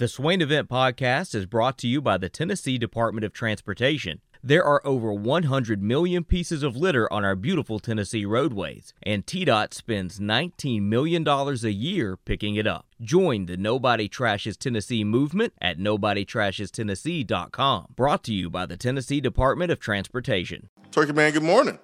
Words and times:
The 0.00 0.08
Swain 0.08 0.40
Event 0.40 0.68
Podcast 0.70 1.34
is 1.34 1.44
brought 1.44 1.76
to 1.76 1.86
you 1.86 2.00
by 2.00 2.16
the 2.16 2.30
Tennessee 2.30 2.78
Department 2.78 3.22
of 3.22 3.34
Transportation. 3.34 4.22
There 4.42 4.64
are 4.64 4.80
over 4.82 5.12
100 5.12 5.82
million 5.82 6.24
pieces 6.24 6.62
of 6.62 6.74
litter 6.74 7.12
on 7.12 7.22
our 7.22 7.36
beautiful 7.36 7.78
Tennessee 7.78 8.24
roadways, 8.24 8.94
and 9.02 9.26
TDOT 9.26 9.74
spends 9.74 10.18
$19 10.18 10.80
million 10.80 11.28
a 11.28 11.52
year 11.68 12.16
picking 12.16 12.56
it 12.56 12.66
up. 12.66 12.86
Join 13.02 13.44
the 13.44 13.58
Nobody 13.58 14.08
Trashes 14.08 14.56
Tennessee 14.56 15.04
movement 15.04 15.52
at 15.60 15.78
NobodyTrashesTennessee.com. 15.78 17.88
Brought 17.94 18.24
to 18.24 18.32
you 18.32 18.48
by 18.48 18.64
the 18.64 18.78
Tennessee 18.78 19.20
Department 19.20 19.70
of 19.70 19.80
Transportation. 19.80 20.70
Turkey 20.92 21.12
Man, 21.12 21.30
good 21.30 21.42
morning. 21.42 21.78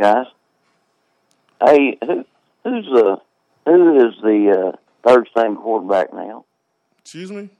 guys. 0.00 0.26
Hey, 1.64 1.98
who 2.00 2.24
who's 2.62 2.86
the 2.86 3.16
who 3.66 3.96
is 3.96 4.14
the 4.22 4.56
uh, 4.56 4.70
third 5.04 5.26
string 5.32 5.56
quarterback 5.56 6.14
now? 6.14 6.44
Excuse 7.04 7.30
me? 7.32 7.50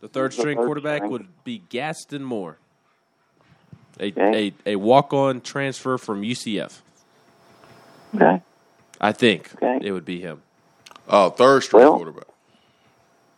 The 0.00 0.08
third 0.08 0.32
The 0.32 0.36
string 0.36 0.56
third 0.58 0.64
quarterback 0.66 0.98
string. 0.98 1.10
would 1.12 1.44
be 1.44 1.62
Gaston 1.68 2.22
Moore, 2.24 2.58
a 4.00 4.06
Okay. 4.08 4.52
a, 4.66 4.70
a 4.72 4.76
walk 4.76 5.12
on 5.12 5.40
transfer 5.40 5.98
from 5.98 6.22
UCF. 6.22 6.80
Okay. 8.14 8.42
I 9.00 9.12
think 9.12 9.52
Okay. 9.54 9.78
it 9.86 9.92
would 9.92 10.04
be 10.04 10.20
him. 10.20 10.42
Oh, 11.08 11.30
third 11.30 11.62
string 11.62 11.82
Well- 11.84 11.96
quarterback. 11.96 12.26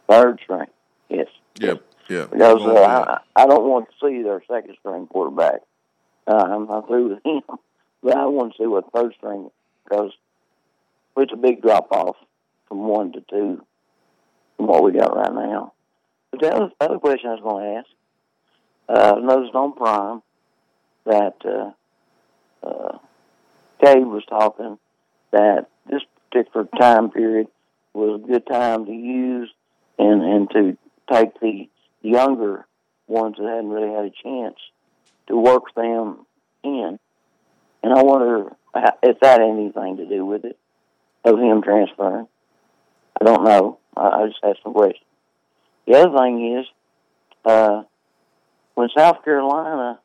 Third 0.08 0.38
string. 0.42 0.66
Yes. 1.08 1.28
Yep, 1.58 1.82
yeah. 2.10 2.26
Because 2.30 2.60
uh, 2.62 3.18
I, 3.36 3.42
I 3.42 3.46
don't 3.46 3.64
want 3.64 3.86
to 3.88 3.94
see 4.06 4.22
their 4.22 4.42
second 4.46 4.76
string 4.80 5.06
quarterback. 5.06 5.62
Uh, 6.26 6.34
I'm 6.36 6.66
not 6.66 6.86
through 6.88 7.08
with 7.14 7.24
him, 7.24 7.40
but 8.02 8.14
I 8.16 8.26
want 8.26 8.52
to 8.52 8.62
see 8.62 8.66
what 8.66 8.92
third 8.92 9.14
string 9.16 9.50
because 9.84 10.12
it's 11.16 11.32
a 11.32 11.36
big 11.36 11.62
drop 11.62 11.90
off 11.90 12.16
from 12.68 12.86
one 12.86 13.12
to 13.12 13.22
two 13.30 13.64
from 14.56 14.66
what 14.66 14.84
we 14.84 14.92
got 14.92 15.16
right 15.16 15.32
now. 15.32 15.72
But 16.30 16.40
the 16.40 16.54
other, 16.54 16.70
other 16.80 16.98
question 16.98 17.30
I 17.30 17.34
was 17.34 17.42
going 17.42 17.64
to 17.64 17.78
ask, 17.78 17.88
uh, 18.88 19.14
I 19.16 19.20
noticed 19.20 19.54
on 19.54 19.72
Prime 19.74 20.22
that 21.06 21.34
uh, 21.44 22.66
uh, 22.66 22.98
Cade 23.82 24.06
was 24.06 24.24
talking 24.28 24.78
that 25.32 25.66
this 25.90 26.02
particular 26.30 26.66
time 26.78 27.10
period 27.10 27.48
was 27.92 28.20
a 28.22 28.26
good 28.26 28.46
time 28.46 28.86
to 28.86 28.92
use 28.92 29.50
and 29.98 30.22
and 30.22 30.50
to 30.50 30.76
take 31.10 31.38
the 31.40 31.68
younger 32.02 32.66
ones 33.06 33.36
that 33.38 33.46
hadn't 33.46 33.70
really 33.70 33.92
had 33.92 34.04
a 34.04 34.22
chance 34.22 34.56
to 35.28 35.36
work 35.36 35.74
them 35.74 36.26
in. 36.62 36.98
And 37.82 37.92
I 37.92 38.02
wonder 38.02 38.56
if 39.02 39.20
that 39.20 39.40
had 39.40 39.42
anything 39.42 39.98
to 39.98 40.06
do 40.06 40.24
with 40.24 40.44
it, 40.44 40.58
of 41.24 41.38
him 41.38 41.62
transferring. 41.62 42.26
I 43.20 43.24
don't 43.24 43.44
know. 43.44 43.78
I, 43.96 44.08
I 44.08 44.26
just 44.26 44.40
asked 44.42 44.60
some 44.62 44.72
questions. 44.72 45.04
The 45.86 45.94
other 45.94 46.16
thing 46.18 46.58
is, 46.58 46.66
uh, 47.44 47.82
when 48.74 48.88
South 48.96 49.24
Carolina 49.24 50.00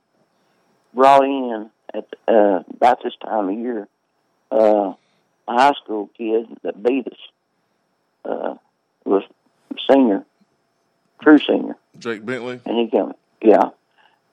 brought 0.93 1.23
in 1.23 1.69
at 1.93 2.05
uh, 2.27 2.63
about 2.71 3.03
this 3.03 3.13
time 3.23 3.49
of 3.49 3.57
year 3.57 3.87
uh, 4.51 4.93
a 5.47 5.51
high 5.51 5.73
school 5.83 6.09
kid 6.17 6.45
that 6.63 6.81
beat 6.83 7.07
us 7.07 7.17
uh, 8.25 8.55
was 9.05 9.23
senior, 9.89 10.25
true 11.21 11.39
senior, 11.39 11.75
Jake 11.97 12.25
Bentley. 12.25 12.59
and 12.65 12.77
he 12.77 12.89
came. 12.89 13.13
Yeah, 13.41 13.69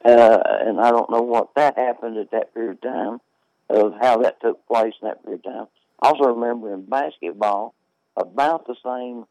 uh, 0.04 0.38
and 0.60 0.80
I 0.80 0.90
don't 0.90 1.10
know 1.10 1.22
what 1.22 1.54
that 1.54 1.78
happened 1.78 2.18
at 2.18 2.32
that 2.32 2.52
period 2.52 2.72
of 2.72 2.80
time, 2.82 3.20
of 3.70 3.94
how 4.00 4.18
that 4.18 4.40
took 4.40 4.66
place 4.66 4.94
in 5.00 5.08
that 5.08 5.24
period 5.24 5.46
of 5.46 5.52
time. 5.52 5.66
I 6.02 6.08
also 6.08 6.24
remember 6.24 6.74
in 6.74 6.84
basketball, 6.84 7.74
about 8.16 8.66
the 8.66 8.74
same 8.84 9.24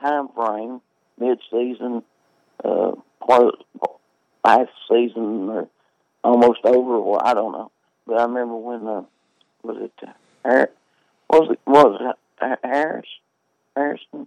time 0.00 0.28
frame, 0.34 0.80
mid-season, 1.18 2.02
uh, 2.64 2.92
part 3.26 3.54
of 3.82 3.90
half 4.44 4.68
season 4.90 5.48
or 5.48 5.68
almost 6.24 6.60
over. 6.64 7.00
Well, 7.00 7.20
I 7.22 7.34
don't 7.34 7.52
know, 7.52 7.70
but 8.06 8.18
I 8.18 8.24
remember 8.24 8.56
when 8.56 8.86
uh, 8.86 9.02
was 9.62 9.76
it 9.80 9.92
uh, 10.02 10.12
Har- 10.44 10.70
was 11.30 11.50
it 11.52 11.60
was 11.66 12.00
it 12.40 12.58
Harris 12.62 13.06
Harrison? 13.76 14.26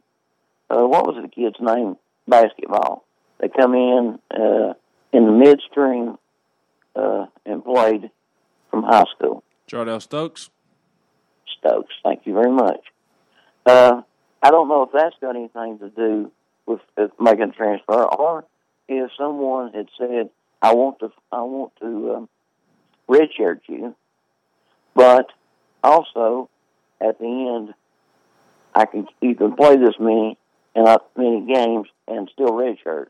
Uh, 0.70 0.86
what 0.88 1.06
was 1.06 1.18
the 1.22 1.28
kid's 1.28 1.58
name? 1.60 1.98
Basketball. 2.28 3.04
They 3.40 3.50
come 3.50 3.74
in 3.74 4.20
uh, 4.32 4.74
in 5.12 5.26
the 5.26 5.32
midstream 5.32 6.18
uh, 6.96 7.26
and 7.46 7.64
played 7.64 8.12
from 8.70 8.84
high 8.84 9.06
school. 9.16 9.44
Jarnell 9.68 10.02
Stokes. 10.02 10.50
Stokes. 11.58 11.94
Thank 12.04 12.22
you 12.26 12.34
very 12.34 12.52
much. 12.52 12.82
Uh, 13.66 14.02
I 14.42 14.52
don't 14.52 14.68
know 14.68 14.84
if 14.84 14.90
that's 14.94 15.16
got 15.22 15.36
anything 15.36 15.80
to 15.80 15.90
do 15.90 16.32
with, 16.66 16.82
with 16.98 17.12
making 17.20 17.50
a 17.50 17.52
transfer, 17.52 18.04
or 18.04 18.46
if 18.88 19.12
someone 19.18 19.72
had 19.74 19.88
said, 19.98 20.30
"I 20.62 20.74
want 20.74 21.00
to, 21.00 21.12
I 21.32 21.42
want 21.42 21.74
to 21.82 22.16
um, 22.16 22.30
redshirt 23.08 23.62
you," 23.68 23.96
but 24.96 25.28
also 25.84 26.50
at 27.00 27.20
the 27.20 27.26
end, 27.26 27.74
I 28.74 28.86
can 28.86 29.08
you 29.22 29.36
can 29.36 29.56
play 29.56 29.76
this 29.78 29.96
many 30.00 30.38
and 30.76 30.86
not 30.86 31.06
many 31.16 31.46
games 31.54 31.88
and 32.08 32.30
still 32.34 32.52
redshirt, 32.52 33.08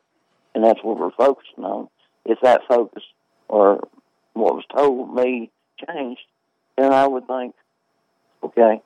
and 0.53 0.63
that's 0.63 0.84
what 0.84 1.00
we're 1.00 1.12
focusing 1.12 1.63
on. 1.63 1.88
If 2.25 2.40
that 2.42 2.62
focus 2.68 3.03
or 3.48 3.88
what 4.34 4.56
was 4.56 4.66
told 4.75 5.13
me 5.16 5.50
changed, 5.88 6.22
then 6.78 6.94
I 6.94 7.08
would 7.08 7.28
think 7.28 7.56
okay, 8.44 8.81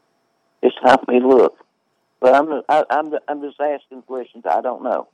it's 0.61 0.75
time 0.85 0.97
for 1.05 1.11
me 1.11 1.19
to 1.19 1.27
look. 1.27 1.64
But 2.25 2.33
I'm 2.33 2.63
I, 2.67 2.83
I'm 2.89 3.13
I'm 3.27 3.41
just 3.43 3.61
asking 3.61 4.01
questions. 4.01 4.45
I 4.49 4.59
don't 4.59 4.81
know. 4.81 5.07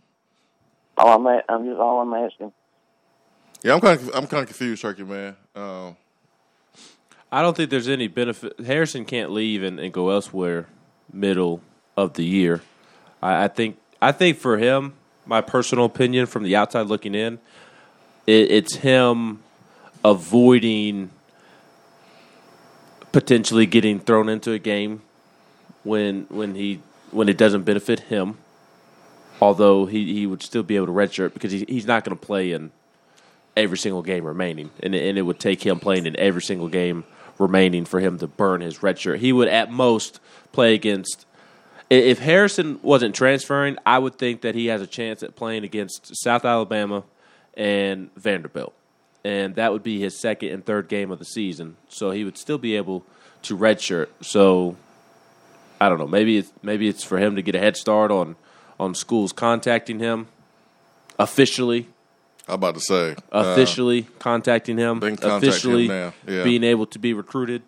All 0.98 1.14
I'm 1.20 1.28
a- 1.28 1.44
I'm 1.50 1.66
just 1.66 1.78
all 1.78 2.00
I'm 2.00 2.14
asking. 2.14 2.54
Yeah, 3.64 3.74
I'm 3.74 3.82
kind 3.82 4.00
of 4.00 4.16
I'm 4.16 4.28
kind 4.28 4.44
of 4.44 4.48
confused, 4.48 4.82
Turkey 4.82 5.04
Man. 5.04 5.36
Um, 5.54 5.98
I 7.30 7.42
don't 7.42 7.58
think 7.58 7.70
there's 7.70 7.90
any 7.90 8.08
benefit. 8.08 8.58
Harrison 8.66 9.04
can't 9.04 9.30
leave 9.30 9.62
and, 9.62 9.78
and 9.78 9.92
go 9.92 10.10
elsewhere 10.10 10.68
middle 11.12 11.60
of 11.98 12.14
the 12.14 12.24
year. 12.24 12.62
I, 13.22 13.44
I 13.44 13.48
think 13.50 13.78
I 14.02 14.14
think 14.14 14.38
for 14.38 14.58
him, 14.58 14.94
my 15.26 15.42
personal 15.42 15.84
opinion 15.84 16.28
from 16.28 16.44
the 16.44 16.56
outside 16.56 16.88
looking 16.88 17.14
in, 17.14 17.40
it, 18.26 18.52
it's 18.52 18.76
him 18.76 19.44
avoiding 20.06 21.10
potentially 23.12 23.66
getting 23.66 24.00
thrown 24.00 24.30
into 24.30 24.54
a 24.54 24.60
game 24.60 25.02
when 25.84 26.26
when 26.30 26.56
he 26.56 26.80
when 27.12 27.30
it 27.30 27.38
doesn't 27.38 27.64
benefit 27.64 28.02
him. 28.02 28.38
Although 29.42 29.88
he, 29.88 30.14
he 30.14 30.28
would 30.28 30.44
still 30.44 30.64
be 30.64 30.76
able 30.76 30.86
to 30.88 30.92
redshirt 30.92 31.34
because 31.34 31.52
he, 31.52 31.66
he's 31.68 31.88
not 31.88 32.04
going 32.04 32.18
to 32.18 32.26
play 32.26 32.52
in 32.52 32.72
every 33.58 33.78
single 33.78 34.02
game 34.02 34.24
remaining, 34.24 34.70
and 34.82 34.94
and 34.94 35.18
it 35.18 35.24
would 35.24 35.40
take 35.40 35.66
him 35.66 35.80
playing 35.80 36.06
in 36.06 36.18
every 36.18 36.42
single 36.42 36.68
game 36.68 37.04
remaining 37.40 37.86
for 37.86 38.00
him 38.00 38.20
to 38.20 38.28
burn 38.28 38.62
his 38.62 38.80
redshirt. 38.80 39.18
He 39.18 39.34
would 39.34 39.48
at 39.48 39.72
most 39.72 40.20
play 40.52 40.74
against. 40.74 41.26
If 41.90 42.20
Harrison 42.20 42.80
wasn't 42.82 43.16
transferring, 43.16 43.78
I 43.86 44.00
would 44.00 44.18
think 44.18 44.42
that 44.42 44.56
he 44.56 44.68
has 44.68 44.82
a 44.82 44.88
chance 44.88 45.24
at 45.24 45.36
playing 45.36 45.66
against 45.66 46.16
South 46.16 46.46
Alabama 46.46 47.04
and 47.56 48.14
Vanderbilt, 48.16 48.74
and 49.26 49.56
that 49.56 49.74
would 49.74 49.84
be 49.84 50.00
his 50.00 50.18
second 50.18 50.50
and 50.50 50.66
third 50.66 50.88
game 50.88 51.12
of 51.12 51.20
the 51.20 51.26
season. 51.26 51.76
So 51.90 52.12
he 52.12 52.24
would 52.24 52.38
still 52.38 52.58
be 52.58 52.78
able 52.78 53.04
to 53.44 53.58
redshirt. 53.58 54.08
So 54.22 54.78
I 55.82 55.90
don't 55.90 55.98
know. 55.98 56.08
Maybe 56.08 56.38
it's 56.38 56.54
maybe 56.62 56.88
it's 56.88 57.04
for 57.04 57.18
him 57.18 57.36
to 57.36 57.42
get 57.42 57.56
a 57.56 57.60
head 57.60 57.76
start 57.76 58.12
on 58.12 58.36
on 58.80 58.96
schools 58.96 59.34
contacting 59.34 60.00
him 60.00 60.28
officially 61.20 61.88
I'm 62.48 62.56
about 62.56 62.76
to 62.76 62.82
say 62.82 63.12
uh, 63.32 63.54
officially 63.54 64.08
contacting 64.20 64.78
him, 64.78 65.00
they 65.00 65.10
can 65.10 65.18
contact 65.18 65.44
him 65.44 65.50
officially 65.50 65.88
now, 65.88 66.14
yeah. 66.28 66.44
being 66.44 66.64
able 66.64 66.86
to 66.88 67.00
be 67.00 67.14
recruited. 67.14 67.62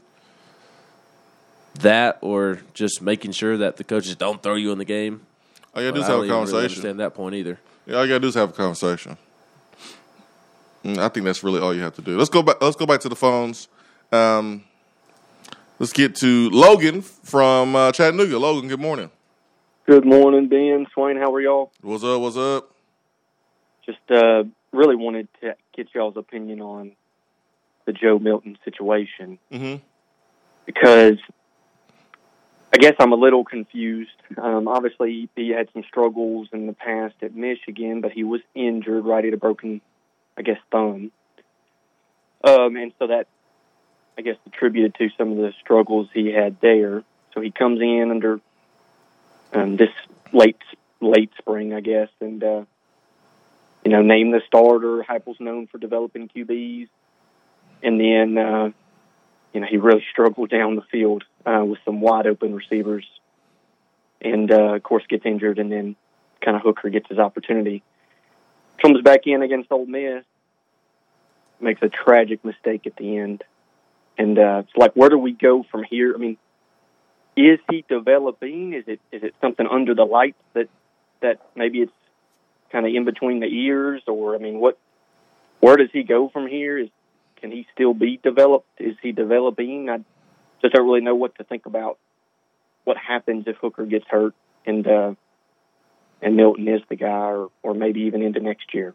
That 1.75 2.19
or 2.21 2.61
just 2.73 3.01
making 3.01 3.31
sure 3.31 3.57
that 3.57 3.77
the 3.77 3.83
coaches 3.83 4.15
don't 4.15 4.43
throw 4.43 4.55
you 4.55 4.71
in 4.71 4.77
the 4.77 4.85
game. 4.85 5.21
all 5.73 5.81
you 5.81 5.89
gotta 5.89 5.99
do 5.99 6.03
is 6.03 6.09
I 6.09 6.11
have 6.11 6.19
don't 6.19 6.23
a 6.23 6.25
even 6.25 6.35
really 6.35 6.45
conversation. 6.45 6.63
understand 6.63 6.99
that 6.99 7.13
point 7.15 7.35
either. 7.35 7.59
Yeah, 7.85 7.95
all 7.95 8.03
you 8.03 8.09
gotta 8.09 8.19
do 8.19 8.27
is 8.27 8.35
have 8.35 8.49
a 8.49 8.53
conversation. 8.53 9.17
I 10.85 11.07
think 11.07 11.25
that's 11.25 11.43
really 11.43 11.61
all 11.61 11.73
you 11.73 11.81
have 11.81 11.95
to 11.95 12.01
do. 12.01 12.17
Let's 12.17 12.29
go 12.29 12.43
back. 12.43 12.61
Let's 12.61 12.75
go 12.75 12.85
back 12.85 12.99
to 13.01 13.09
the 13.09 13.15
phones. 13.15 13.69
Um, 14.11 14.65
let's 15.83 15.91
get 15.91 16.15
to 16.15 16.49
Logan 16.51 17.01
from 17.01 17.75
uh, 17.75 17.91
Chattanooga. 17.91 18.39
Logan, 18.39 18.69
good 18.69 18.79
morning. 18.79 19.11
Good 19.85 20.05
morning, 20.05 20.47
Ben, 20.47 20.87
Swain. 20.93 21.17
How 21.17 21.33
are 21.33 21.41
y'all? 21.41 21.73
What's 21.81 22.05
up? 22.05 22.21
What's 22.21 22.37
up? 22.37 22.71
Just 23.85 23.99
uh, 24.09 24.45
really 24.71 24.95
wanted 24.95 25.27
to 25.41 25.57
get 25.75 25.89
y'all's 25.93 26.15
opinion 26.15 26.61
on 26.61 26.93
the 27.85 27.91
Joe 27.91 28.17
Milton 28.17 28.57
situation 28.63 29.39
hmm 29.51 29.75
because 30.65 31.17
I 32.73 32.77
guess 32.77 32.93
I'm 32.97 33.11
a 33.11 33.17
little 33.17 33.43
confused. 33.43 34.09
Um, 34.41 34.69
obviously, 34.69 35.27
he 35.35 35.49
had 35.49 35.67
some 35.73 35.83
struggles 35.85 36.47
in 36.53 36.65
the 36.65 36.71
past 36.71 37.15
at 37.21 37.35
Michigan, 37.35 37.99
but 37.99 38.13
he 38.13 38.23
was 38.23 38.39
injured 38.55 39.03
right 39.03 39.25
at 39.25 39.33
a 39.33 39.37
broken, 39.37 39.81
I 40.37 40.43
guess, 40.43 40.59
thumb. 40.71 41.11
Um, 42.41 42.77
and 42.77 42.93
so 42.99 43.07
that, 43.07 43.27
I 44.17 44.21
guess, 44.21 44.37
attributed 44.45 44.95
to 44.95 45.09
some 45.17 45.31
of 45.31 45.37
the 45.37 45.53
struggles 45.61 46.07
he 46.13 46.31
had 46.31 46.57
there. 46.61 47.03
So 47.33 47.41
he 47.41 47.51
comes 47.51 47.81
in 47.81 48.11
under 48.11 48.39
um, 49.53 49.75
this 49.77 49.89
late 50.31 50.57
late 51.01 51.31
spring, 51.37 51.73
I 51.73 51.81
guess, 51.81 52.09
and 52.19 52.43
uh, 52.43 52.63
you 53.83 53.91
know, 53.91 54.01
named 54.01 54.33
the 54.33 54.41
starter. 54.47 55.03
Heupel's 55.07 55.39
known 55.39 55.67
for 55.67 55.77
developing 55.77 56.29
QBs, 56.29 56.87
and 57.81 57.99
then 57.99 58.37
uh, 58.37 58.69
you 59.53 59.61
know 59.61 59.67
he 59.69 59.77
really 59.77 60.05
struggled 60.11 60.49
down 60.49 60.75
the 60.75 60.83
field 60.83 61.23
uh, 61.45 61.63
with 61.65 61.79
some 61.85 62.01
wide 62.01 62.27
open 62.27 62.55
receivers, 62.55 63.05
and 64.21 64.51
uh, 64.51 64.75
of 64.75 64.83
course 64.83 65.03
gets 65.07 65.25
injured, 65.25 65.59
and 65.59 65.71
then 65.71 65.95
kind 66.41 66.55
of 66.55 66.63
Hooker 66.63 66.89
gets 66.89 67.09
his 67.09 67.19
opportunity. 67.19 67.83
Comes 68.81 69.01
back 69.01 69.21
in 69.25 69.41
against 69.41 69.71
Ole 69.71 69.85
Miss, 69.85 70.23
makes 71.59 71.81
a 71.81 71.89
tragic 71.89 72.43
mistake 72.43 72.85
at 72.87 72.95
the 72.95 73.17
end, 73.17 73.43
and 74.17 74.37
uh, 74.37 74.63
it's 74.63 74.77
like, 74.77 74.93
where 74.93 75.09
do 75.09 75.17
we 75.17 75.33
go 75.33 75.63
from 75.71 75.83
here? 75.83 76.13
I 76.13 76.17
mean, 76.17 76.37
is 77.35 77.59
he 77.69 77.83
developing? 77.87 78.73
Is 78.73 78.83
it 78.87 78.99
is 79.11 79.23
it 79.23 79.33
something 79.41 79.65
under 79.69 79.95
the 79.95 80.03
lights 80.03 80.37
that 80.53 80.69
that 81.21 81.39
maybe 81.55 81.79
it's 81.79 81.91
kind 82.71 82.85
of 82.85 82.93
in 82.93 83.05
between 83.05 83.39
the 83.39 83.47
ears, 83.47 84.01
or 84.07 84.35
I 84.35 84.37
mean, 84.37 84.59
what? 84.59 84.77
Where 85.59 85.77
does 85.77 85.89
he 85.93 86.03
go 86.03 86.29
from 86.29 86.47
here? 86.47 86.77
Is 86.77 86.89
can 87.37 87.51
he 87.51 87.65
still 87.73 87.93
be 87.93 88.19
developed? 88.21 88.67
Is 88.79 88.95
he 89.01 89.11
developing? 89.11 89.89
I 89.89 89.97
just 90.61 90.73
don't 90.73 90.85
really 90.85 91.01
know 91.01 91.15
what 91.15 91.35
to 91.35 91.43
think 91.43 91.65
about 91.65 91.97
what 92.83 92.97
happens 92.97 93.45
if 93.47 93.57
Hooker 93.57 93.85
gets 93.85 94.05
hurt 94.07 94.35
and 94.65 94.87
uh, 94.87 95.13
and 96.21 96.35
Milton 96.35 96.67
is 96.67 96.81
the 96.89 96.95
guy, 96.95 97.07
or 97.07 97.49
or 97.63 97.73
maybe 97.73 98.01
even 98.01 98.21
into 98.21 98.39
next 98.39 98.73
year. 98.73 98.93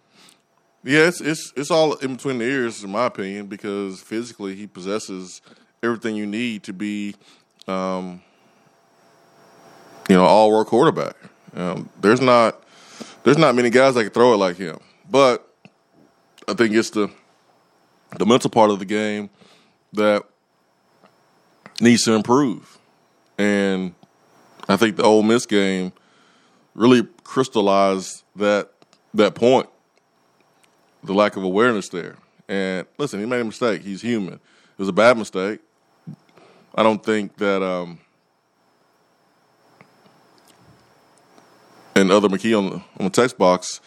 Yeah, 0.84 1.08
it's 1.08 1.20
it's 1.20 1.52
it's 1.56 1.70
all 1.70 1.94
in 1.94 2.14
between 2.14 2.38
the 2.38 2.44
ears, 2.44 2.84
in 2.84 2.90
my 2.90 3.06
opinion, 3.06 3.46
because 3.46 4.00
physically 4.00 4.54
he 4.54 4.66
possesses 4.66 5.42
everything 5.82 6.14
you 6.14 6.26
need 6.26 6.62
to 6.64 6.72
be, 6.72 7.16
um, 7.66 8.22
you 10.08 10.16
know, 10.16 10.24
all 10.24 10.50
world 10.50 10.68
quarterback. 10.68 11.16
Um, 11.54 11.88
there's 12.00 12.20
not 12.20 12.62
there's 13.24 13.38
not 13.38 13.54
many 13.56 13.70
guys 13.70 13.94
that 13.94 14.04
can 14.04 14.12
throw 14.12 14.34
it 14.34 14.36
like 14.36 14.56
him, 14.56 14.78
but 15.10 15.52
I 16.46 16.54
think 16.54 16.74
it's 16.74 16.90
the 16.90 17.10
the 18.16 18.24
mental 18.24 18.48
part 18.48 18.70
of 18.70 18.78
the 18.78 18.84
game 18.84 19.30
that 19.94 20.22
needs 21.80 22.04
to 22.04 22.12
improve, 22.12 22.78
and 23.36 23.94
I 24.68 24.76
think 24.76 24.96
the 24.96 25.02
Ole 25.02 25.24
Miss 25.24 25.44
game 25.44 25.92
really 26.74 27.06
crystallized 27.24 28.22
that 28.36 28.70
that 29.14 29.34
point 29.34 29.68
the 31.02 31.12
lack 31.12 31.36
of 31.36 31.42
awareness 31.42 31.88
there. 31.88 32.16
And 32.48 32.86
listen, 32.96 33.20
he 33.20 33.26
made 33.26 33.40
a 33.40 33.44
mistake. 33.44 33.82
He's 33.82 34.02
human. 34.02 34.34
It 34.34 34.78
was 34.78 34.88
a 34.88 34.92
bad 34.92 35.18
mistake. 35.18 35.60
I 36.74 36.82
don't 36.82 37.04
think 37.04 37.36
that 37.38 37.62
um 37.62 37.98
and 41.94 42.12
other 42.12 42.28
McKee 42.28 42.56
on 42.56 42.70
the, 42.70 42.76
on 42.76 43.04
the 43.06 43.10
text 43.10 43.36
box 43.36 43.80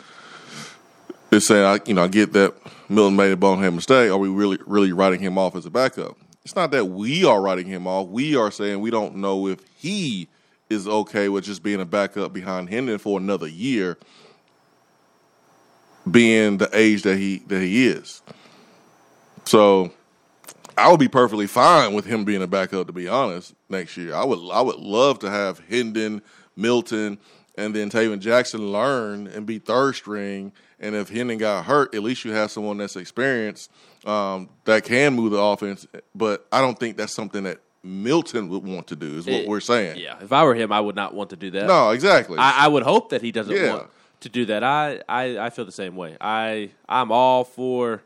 is 1.32 1.48
saying, 1.48 1.64
I, 1.64 1.80
you 1.86 1.94
know, 1.94 2.04
I 2.04 2.08
get 2.10 2.34
that 2.34 2.54
Milton 2.90 3.16
made 3.16 3.32
a 3.32 3.38
bonehead 3.38 3.74
mistake. 3.74 4.12
Are 4.12 4.18
we 4.18 4.28
really, 4.28 4.60
really 4.66 4.92
writing 4.92 5.22
him 5.22 5.38
off 5.38 5.56
as 5.56 5.66
a 5.66 5.70
backup? 5.70 6.18
It's 6.44 6.56
not 6.56 6.72
that 6.72 6.86
we 6.86 7.24
are 7.24 7.42
writing 7.42 7.68
him 7.68 7.88
off. 7.88 8.08
We 8.08 8.36
are 8.36 8.52
saying 8.52 8.82
we 8.82 8.92
don't 8.92 9.16
know 9.16 9.48
if 9.48 9.60
he 9.78 10.28
is 10.70 10.88
okay 10.88 11.30
with 11.30 11.46
just 11.46 11.64
being 11.64 11.80
a 11.80 11.86
backup 11.86 12.34
behind 12.34 12.70
Hendon 12.70 12.98
for 12.98 13.18
another 13.18 13.48
year 13.48 13.98
being 16.10 16.58
the 16.58 16.70
age 16.74 17.04
that 17.04 17.18
he 17.18 17.40
that 17.48 17.62
he 17.62 17.88
is. 17.88 18.22
So 19.46 19.92
I 20.78 20.90
would 20.90 21.00
be 21.00 21.08
perfectly 21.08 21.48
fine 21.48 21.94
with 21.94 22.06
him 22.06 22.24
being 22.26 22.42
a 22.42 22.48
backup 22.48 22.88
to 22.88 22.94
be 22.94 23.08
honest 23.08 23.54
next 23.70 23.98
year. 23.98 24.16
I 24.16 24.24
would 24.24 24.40
I 24.52 24.62
would 24.62 24.78
love 24.78 25.20
to 25.20 25.30
have 25.30 25.60
Hendon, 25.70 26.22
Milton, 26.56 27.18
and 27.58 27.76
then 27.76 27.90
Tayven 27.90 28.20
Jackson 28.20 28.72
learn 28.72 29.28
and 29.28 29.46
be 29.46 29.60
third 29.60 29.96
string. 29.96 30.52
And 30.80 30.96
if 30.96 31.10
Hendon 31.10 31.38
got 31.38 31.66
hurt, 31.66 31.94
at 31.94 32.02
least 32.02 32.26
you 32.26 32.32
have 32.32 32.50
someone 32.50 32.78
that's 32.78 32.96
experienced 32.96 33.70
um, 34.06 34.50
that 34.66 34.84
can 34.84 35.14
move 35.14 35.32
the 35.32 35.38
offense. 35.40 35.86
But 36.16 36.48
I 36.52 36.60
don't 36.62 36.80
think 36.80 36.98
that's 36.98 37.14
something 37.14 37.44
that 37.44 37.60
Milton 37.84 38.50
would 38.50 38.64
want 38.64 38.88
to 38.88 38.96
do. 38.96 39.18
Is 39.18 39.26
what 39.28 39.36
It- 39.42 39.48
we're 39.48 39.60
saying. 39.60 40.00
Yeah, 40.00 40.16
if 40.22 40.32
I 40.32 40.44
were 40.44 40.56
him, 40.56 40.72
I 40.72 40.80
would 40.80 40.96
not 40.96 41.14
want 41.14 41.30
to 41.32 41.36
do 41.36 41.52
that. 41.52 41.68
No, 41.68 41.92
exactly. 41.92 42.40
I, 42.40 42.66
I 42.66 42.68
would 42.68 42.82
hope 42.82 43.10
that 43.10 43.22
he 43.22 43.32
doesn't 43.32 43.56
Yeah. 43.56 43.74
want 43.76 43.90
to 44.22 44.30
do 44.30 44.46
that. 44.46 44.64
I, 44.64 45.02
I, 45.08 45.38
I 45.38 45.50
feel 45.50 45.66
the 45.66 45.72
same 45.72 45.96
way. 45.96 46.18
I 46.22 46.72
I'm 46.88 47.12
all 47.12 47.44
for 47.44 48.02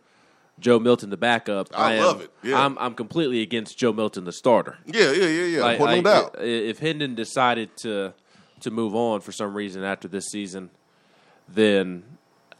Joe 0.59 0.79
Milton 0.79 1.09
the 1.09 1.17
backup. 1.17 1.69
I 1.73 1.95
am, 1.95 2.03
love 2.03 2.21
it. 2.21 2.31
Yeah. 2.43 2.63
I'm 2.63 2.77
I'm 2.79 2.95
completely 2.95 3.41
against 3.41 3.77
Joe 3.77 3.93
Milton 3.93 4.23
the 4.25 4.31
starter. 4.31 4.77
yeah, 4.85 5.11
yeah, 5.11 5.27
yeah, 5.27 5.45
yeah. 5.45 5.61
Like- 5.61 5.79
no 5.79 5.85
like, 5.85 6.03
doubt. 6.03 6.35
If 6.39 6.79
Hendon 6.79 7.15
decided 7.15 7.75
to 7.77 8.13
to 8.61 8.71
move 8.71 8.95
on 8.95 9.21
for 9.21 9.31
some 9.31 9.53
reason 9.53 9.83
after 9.83 10.07
this 10.07 10.27
season, 10.27 10.69
then 11.47 12.03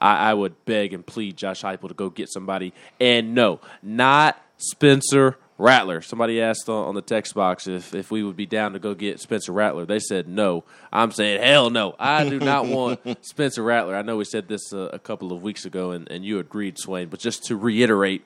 I, 0.02 0.32
I 0.32 0.34
would 0.34 0.66
beg 0.66 0.94
and 0.94 1.06
plead 1.06 1.38
Josh 1.38 1.62
Heupel 1.62 1.88
to 1.88 1.94
go 1.94 2.10
get 2.10 2.30
somebody. 2.30 2.74
And 3.00 3.34
no, 3.34 3.60
not 3.82 4.40
Spencer 4.58 5.38
Rattler. 5.58 6.02
Somebody 6.02 6.42
asked 6.42 6.68
on, 6.68 6.90
on 6.90 6.96
the 6.96 7.02
text 7.02 7.34
box 7.34 7.68
if, 7.68 7.96
if 7.96 8.12
we 8.12 8.24
would 8.24 8.36
be 8.36 8.46
down 8.46 8.74
to 8.74 8.80
go 8.80 8.94
get 8.94 9.20
Spencer 9.20 9.52
Rattler. 9.52 9.86
They 9.86 10.00
said 10.00 10.28
no. 10.28 10.64
I'm 10.92 11.12
saying 11.12 11.42
hell 11.42 11.70
no. 11.70 11.96
I 11.98 12.28
do 12.28 12.40
not 12.40 12.66
want 12.68 13.26
Spencer 13.26 13.64
Rattler. 13.64 13.96
I 13.96 14.02
know 14.02 14.18
we 14.18 14.26
said 14.26 14.48
this 14.48 14.74
a, 14.74 14.78
a 14.78 15.00
couple 15.00 15.32
of 15.32 15.42
weeks 15.42 15.66
ago, 15.66 15.92
and, 15.92 16.10
and 16.12 16.26
you 16.26 16.40
agreed, 16.40 16.78
Swain. 16.78 17.08
But 17.08 17.20
just 17.20 17.46
to 17.46 17.56
reiterate, 17.56 18.26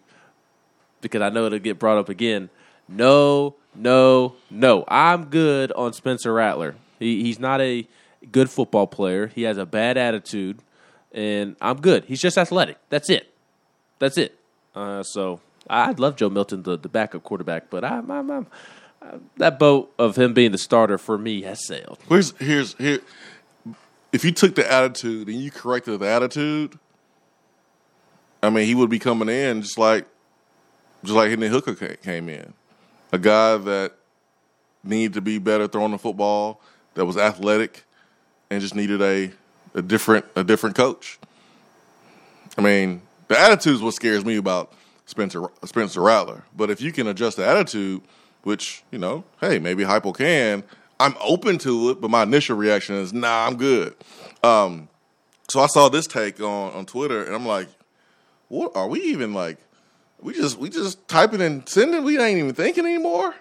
because 1.01 1.21
I 1.21 1.29
know 1.29 1.45
it'll 1.45 1.59
get 1.59 1.79
brought 1.79 1.97
up 1.97 2.09
again. 2.09 2.49
No, 2.87 3.55
no, 3.75 4.35
no. 4.49 4.83
I'm 4.87 5.25
good 5.25 5.71
on 5.73 5.93
Spencer 5.93 6.33
Rattler. 6.33 6.75
He, 6.97 7.23
he's 7.23 7.39
not 7.39 7.61
a 7.61 7.87
good 8.31 8.49
football 8.49 8.87
player. 8.87 9.27
He 9.27 9.43
has 9.43 9.57
a 9.59 9.65
bad 9.65 9.97
attitude, 9.97 10.59
and 11.11 11.55
I'm 11.61 11.79
good. 11.79 12.05
He's 12.05 12.19
just 12.19 12.37
athletic. 12.37 12.77
That's 12.89 13.09
it. 13.11 13.31
That's 13.99 14.17
it. 14.17 14.35
Uh, 14.73 15.03
so 15.03 15.39
I'd 15.69 16.00
love 16.00 16.16
Joe 16.16 16.30
Milton, 16.30 16.63
the, 16.63 16.77
the 16.77 16.89
backup 16.89 17.24
quarterback, 17.24 17.69
but 17.69 17.86
I'm, 17.86 18.10
I'm, 18.10 18.30
uh, 18.31 18.42
that 19.38 19.60
boat 19.60 19.94
of 20.00 20.16
him 20.16 20.33
being 20.33 20.51
the 20.51 20.57
starter 20.57 20.98
for 20.98 21.18
me 21.18 21.44
has 21.44 21.66
sailed. 21.66 22.00
Here's 22.10 22.31
here's 22.38 22.74
here. 22.74 23.00
If 24.12 24.25
you 24.25 24.31
took 24.31 24.56
the 24.56 24.69
attitude 24.69 25.27
and 25.27 25.38
you 25.39 25.51
corrected 25.51 26.00
the 26.00 26.07
attitude, 26.07 26.80
I 28.42 28.50
mean, 28.50 28.66
he 28.66 28.74
would 28.74 28.89
be 28.89 29.00
coming 29.00 29.30
in 29.30 29.62
just 29.62 29.77
like, 29.77 30.06
just 31.04 31.16
like 31.16 31.30
Hendon 31.30 31.51
Hooker 31.51 31.75
came 31.95 32.27
in, 32.27 32.54
a 33.12 33.19
guy 33.19 33.57
that 33.57 33.94
needed 34.83 35.13
to 35.13 35.22
be 35.22 35.38
better 35.38 35.68
throwing 35.68 35.92
the 35.92 36.00
football, 36.00 36.60
that 36.95 37.06
was 37.06 37.18
athletic, 37.18 37.83
and 38.50 38.60
just 38.62 38.75
needed 38.75 39.01
a 39.01 39.31
a 39.75 39.81
different 39.81 40.25
a 40.36 40.44
different 40.44 40.75
coach. 40.75 41.19
I 42.58 42.62
mean, 42.62 43.01
the 43.27 43.39
attitude 43.39 43.75
is 43.75 43.82
what 43.82 43.93
scares 43.93 44.25
me 44.25 44.38
about 44.38 44.74
Spencer 45.10 45.42
Spencer 45.66 46.01
Rattler. 46.01 46.44
But 46.56 46.70
if 46.70 46.82
you 46.82 46.92
can 46.92 47.08
adjust 47.08 47.38
the 47.38 47.46
attitude, 47.46 48.01
which 48.44 48.84
you 48.92 49.00
know, 49.00 49.24
hey, 49.42 49.58
maybe 49.58 49.84
Heupel 49.84 50.16
can, 50.16 50.63
I'm 51.00 51.16
open 51.20 51.58
to 51.60 51.89
it. 51.89 52.00
But 52.00 52.12
my 52.12 52.24
initial 52.24 52.56
reaction 52.56 52.96
is, 52.96 53.12
nah, 53.12 53.48
I'm 53.48 53.58
good. 53.58 53.96
Um, 54.44 54.88
so 55.50 55.62
I 55.62 55.66
saw 55.66 55.89
this 55.89 56.06
take 56.06 56.39
on 56.39 56.74
on 56.74 56.86
Twitter, 56.86 57.24
and 57.24 57.34
I'm 57.34 57.48
like, 57.48 57.68
what 58.50 58.72
are 58.75 58.88
we 58.88 59.01
even 59.01 59.34
like? 59.34 59.58
We 60.22 60.34
just 60.34 60.60
we 60.60 60.70
just 60.70 61.08
typing 61.08 61.42
and 61.42 61.68
sending. 61.68 62.04
We 62.04 62.20
ain't 62.20 62.38
even 62.38 62.54
thinking 62.54 62.86
anymore. 62.86 63.34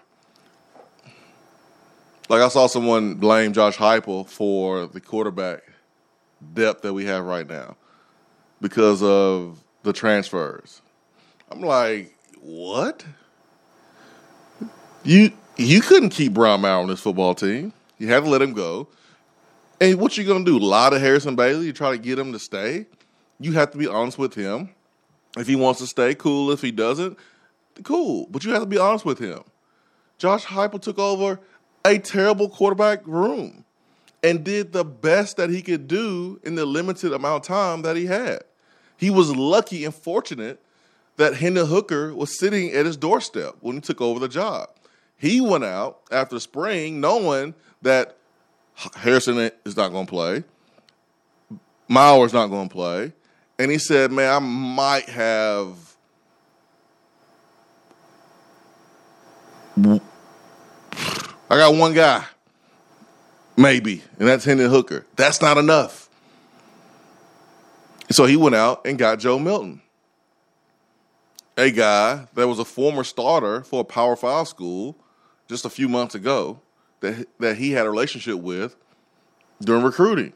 Like 2.31 2.41
I 2.41 2.49
saw 2.49 2.67
someone 2.67 3.15
blame 3.15 3.53
Josh 3.53 3.77
Heupel 3.77 4.27
for 4.27 4.87
the 4.87 5.01
quarterback 5.01 5.61
depth 6.55 6.81
that 6.83 6.95
we 6.95 7.05
have 7.05 7.25
right 7.25 7.47
now 7.47 7.77
because 8.61 9.03
of 9.03 9.63
the 9.83 9.93
transfers. 9.93 10.81
I'm 11.51 11.61
like, 11.61 12.15
what? 12.41 13.05
You 15.05 15.33
you 15.57 15.81
couldn't 15.81 16.11
keep 16.11 16.35
Brian 16.35 16.61
Maurer 16.61 16.83
on 16.83 16.89
this 16.89 17.01
football 17.01 17.35
team. 17.35 17.73
You 17.99 18.09
had 18.09 18.25
to 18.25 18.31
let 18.31 18.43
him 18.43 18.53
go. 18.53 18.89
And 19.81 19.99
what 20.01 20.17
you 20.17 20.25
gonna 20.25 20.45
do? 20.45 20.59
Lie 20.59 20.91
to 20.91 20.99
Harrison 20.99 21.37
Bailey? 21.37 21.67
You 21.67 21.73
try 21.73 21.93
to 21.93 21.99
get 21.99 22.19
him 22.19 22.33
to 22.33 22.39
stay? 22.39 22.87
You 23.41 23.53
have 23.53 23.71
to 23.73 23.79
be 23.79 23.87
honest 23.87 24.19
with 24.19 24.35
him. 24.35 24.71
If 25.37 25.47
he 25.47 25.57
wants 25.57 25.81
to 25.81 25.87
stay, 25.87 26.15
cool. 26.15 26.51
If 26.51 26.61
he 26.61 26.71
doesn't, 26.71 27.19
cool. 27.85 28.27
But 28.31 28.45
you 28.45 28.53
have 28.53 28.63
to 28.63 28.67
be 28.67 28.79
honest 28.79 29.05
with 29.05 29.19
him. 29.19 29.41
Josh 30.19 30.45
Heupel 30.45 30.83
took 30.83 30.99
over 30.99 31.39
a 31.85 31.99
terrible 31.99 32.49
quarterback 32.49 33.07
room 33.07 33.65
and 34.23 34.43
did 34.43 34.73
the 34.73 34.85
best 34.85 35.37
that 35.37 35.49
he 35.49 35.63
could 35.63 35.87
do 35.87 36.41
in 36.43 36.57
the 36.57 36.67
limited 36.67 37.13
amount 37.13 37.45
of 37.45 37.47
time 37.47 37.83
that 37.83 37.97
he 37.97 38.07
had. 38.07 38.43
He 38.97 39.11
was 39.11 39.35
lucky 39.35 39.85
and 39.85 39.95
fortunate 39.95 40.61
that 41.19 41.35
Hendon 41.35 41.67
Hooker 41.67 42.15
was 42.15 42.39
sitting 42.39 42.73
at 42.73 42.87
his 42.87 42.97
doorstep 42.97 43.57
when 43.61 43.77
he 43.77 43.81
took 43.81 44.01
over 44.01 44.19
the 44.19 44.29
job. 44.29 44.71
He 45.17 45.41
went 45.41 45.65
out 45.65 46.01
after 46.11 46.41
spring 46.41 47.01
knowing 47.01 47.55
that 47.83 48.17
Harrison 48.95 49.51
is 49.65 49.77
not 49.77 49.91
going 49.91 50.07
to 50.07 50.11
play, 50.11 50.45
Maurer's 51.89 52.33
not 52.33 52.47
going 52.47 52.69
to 52.69 52.73
play, 52.73 53.13
and 53.59 53.71
he 53.71 53.79
said, 53.79 54.13
"Man, 54.13 54.33
I 54.33 54.39
might 54.39 55.09
have." 55.09 55.77
I 61.51 61.57
got 61.57 61.75
one 61.75 61.95
guy 61.95 62.25
maybe, 63.57 64.03
and 64.19 64.29
that's 64.29 64.45
Hendon 64.45 64.71
Hooker. 64.71 65.05
That's 65.17 65.43
not 65.43 65.59
enough. 65.59 66.09
So 68.11 68.25
he 68.25 68.37
went 68.37 68.55
out 68.55 68.87
and 68.87 68.99
got 68.99 69.19
Joe 69.19 69.39
Milton, 69.39 69.83
a 71.59 71.73
guy 71.73 72.25
that 72.35 72.47
was 72.47 72.61
a 72.61 72.65
former 72.65 73.03
starter 73.03 73.63
for 73.63 73.81
a 73.81 73.85
Power 73.85 74.15
Five 74.15 74.47
school 74.47 74.97
just 75.49 75.65
a 75.65 75.71
few 75.71 75.89
months 75.89 76.15
ago 76.15 76.61
that 77.01 77.27
that 77.41 77.57
he 77.57 77.73
had 77.73 77.85
a 77.85 77.91
relationship 77.91 78.37
with 78.37 78.77
during 79.61 79.83
recruiting. 79.83 80.33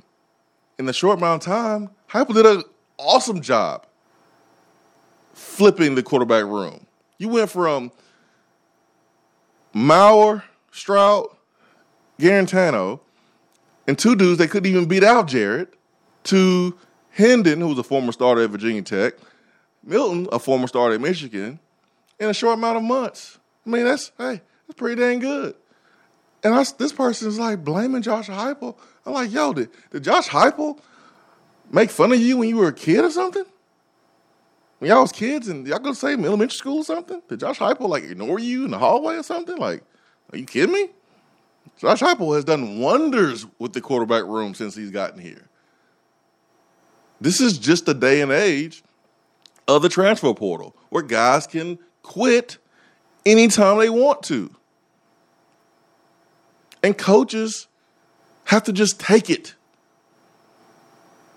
In 0.79 0.87
the 0.87 0.93
short 0.93 1.19
amount 1.19 1.47
of 1.47 1.53
time, 1.53 1.91
Heupel 2.11 2.35
did 2.35 2.45
an 2.45 2.65
awesome 2.99 3.41
job 3.41 3.87
flipping 5.33 5.95
the 5.95 6.03
quarterback 6.03 6.45
room. 6.45 6.87
You 7.19 7.29
went 7.29 7.51
from 7.51 7.93
Maurer, 9.73 10.43
Shrout, 10.73 11.37
Guarantano, 12.19 12.99
and 13.87 13.97
two 13.97 14.17
dudes 14.17 14.39
they 14.39 14.49
couldn't 14.49 14.71
even 14.71 14.87
beat 14.87 15.05
out 15.05 15.29
Jarrett 15.29 15.73
to 16.25 16.77
Hendon, 17.11 17.61
who 17.61 17.69
was 17.69 17.79
a 17.79 17.85
former 17.85 18.11
starter 18.11 18.43
at 18.43 18.51
Virginia 18.51 18.83
Tech, 18.83 19.15
Milton, 19.85 20.29
a 20.33 20.39
former 20.39 20.67
starter 20.67 20.95
at 20.95 21.01
Michigan, 21.01 21.59
in 22.19 22.29
a 22.29 22.35
short 22.35 22.59
amount 22.59 22.77
of 22.77 22.83
months. 22.83 23.39
I 23.67 23.71
mean, 23.71 23.85
that's 23.85 24.13
hey, 24.19 24.41
that's 24.67 24.79
pretty 24.79 25.01
dang 25.01 25.19
good. 25.19 25.55
And 26.45 26.55
I, 26.55 26.65
this 26.79 26.93
person 26.93 27.29
is 27.29 27.39
like 27.39 27.63
blaming 27.63 28.03
Josh 28.03 28.29
Heupel. 28.29 28.77
I'm 29.07 29.13
like, 29.13 29.33
yo, 29.33 29.53
did, 29.53 29.71
did 29.91 30.05
Josh 30.05 30.29
Heupel 30.29 30.79
make 31.71 31.91
fun 31.91 32.13
of 32.13 32.21
you 32.21 32.37
when 32.37 32.49
you 32.49 32.57
were 32.57 32.69
a 32.69 32.73
kid 32.73 33.05
or 33.05 33.11
something? 33.11 33.45
When 34.79 34.91
y'all 34.91 35.03
was 35.03 35.13
kids 35.13 35.47
and 35.47 35.67
y'all 35.67 35.79
go 35.79 35.91
to 35.91 35.95
say 35.95 36.15
elementary 36.15 36.57
school 36.57 36.79
or 36.79 36.85
something? 36.85 37.23
Did 37.29 37.41
Josh 37.41 37.59
Heupel 37.59 37.89
like 37.89 38.03
ignore 38.03 38.41
you 38.41 38.65
in 38.65 38.73
the 38.73 38.79
hallway 38.79 39.15
or 39.15 39.23
something? 39.23 39.57
Like, 39.57 39.85
are 40.33 40.39
you 40.39 40.47
kidding 40.47 40.73
me? 40.73 40.89
Josh 41.79 42.01
Heupel 42.01 42.35
has 42.35 42.45
done 42.45 42.81
wonders 42.81 43.47
with 43.61 43.73
the 43.73 43.81
quarterback 43.81 44.25
room 44.25 44.55
since 44.55 44.75
he's 44.75 44.91
gotten 44.91 45.21
here. 45.21 45.49
This 47.21 47.41
is 47.41 47.59
just 47.59 47.87
the 47.87 47.95
day 47.95 48.21
and 48.21 48.33
age 48.33 48.83
of 49.77 49.83
the 49.83 49.89
transfer 49.89 50.33
portal 50.35 50.77
where 50.91 51.03
guys 51.03 51.47
can 51.47 51.79
quit 52.03 52.59
anytime 53.25 53.79
they 53.79 53.91
want 53.91 54.23
to. 54.25 54.55
And 56.83 56.97
coaches 56.97 57.69
have 58.45 58.65
to 58.65 58.73
just 58.73 59.01
take 59.01 59.31
it. 59.31 59.55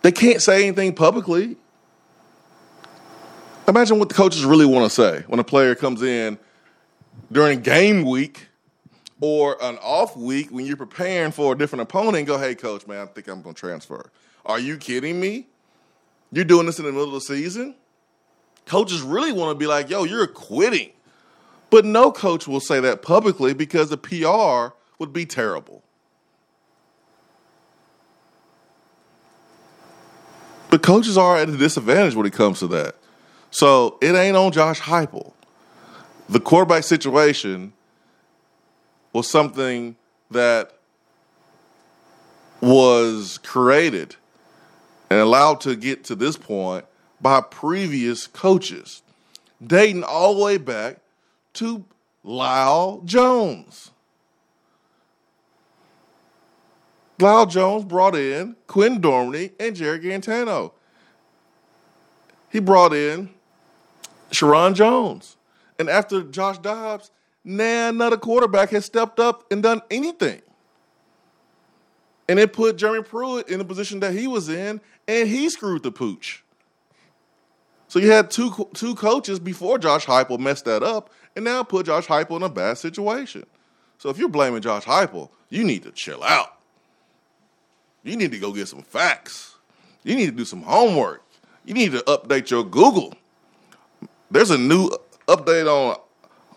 They 0.01 0.11
can't 0.11 0.41
say 0.41 0.67
anything 0.67 0.93
publicly. 0.93 1.57
Imagine 3.67 3.97
what 3.97 4.09
the 4.09 4.15
coaches 4.15 4.45
really 4.45 4.65
want 4.65 4.85
to 4.85 4.89
say 4.89 5.23
when 5.27 5.39
a 5.39 5.43
player 5.43 5.73
comes 5.73 6.03
in 6.03 6.37
during 7.31 7.61
game 7.61 8.03
week 8.03 8.47
or 9.21 9.57
an 9.63 9.77
off 9.77 10.15
week 10.15 10.51
when 10.51 10.65
you're 10.65 10.77
preparing 10.77 11.31
for 11.31 11.53
a 11.53 11.57
different 11.57 11.81
opponent 11.81 12.17
and 12.17 12.27
go, 12.27 12.37
hey, 12.37 12.53
coach, 12.53 12.85
man, 12.85 12.99
I 12.99 13.05
think 13.07 13.27
I'm 13.27 13.41
going 13.41 13.55
to 13.55 13.59
transfer. 13.59 14.11
Are 14.45 14.59
you 14.59 14.77
kidding 14.77 15.19
me? 15.19 15.47
You're 16.31 16.45
doing 16.45 16.65
this 16.65 16.77
in 16.79 16.85
the 16.85 16.91
middle 16.91 17.07
of 17.07 17.13
the 17.13 17.21
season? 17.21 17.75
Coaches 18.65 19.01
really 19.01 19.31
want 19.31 19.51
to 19.51 19.55
be 19.55 19.67
like, 19.67 19.89
yo, 19.89 20.03
you're 20.03 20.27
quitting. 20.27 20.89
But 21.69 21.85
no 21.85 22.11
coach 22.11 22.47
will 22.47 22.59
say 22.59 22.79
that 22.79 23.01
publicly 23.01 23.53
because 23.53 23.89
the 23.89 23.97
PR 23.97 24.75
would 24.99 25.13
be 25.13 25.25
terrible. 25.25 25.83
But 30.69 30.83
coaches 30.83 31.17
are 31.17 31.37
at 31.37 31.47
a 31.47 31.57
disadvantage 31.57 32.15
when 32.15 32.25
it 32.25 32.33
comes 32.33 32.59
to 32.59 32.67
that. 32.67 32.95
So 33.51 33.97
it 34.01 34.13
ain't 34.15 34.35
on 34.35 34.51
Josh 34.51 34.81
Heupel. 34.81 35.33
The 36.27 36.39
quarterback 36.39 36.83
situation 36.83 37.71
was 39.13 39.29
something 39.29 39.95
that 40.31 40.73
was 42.61 43.37
created 43.37 44.15
and 45.09 45.19
allowed 45.19 45.61
to 45.61 45.75
get 45.75 46.03
to 46.05 46.15
this 46.15 46.35
point 46.35 46.85
by 47.21 47.41
previous 47.41 48.27
coaches, 48.27 49.01
dating 49.65 50.03
all 50.03 50.35
the 50.35 50.43
way 50.43 50.57
back 50.57 50.97
to 51.53 51.85
Lyle 52.23 53.01
Jones. 53.05 53.91
Lyle 57.19 57.45
Jones 57.45 57.85
brought 57.85 58.15
in 58.15 58.55
Quinn 58.67 58.99
Dormady 58.99 59.51
and 59.59 59.75
Jarrett 59.75 60.03
Guarantano. 60.03 60.73
He 62.49 62.59
brought 62.59 62.93
in 62.93 63.29
Sheriron 64.31 64.75
Jones. 64.75 65.37
And 65.77 65.89
after 65.89 66.23
Josh 66.23 66.57
Dobbs, 66.59 67.11
nah, 67.43 67.89
another 67.89 68.17
quarterback 68.17 68.69
has 68.69 68.85
stepped 68.85 69.19
up 69.19 69.51
and 69.51 69.61
done 69.61 69.81
anything. 69.91 70.41
And 72.27 72.39
it 72.39 72.53
put 72.53 72.77
Jeremy 72.77 73.03
Pruitt 73.03 73.49
in 73.49 73.59
the 73.59 73.65
position 73.65 73.99
that 73.99 74.13
he 74.13 74.25
was 74.25 74.49
in, 74.49 74.79
and 75.07 75.27
he 75.27 75.49
screwed 75.49 75.83
the 75.83 75.91
pooch. 75.91 76.44
So 77.95 78.01
you 78.01 78.11
had 78.11 78.29
two 78.29 78.67
two 78.73 78.93
coaches 78.95 79.39
before 79.39 79.79
Josh 79.79 80.05
Heupel 80.05 80.37
messed 80.37 80.65
that 80.65 80.83
up, 80.83 81.09
and 81.33 81.45
now 81.45 81.63
put 81.63 81.85
Josh 81.85 82.07
Heupel 82.07 82.35
in 82.35 82.43
a 82.43 82.49
bad 82.49 82.77
situation. 82.77 83.45
So 83.99 84.09
if 84.09 84.17
you're 84.17 84.27
blaming 84.27 84.61
Josh 84.61 84.83
Heupel, 84.83 85.29
you 85.47 85.63
need 85.63 85.83
to 85.83 85.91
chill 85.91 86.21
out. 86.21 86.59
You 88.03 88.17
need 88.17 88.31
to 88.31 88.37
go 88.37 88.51
get 88.51 88.67
some 88.67 88.81
facts. 88.81 89.55
You 90.03 90.13
need 90.17 90.25
to 90.25 90.33
do 90.33 90.43
some 90.43 90.61
homework. 90.63 91.23
You 91.63 91.73
need 91.73 91.93
to 91.93 91.99
update 91.99 92.49
your 92.49 92.65
Google. 92.65 93.13
There's 94.29 94.51
a 94.51 94.57
new 94.57 94.89
update 95.29 95.65
on 95.65 95.97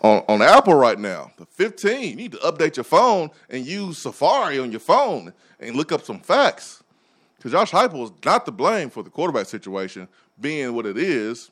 on, 0.01 0.25
on 0.27 0.41
Apple 0.41 0.73
right 0.73 0.99
now, 0.99 1.31
the 1.37 1.45
15. 1.45 2.01
You 2.01 2.15
need 2.17 2.33
to 2.33 2.39
update 2.39 2.75
your 2.75 2.83
phone 2.83 3.29
and 3.49 3.65
use 3.65 3.99
Safari 3.99 4.59
on 4.59 4.71
your 4.71 4.81
phone 4.81 5.31
and 5.61 5.77
look 5.77 5.93
up 5.93 6.03
some 6.03 6.19
facts. 6.19 6.83
Because 7.37 7.53
Josh 7.53 7.71
Heupel 7.71 8.03
is 8.03 8.11
not 8.25 8.45
to 8.45 8.51
blame 8.51 8.89
for 8.89 9.03
the 9.03 9.09
quarterback 9.09 9.45
situation 9.45 10.09
being 10.39 10.73
what 10.73 10.85
it 10.85 10.97
is, 10.97 11.51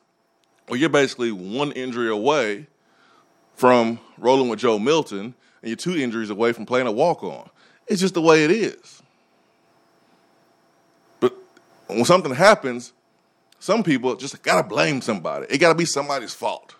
well, 0.68 0.78
you're 0.78 0.88
basically 0.88 1.32
one 1.32 1.72
injury 1.72 2.08
away 2.08 2.66
from 3.54 3.98
rolling 4.18 4.48
with 4.48 4.58
Joe 4.58 4.78
Milton 4.78 5.34
and 5.62 5.68
you're 5.68 5.76
two 5.76 5.96
injuries 5.96 6.30
away 6.30 6.52
from 6.52 6.66
playing 6.66 6.86
a 6.86 6.92
walk 6.92 7.22
on. 7.22 7.48
It's 7.86 8.00
just 8.00 8.14
the 8.14 8.22
way 8.22 8.44
it 8.44 8.50
is. 8.50 9.02
But 11.20 11.34
when 11.86 12.04
something 12.04 12.34
happens, 12.34 12.92
some 13.58 13.82
people 13.82 14.14
just 14.14 14.40
gotta 14.42 14.66
blame 14.66 15.00
somebody. 15.00 15.46
It 15.50 15.58
gotta 15.58 15.74
be 15.74 15.84
somebody's 15.84 16.34
fault. 16.34 16.74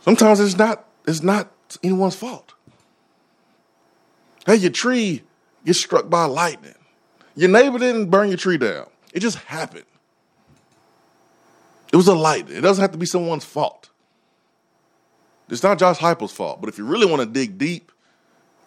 Sometimes 0.00 0.40
it's 0.40 0.56
not 0.56 0.84
it's 1.06 1.22
not 1.22 1.50
anyone's 1.82 2.16
fault. 2.16 2.54
Hey, 4.46 4.56
your 4.56 4.70
tree 4.70 5.22
gets 5.64 5.80
struck 5.80 6.08
by 6.08 6.24
lightning. 6.24 6.74
Your 7.36 7.50
neighbor 7.50 7.78
didn't 7.78 8.10
burn 8.10 8.28
your 8.28 8.38
tree 8.38 8.58
down. 8.58 8.86
It 9.12 9.20
just 9.20 9.38
happened. 9.38 9.84
It 11.92 11.96
was 11.96 12.08
a 12.08 12.14
light. 12.14 12.50
It 12.50 12.60
doesn't 12.60 12.80
have 12.80 12.92
to 12.92 12.98
be 12.98 13.06
someone's 13.06 13.44
fault. 13.44 13.90
It's 15.48 15.62
not 15.62 15.78
Josh 15.78 15.98
Heupel's 15.98 16.32
fault. 16.32 16.60
But 16.60 16.68
if 16.68 16.78
you 16.78 16.84
really 16.84 17.06
want 17.06 17.20
to 17.20 17.26
dig 17.26 17.58
deep 17.58 17.90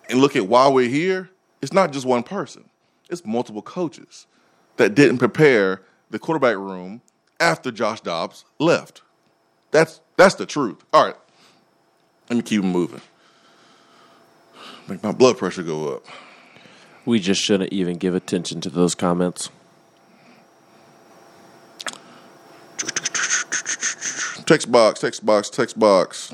and 0.09 0.19
look 0.19 0.35
at 0.35 0.47
why 0.47 0.67
we're 0.67 0.89
here, 0.89 1.29
it's 1.61 1.73
not 1.73 1.93
just 1.93 2.05
one 2.05 2.23
person. 2.23 2.65
It's 3.09 3.25
multiple 3.25 3.61
coaches 3.61 4.27
that 4.77 4.95
didn't 4.95 5.19
prepare 5.19 5.81
the 6.09 6.19
quarterback 6.19 6.57
room 6.57 7.01
after 7.39 7.71
Josh 7.71 8.01
Dobbs 8.01 8.43
left. 8.59 9.01
That's 9.71 10.01
that's 10.17 10.35
the 10.35 10.45
truth. 10.45 10.83
All 10.93 11.05
right. 11.05 11.15
Let 12.29 12.35
me 12.35 12.41
keep 12.41 12.63
moving. 12.63 13.01
Make 14.87 15.03
my 15.03 15.11
blood 15.11 15.37
pressure 15.37 15.63
go 15.63 15.95
up. 15.95 16.05
We 17.05 17.19
just 17.19 17.41
shouldn't 17.41 17.73
even 17.73 17.97
give 17.97 18.15
attention 18.15 18.61
to 18.61 18.69
those 18.69 18.95
comments. 18.95 19.49
Text 24.45 24.71
box, 24.71 24.99
text 24.99 25.25
box, 25.25 25.49
text 25.49 25.79
box. 25.79 26.33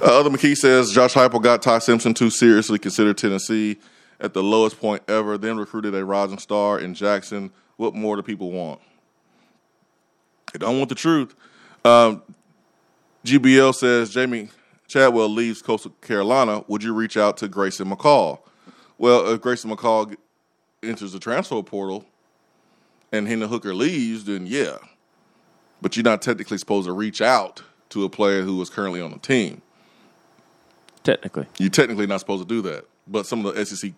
Uh, 0.00 0.20
Other 0.20 0.30
McKee 0.30 0.56
says 0.56 0.92
Josh 0.92 1.14
Heupel 1.14 1.42
got 1.42 1.60
Ty 1.60 1.80
Simpson 1.80 2.14
too 2.14 2.30
seriously, 2.30 2.78
considered 2.78 3.18
Tennessee 3.18 3.78
at 4.20 4.32
the 4.32 4.42
lowest 4.42 4.78
point 4.78 5.02
ever, 5.08 5.36
then 5.36 5.56
recruited 5.56 5.94
a 5.94 6.04
rising 6.04 6.38
star 6.38 6.78
in 6.78 6.94
Jackson. 6.94 7.50
What 7.76 7.94
more 7.94 8.16
do 8.16 8.22
people 8.22 8.52
want? 8.52 8.80
They 10.52 10.58
don't 10.60 10.78
want 10.78 10.88
the 10.88 10.94
truth. 10.94 11.34
Um, 11.84 12.22
GBL 13.24 13.74
says 13.74 14.14
Jamey 14.14 14.50
Chadwell 14.86 15.28
leaves 15.28 15.62
Coastal 15.62 15.92
Carolina. 16.00 16.64
Would 16.68 16.82
you 16.82 16.94
reach 16.94 17.16
out 17.16 17.36
to 17.38 17.48
Grayson 17.48 17.90
McCall? 17.90 18.40
Well, 18.96 19.32
if 19.32 19.40
Grayson 19.40 19.70
McCall 19.70 20.16
enters 20.82 21.12
the 21.12 21.18
transfer 21.18 21.62
portal 21.62 22.04
and 23.12 23.26
Hendon 23.28 23.48
Hooker 23.48 23.74
leaves, 23.74 24.24
then 24.24 24.46
yeah. 24.46 24.78
But 25.80 25.96
you're 25.96 26.04
not 26.04 26.22
technically 26.22 26.58
supposed 26.58 26.86
to 26.86 26.92
reach 26.92 27.20
out 27.20 27.62
to 27.90 28.04
a 28.04 28.08
player 28.08 28.42
who 28.42 28.60
is 28.60 28.70
currently 28.70 29.00
on 29.00 29.10
the 29.10 29.18
team. 29.18 29.62
Technically. 31.04 31.46
You're 31.58 31.70
technically 31.70 32.06
not 32.06 32.20
supposed 32.20 32.46
to 32.46 32.48
do 32.48 32.62
that. 32.62 32.86
But 33.06 33.26
some 33.26 33.44
of 33.44 33.54
the 33.54 33.64
SEC 33.64 33.92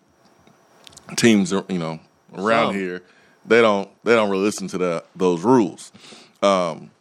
teams, 1.17 1.51
are, 1.51 1.65
you 1.67 1.79
know, 1.79 1.99
around 2.33 2.73
Some. 2.73 2.75
here, 2.75 3.03
they 3.45 3.61
don't 3.61 3.89
they 4.03 4.15
don't 4.15 4.29
really 4.29 4.43
listen 4.43 4.67
to 4.69 4.77
that 4.77 5.05
those 5.15 5.43
rules. 5.43 5.91
Um, 6.41 6.91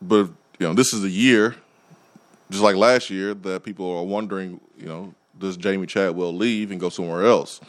but 0.00 0.30
you 0.58 0.68
know, 0.68 0.74
this 0.74 0.92
is 0.92 1.04
a 1.04 1.08
year, 1.08 1.56
just 2.50 2.62
like 2.62 2.76
last 2.76 3.10
year, 3.10 3.34
that 3.34 3.64
people 3.64 3.90
are 3.96 4.04
wondering, 4.04 4.60
you 4.78 4.86
know, 4.86 5.14
does 5.38 5.56
Jamey 5.56 5.88
Chadwell 5.88 6.34
leave 6.34 6.70
and 6.70 6.80
go 6.80 6.88
somewhere 6.88 7.26
else? 7.26 7.60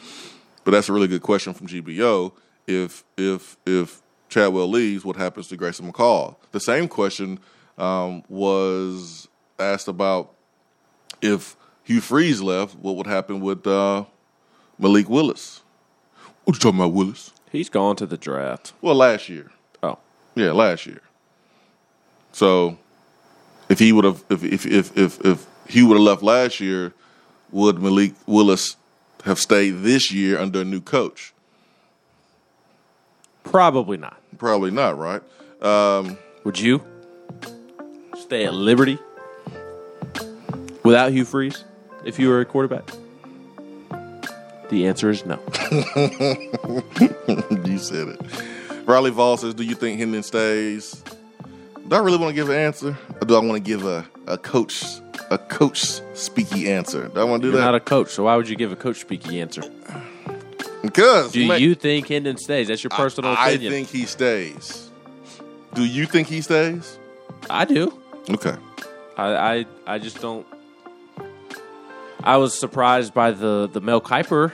But 0.64 0.72
that's 0.72 0.88
a 0.88 0.92
really 0.92 1.08
good 1.08 1.22
question 1.22 1.54
from 1.54 1.66
GBO. 1.66 2.32
If 2.66 3.04
if 3.16 3.56
if 3.66 4.00
Chadwell 4.34 4.68
leaves, 4.68 5.04
what 5.04 5.14
happens 5.14 5.46
to 5.46 5.56
Grayson 5.56 5.92
McCall? 5.92 6.34
The 6.50 6.58
same 6.58 6.88
question 6.88 7.38
um, 7.78 8.24
was 8.28 9.28
asked 9.60 9.86
about 9.86 10.34
if 11.22 11.56
Hugh 11.84 12.00
Freeze 12.00 12.42
left, 12.42 12.74
what 12.74 12.96
would 12.96 13.06
happen 13.06 13.40
with 13.40 13.64
uh, 13.64 14.04
Malik 14.76 15.08
Willis? 15.08 15.62
What 16.42 16.56
you 16.56 16.58
talking 16.58 16.80
about, 16.80 16.92
Willis? 16.92 17.30
He's 17.52 17.68
gone 17.68 17.94
to 17.94 18.06
the 18.06 18.16
draft. 18.16 18.72
Well, 18.82 18.96
last 18.96 19.28
year. 19.28 19.52
Oh, 19.84 19.98
Yeah, 20.34 20.50
last 20.50 20.84
year. 20.84 21.00
So, 22.32 22.76
if 23.68 23.78
he 23.78 23.92
would 23.92 24.04
have, 24.04 24.24
if 24.30 24.42
if 24.42 24.66
if 24.66 24.98
if, 24.98 25.24
if 25.24 25.46
he 25.68 25.84
would 25.84 25.94
have 25.94 26.02
left 26.02 26.24
last 26.24 26.58
year, 26.58 26.92
would 27.52 27.80
Malik 27.80 28.14
Willis 28.26 28.74
have 29.24 29.38
stayed 29.38 29.82
this 29.82 30.12
year 30.12 30.40
under 30.40 30.62
a 30.62 30.64
new 30.64 30.80
coach? 30.80 31.33
Probably 33.44 33.96
not. 33.96 34.20
Probably 34.38 34.70
not, 34.70 34.98
right? 34.98 35.22
Um, 35.62 36.18
Would 36.44 36.58
you 36.58 36.82
stay 38.20 38.44
at 38.44 38.52
Liberty 38.54 38.98
without 40.82 41.12
Hugh 41.12 41.24
Freeze 41.24 41.64
if 42.04 42.18
you 42.18 42.28
were 42.28 42.40
a 42.40 42.44
quarterback? 42.44 42.90
The 44.70 44.86
answer 44.86 45.10
is 45.10 45.24
no. 45.24 45.38
you 47.64 47.78
said 47.78 48.08
it. 48.08 48.20
Riley 48.86 49.10
Vol 49.10 49.36
says, 49.36 49.54
"Do 49.54 49.62
you 49.62 49.74
think 49.74 49.98
Hendon 49.98 50.22
stays?" 50.22 51.02
Do 51.86 51.96
I 51.96 51.98
really 51.98 52.16
want 52.16 52.30
to 52.30 52.34
give 52.34 52.48
an 52.48 52.56
answer, 52.56 52.96
or 53.20 53.26
do 53.26 53.36
I 53.36 53.40
want 53.40 53.52
to 53.52 53.60
give 53.60 53.84
a, 53.84 54.06
a 54.26 54.38
coach 54.38 54.82
a 55.30 55.36
coach 55.38 56.00
speaky 56.14 56.66
answer? 56.66 57.08
Do 57.08 57.20
I 57.20 57.24
want 57.24 57.42
to 57.42 57.48
do 57.48 57.52
You're 57.52 57.60
that? 57.60 57.66
not 57.66 57.74
a 57.74 57.80
coach, 57.80 58.08
so 58.10 58.24
why 58.24 58.36
would 58.36 58.48
you 58.48 58.56
give 58.56 58.72
a 58.72 58.76
coach 58.76 59.06
speaky 59.06 59.40
answer? 59.40 59.62
Because 60.86 61.32
Do 61.32 61.46
ma- 61.46 61.54
you 61.54 61.74
think 61.74 62.08
Hendon 62.08 62.36
stays? 62.36 62.68
That's 62.68 62.82
your 62.82 62.90
personal 62.90 63.30
I, 63.32 63.34
I 63.34 63.48
opinion. 63.50 63.72
think 63.72 63.88
he 63.88 64.06
stays. 64.06 64.90
Do 65.74 65.84
you 65.84 66.06
think 66.06 66.28
he 66.28 66.40
stays? 66.40 66.98
I 67.50 67.64
do. 67.64 67.92
Okay. 68.30 68.54
I, 69.16 69.34
I 69.36 69.66
I 69.86 69.98
just 69.98 70.20
don't. 70.20 70.46
I 72.22 72.36
was 72.36 72.58
surprised 72.58 73.12
by 73.14 73.30
the 73.32 73.68
the 73.72 73.80
Mel 73.80 74.00
Kiper 74.00 74.52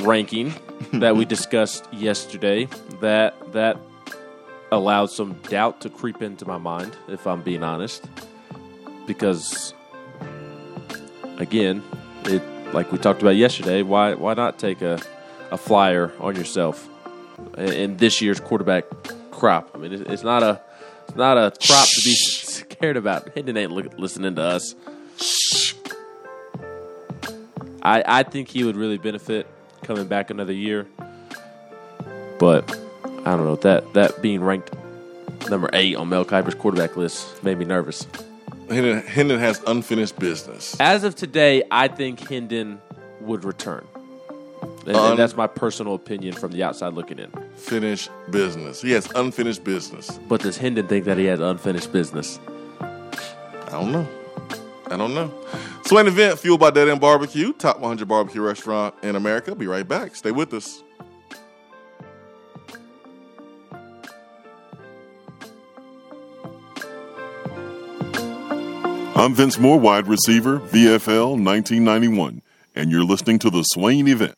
ranking 0.00 0.54
that 0.92 1.16
we 1.16 1.24
discussed 1.36 1.86
yesterday. 1.92 2.68
That 3.00 3.52
that 3.52 3.78
allowed 4.70 5.10
some 5.10 5.34
doubt 5.48 5.80
to 5.82 5.90
creep 5.90 6.22
into 6.22 6.46
my 6.46 6.56
mind, 6.58 6.96
if 7.08 7.26
I'm 7.26 7.42
being 7.42 7.62
honest, 7.62 8.04
because 9.06 9.74
again, 11.38 11.82
it 12.24 12.42
like 12.72 12.90
we 12.92 12.98
talked 12.98 13.22
about 13.22 13.36
yesterday. 13.36 13.82
Why 13.82 14.14
why 14.14 14.34
not 14.34 14.58
take 14.58 14.82
a 14.82 15.00
a 15.50 15.58
flyer 15.58 16.12
on 16.20 16.36
yourself 16.36 16.88
in, 17.56 17.96
this 17.96 18.20
year's 18.20 18.40
quarterback 18.40 18.84
crop? 19.30 19.70
I 19.74 19.78
mean, 19.78 19.92
it's 19.92 20.22
not 20.22 20.42
a 20.42 20.60
it's 21.06 21.16
not 21.16 21.36
a 21.36 21.50
crop 21.50 21.88
to 21.88 22.00
be 22.04 22.14
scared 22.14 22.96
about. 22.96 23.34
Hendon 23.34 23.56
ain't 23.56 23.98
listening 23.98 24.34
to 24.36 24.42
us. 24.42 24.74
I 27.82 28.02
I 28.06 28.22
think 28.22 28.48
he 28.48 28.64
would 28.64 28.76
really 28.76 28.98
benefit 28.98 29.46
coming 29.82 30.06
back 30.06 30.30
another 30.30 30.52
year, 30.52 30.86
but 32.38 32.70
I 33.04 33.36
don't 33.36 33.44
know 33.44 33.56
that 33.56 33.92
that 33.94 34.22
being 34.22 34.42
ranked 34.42 34.74
number 35.50 35.68
eight 35.72 35.96
on 35.96 36.08
Mel 36.08 36.24
Kiper's 36.24 36.54
quarterback 36.54 36.96
list 36.96 37.42
made 37.42 37.58
me 37.58 37.64
nervous. 37.64 38.06
Hendon, 38.72 39.02
Hendon 39.02 39.38
has 39.38 39.62
unfinished 39.66 40.18
business. 40.18 40.76
As 40.80 41.04
of 41.04 41.14
today, 41.14 41.62
I 41.70 41.88
think 41.88 42.26
Hendon 42.28 42.80
would 43.20 43.44
return. 43.44 43.86
And, 44.86 44.96
Un- 44.96 45.10
and 45.10 45.18
that's 45.18 45.36
my 45.36 45.46
personal 45.46 45.94
opinion 45.94 46.34
from 46.34 46.52
the 46.52 46.62
outside 46.62 46.92
looking 46.94 47.18
in. 47.18 47.30
Finished 47.56 48.10
business. 48.30 48.82
He 48.82 48.92
has 48.92 49.10
unfinished 49.14 49.64
business. 49.64 50.18
But 50.28 50.40
does 50.40 50.56
Hendon 50.56 50.86
think 50.88 51.04
that 51.04 51.18
he 51.18 51.24
has 51.26 51.40
unfinished 51.40 51.92
business? 51.92 52.38
I 52.80 53.70
don't 53.70 53.92
know. 53.92 54.08
I 54.86 54.96
don't 54.96 55.14
know. 55.14 55.32
So, 55.84 55.96
Swain 55.96 56.06
event 56.06 56.38
fueled 56.38 56.60
by 56.60 56.70
Dead 56.70 56.88
End 56.88 57.00
Barbecue, 57.00 57.52
top 57.54 57.80
100 57.80 58.06
barbecue 58.06 58.42
restaurant 58.42 58.94
in 59.02 59.16
America. 59.16 59.54
Be 59.54 59.66
right 59.66 59.86
back. 59.86 60.14
Stay 60.14 60.30
with 60.30 60.52
us. 60.52 60.82
I'm 69.14 69.34
Vince 69.34 69.58
Moore, 69.58 69.78
wide 69.78 70.06
receiver, 70.06 70.58
VFL 70.58 71.32
1991, 71.32 72.40
and 72.74 72.90
you're 72.90 73.04
listening 73.04 73.38
to 73.40 73.50
the 73.50 73.62
Swain 73.62 74.08
event. 74.08 74.34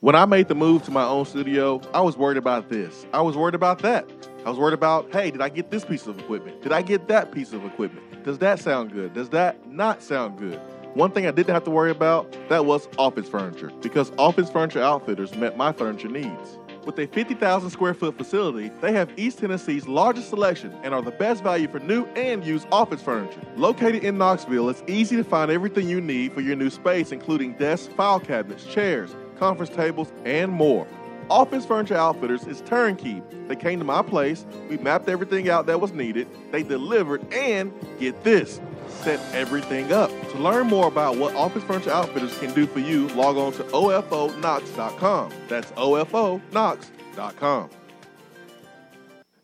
When 0.00 0.16
I 0.16 0.24
made 0.24 0.48
the 0.48 0.56
move 0.56 0.82
to 0.86 0.90
my 0.90 1.04
own 1.04 1.24
studio, 1.24 1.80
I 1.94 2.00
was 2.00 2.16
worried 2.16 2.36
about 2.36 2.68
this. 2.68 3.06
I 3.12 3.20
was 3.20 3.36
worried 3.36 3.54
about 3.54 3.78
that. 3.82 4.10
I 4.44 4.50
was 4.50 4.58
worried 4.58 4.74
about, 4.74 5.12
hey, 5.12 5.30
did 5.30 5.40
I 5.40 5.50
get 5.50 5.70
this 5.70 5.84
piece 5.84 6.08
of 6.08 6.18
equipment? 6.18 6.62
Did 6.62 6.72
I 6.72 6.82
get 6.82 7.06
that 7.06 7.30
piece 7.30 7.52
of 7.52 7.64
equipment? 7.64 8.24
Does 8.24 8.38
that 8.38 8.58
sound 8.58 8.92
good? 8.92 9.14
Does 9.14 9.28
that 9.28 9.70
not 9.70 10.02
sound 10.02 10.36
good? 10.40 10.58
One 10.94 11.12
thing 11.12 11.28
I 11.28 11.30
didn't 11.30 11.54
have 11.54 11.62
to 11.64 11.70
worry 11.70 11.92
about, 11.92 12.36
that 12.48 12.66
was 12.66 12.88
office 12.98 13.28
furniture, 13.28 13.70
because 13.82 14.10
Office 14.18 14.50
Furniture 14.50 14.82
Outfitters 14.82 15.32
met 15.36 15.56
my 15.56 15.70
furniture 15.70 16.08
needs. 16.08 16.58
With 16.84 16.98
a 16.98 17.06
50,000 17.06 17.68
square 17.68 17.92
foot 17.92 18.16
facility, 18.16 18.70
they 18.80 18.92
have 18.92 19.10
East 19.18 19.38
Tennessee's 19.38 19.86
largest 19.86 20.30
selection 20.30 20.74
and 20.82 20.94
are 20.94 21.02
the 21.02 21.10
best 21.10 21.42
value 21.42 21.68
for 21.68 21.78
new 21.80 22.06
and 22.16 22.44
used 22.44 22.66
office 22.72 23.02
furniture. 23.02 23.42
Located 23.56 24.02
in 24.02 24.16
Knoxville, 24.16 24.70
it's 24.70 24.82
easy 24.86 25.16
to 25.16 25.24
find 25.24 25.50
everything 25.50 25.88
you 25.88 26.00
need 26.00 26.32
for 26.32 26.40
your 26.40 26.56
new 26.56 26.70
space, 26.70 27.12
including 27.12 27.52
desks, 27.54 27.92
file 27.94 28.18
cabinets, 28.18 28.64
chairs, 28.64 29.14
conference 29.38 29.74
tables, 29.74 30.10
and 30.24 30.50
more. 30.50 30.86
Office 31.28 31.64
Furniture 31.64 31.96
Outfitters 31.96 32.44
is 32.46 32.60
turnkey. 32.62 33.22
They 33.46 33.54
came 33.54 33.78
to 33.78 33.84
my 33.84 34.02
place, 34.02 34.46
we 34.68 34.78
mapped 34.78 35.08
everything 35.08 35.48
out 35.48 35.66
that 35.66 35.80
was 35.80 35.92
needed, 35.92 36.26
they 36.50 36.62
delivered, 36.62 37.22
and 37.32 37.72
get 38.00 38.24
this, 38.24 38.60
set 38.90 39.20
everything 39.34 39.92
up. 39.92 40.10
To 40.30 40.38
learn 40.38 40.66
more 40.66 40.88
about 40.88 41.16
what 41.16 41.34
Office 41.34 41.64
Furniture 41.64 41.90
Outfitters 41.90 42.38
can 42.38 42.52
do 42.54 42.66
for 42.66 42.80
you, 42.80 43.08
log 43.08 43.36
on 43.36 43.52
to 43.54 43.62
ofoknox.com. 43.64 45.32
That's 45.48 45.70
ofoknox.com. 45.72 47.70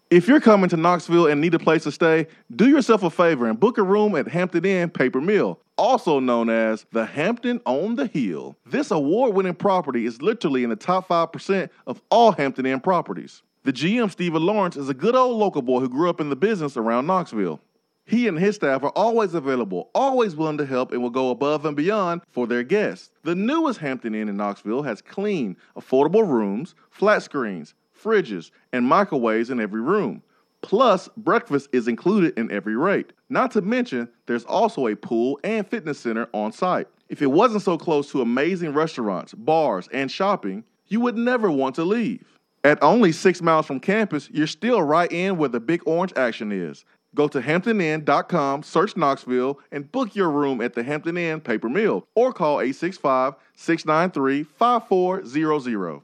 If 0.08 0.28
you're 0.28 0.40
coming 0.40 0.70
to 0.70 0.76
Knoxville 0.76 1.26
and 1.26 1.40
need 1.40 1.54
a 1.54 1.58
place 1.58 1.82
to 1.82 1.90
stay, 1.90 2.28
do 2.54 2.68
yourself 2.68 3.02
a 3.02 3.10
favor 3.10 3.48
and 3.48 3.58
book 3.58 3.76
a 3.76 3.82
room 3.82 4.14
at 4.14 4.28
Hampton 4.28 4.64
Inn 4.64 4.88
Paper 4.88 5.20
Mill, 5.20 5.58
also 5.76 6.20
known 6.20 6.48
as 6.48 6.86
the 6.92 7.04
Hampton 7.04 7.60
on 7.66 7.96
the 7.96 8.06
Hill. 8.06 8.56
This 8.64 8.92
award 8.92 9.34
winning 9.34 9.56
property 9.56 10.06
is 10.06 10.22
literally 10.22 10.62
in 10.62 10.70
the 10.70 10.76
top 10.76 11.08
5% 11.08 11.70
of 11.88 12.00
all 12.08 12.30
Hampton 12.30 12.66
Inn 12.66 12.78
properties. 12.78 13.42
The 13.64 13.72
GM, 13.72 14.08
Stephen 14.08 14.46
Lawrence, 14.46 14.76
is 14.76 14.88
a 14.88 14.94
good 14.94 15.16
old 15.16 15.38
local 15.38 15.60
boy 15.60 15.80
who 15.80 15.88
grew 15.88 16.08
up 16.08 16.20
in 16.20 16.30
the 16.30 16.36
business 16.36 16.76
around 16.76 17.08
Knoxville. 17.08 17.60
He 18.06 18.28
and 18.28 18.38
his 18.38 18.54
staff 18.54 18.84
are 18.84 18.90
always 18.90 19.34
available, 19.34 19.90
always 19.92 20.36
willing 20.36 20.58
to 20.58 20.66
help, 20.66 20.92
and 20.92 21.02
will 21.02 21.10
go 21.10 21.30
above 21.30 21.66
and 21.66 21.76
beyond 21.76 22.22
for 22.30 22.46
their 22.46 22.62
guests. 22.62 23.10
The 23.24 23.34
newest 23.34 23.80
Hampton 23.80 24.14
Inn 24.14 24.28
in 24.28 24.36
Knoxville 24.36 24.84
has 24.84 25.02
clean, 25.02 25.56
affordable 25.76 26.26
rooms, 26.26 26.76
flat 26.90 27.24
screens, 27.24 27.74
fridges, 28.00 28.52
and 28.72 28.86
microwaves 28.86 29.50
in 29.50 29.60
every 29.60 29.80
room. 29.80 30.22
Plus, 30.62 31.08
breakfast 31.16 31.68
is 31.72 31.88
included 31.88 32.38
in 32.38 32.50
every 32.50 32.76
rate. 32.76 33.12
Not 33.28 33.50
to 33.52 33.60
mention, 33.60 34.08
there's 34.26 34.44
also 34.44 34.86
a 34.86 34.94
pool 34.94 35.40
and 35.42 35.66
fitness 35.66 35.98
center 35.98 36.28
on 36.32 36.52
site. 36.52 36.86
If 37.08 37.22
it 37.22 37.30
wasn't 37.30 37.62
so 37.62 37.76
close 37.76 38.10
to 38.12 38.22
amazing 38.22 38.72
restaurants, 38.72 39.34
bars, 39.34 39.88
and 39.92 40.10
shopping, 40.10 40.62
you 40.86 41.00
would 41.00 41.16
never 41.16 41.50
want 41.50 41.74
to 41.76 41.84
leave. 41.84 42.38
At 42.64 42.82
only 42.82 43.12
six 43.12 43.40
miles 43.40 43.66
from 43.66 43.78
campus, 43.78 44.28
you're 44.32 44.48
still 44.48 44.82
right 44.82 45.10
in 45.12 45.36
where 45.36 45.48
the 45.48 45.60
big 45.60 45.82
orange 45.86 46.12
action 46.16 46.50
is. 46.50 46.84
Go 47.16 47.28
to 47.28 47.40
hamptoninn.com, 47.40 48.62
search 48.62 48.94
Knoxville, 48.94 49.58
and 49.72 49.90
book 49.90 50.14
your 50.14 50.30
room 50.30 50.60
at 50.60 50.74
the 50.74 50.82
Hampton 50.82 51.16
Inn 51.16 51.40
Paper 51.40 51.70
Mill 51.70 52.06
or 52.14 52.30
call 52.30 52.60
865 52.60 53.34
693 53.54 54.42
5400. 54.42 56.02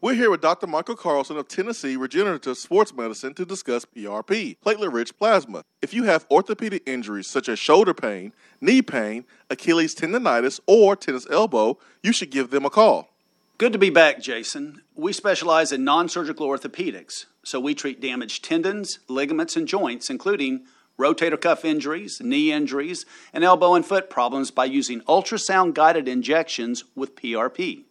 We're 0.00 0.14
here 0.14 0.30
with 0.30 0.40
Dr. 0.40 0.66
Michael 0.66 0.96
Carlson 0.96 1.36
of 1.36 1.46
Tennessee 1.46 1.96
Regenerative 1.96 2.58
Sports 2.58 2.92
Medicine 2.92 3.34
to 3.34 3.44
discuss 3.44 3.84
PRP, 3.84 4.56
platelet 4.64 4.92
rich 4.92 5.16
plasma. 5.16 5.62
If 5.80 5.94
you 5.94 6.04
have 6.04 6.26
orthopedic 6.28 6.82
injuries 6.84 7.28
such 7.28 7.48
as 7.48 7.60
shoulder 7.60 7.94
pain, 7.94 8.32
knee 8.60 8.82
pain, 8.82 9.26
Achilles 9.48 9.94
tendonitis, 9.94 10.58
or 10.66 10.96
tennis 10.96 11.26
elbow, 11.30 11.78
you 12.02 12.12
should 12.12 12.30
give 12.30 12.50
them 12.50 12.64
a 12.64 12.70
call. 12.70 13.10
Good 13.58 13.72
to 13.72 13.78
be 13.78 13.90
back, 13.90 14.20
Jason. 14.20 14.82
We 14.94 15.12
specialize 15.12 15.72
in 15.72 15.82
non 15.82 16.08
surgical 16.08 16.48
orthopedics, 16.48 17.26
so 17.48 17.58
we 17.58 17.74
treat 17.74 18.00
damaged 18.00 18.44
tendons, 18.44 18.98
ligaments, 19.08 19.56
and 19.56 19.66
joints, 19.66 20.10
including 20.10 20.66
rotator 20.98 21.40
cuff 21.40 21.64
injuries, 21.64 22.20
knee 22.20 22.52
injuries, 22.52 23.06
and 23.32 23.42
elbow 23.42 23.74
and 23.74 23.86
foot 23.86 24.10
problems 24.10 24.50
by 24.50 24.66
using 24.66 25.00
ultrasound 25.02 25.72
guided 25.74 26.08
injections 26.08 26.84
with 26.94 27.16
PRP. 27.16 27.84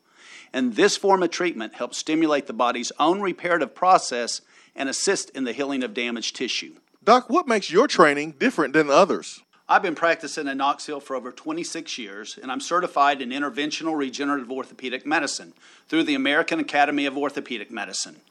And 0.53 0.75
this 0.75 0.95
form 0.95 1.23
of 1.23 1.31
treatment 1.31 1.75
helps 1.75 1.97
stimulate 1.97 2.47
the 2.47 2.53
body's 2.53 2.91
own 2.99 3.21
reparative 3.21 3.73
process 3.73 4.41
and 4.75 4.87
assist 4.87 5.29
in 5.31 5.43
the 5.43 5.53
healing 5.53 5.83
of 5.83 5.93
damaged 5.93 6.35
tissue. 6.35 6.75
Doc, 7.03 7.29
what 7.29 7.47
makes 7.47 7.71
your 7.71 7.87
training 7.87 8.35
different 8.37 8.73
than 8.73 8.89
others? 8.89 9.41
I've 9.69 9.81
been 9.81 9.95
practicing 9.95 10.47
in 10.47 10.57
Knoxville 10.57 11.01
for 11.01 11.15
over 11.15 11.29
26 11.29 11.97
years, 11.97 12.39
and 12.41 12.49
I'm 12.49 12.61
certified 12.61 13.21
in 13.21 13.31
interventional 13.31 13.97
regenerative 13.97 14.49
orthopedic 14.49 15.05
medicine 15.05 15.53
through 15.89 16.03
the 16.03 16.15
American 16.15 16.59
Academy 16.59 17.05
of 17.05 17.17
Orthopedic 17.17 17.69
Medicine. 17.69 18.21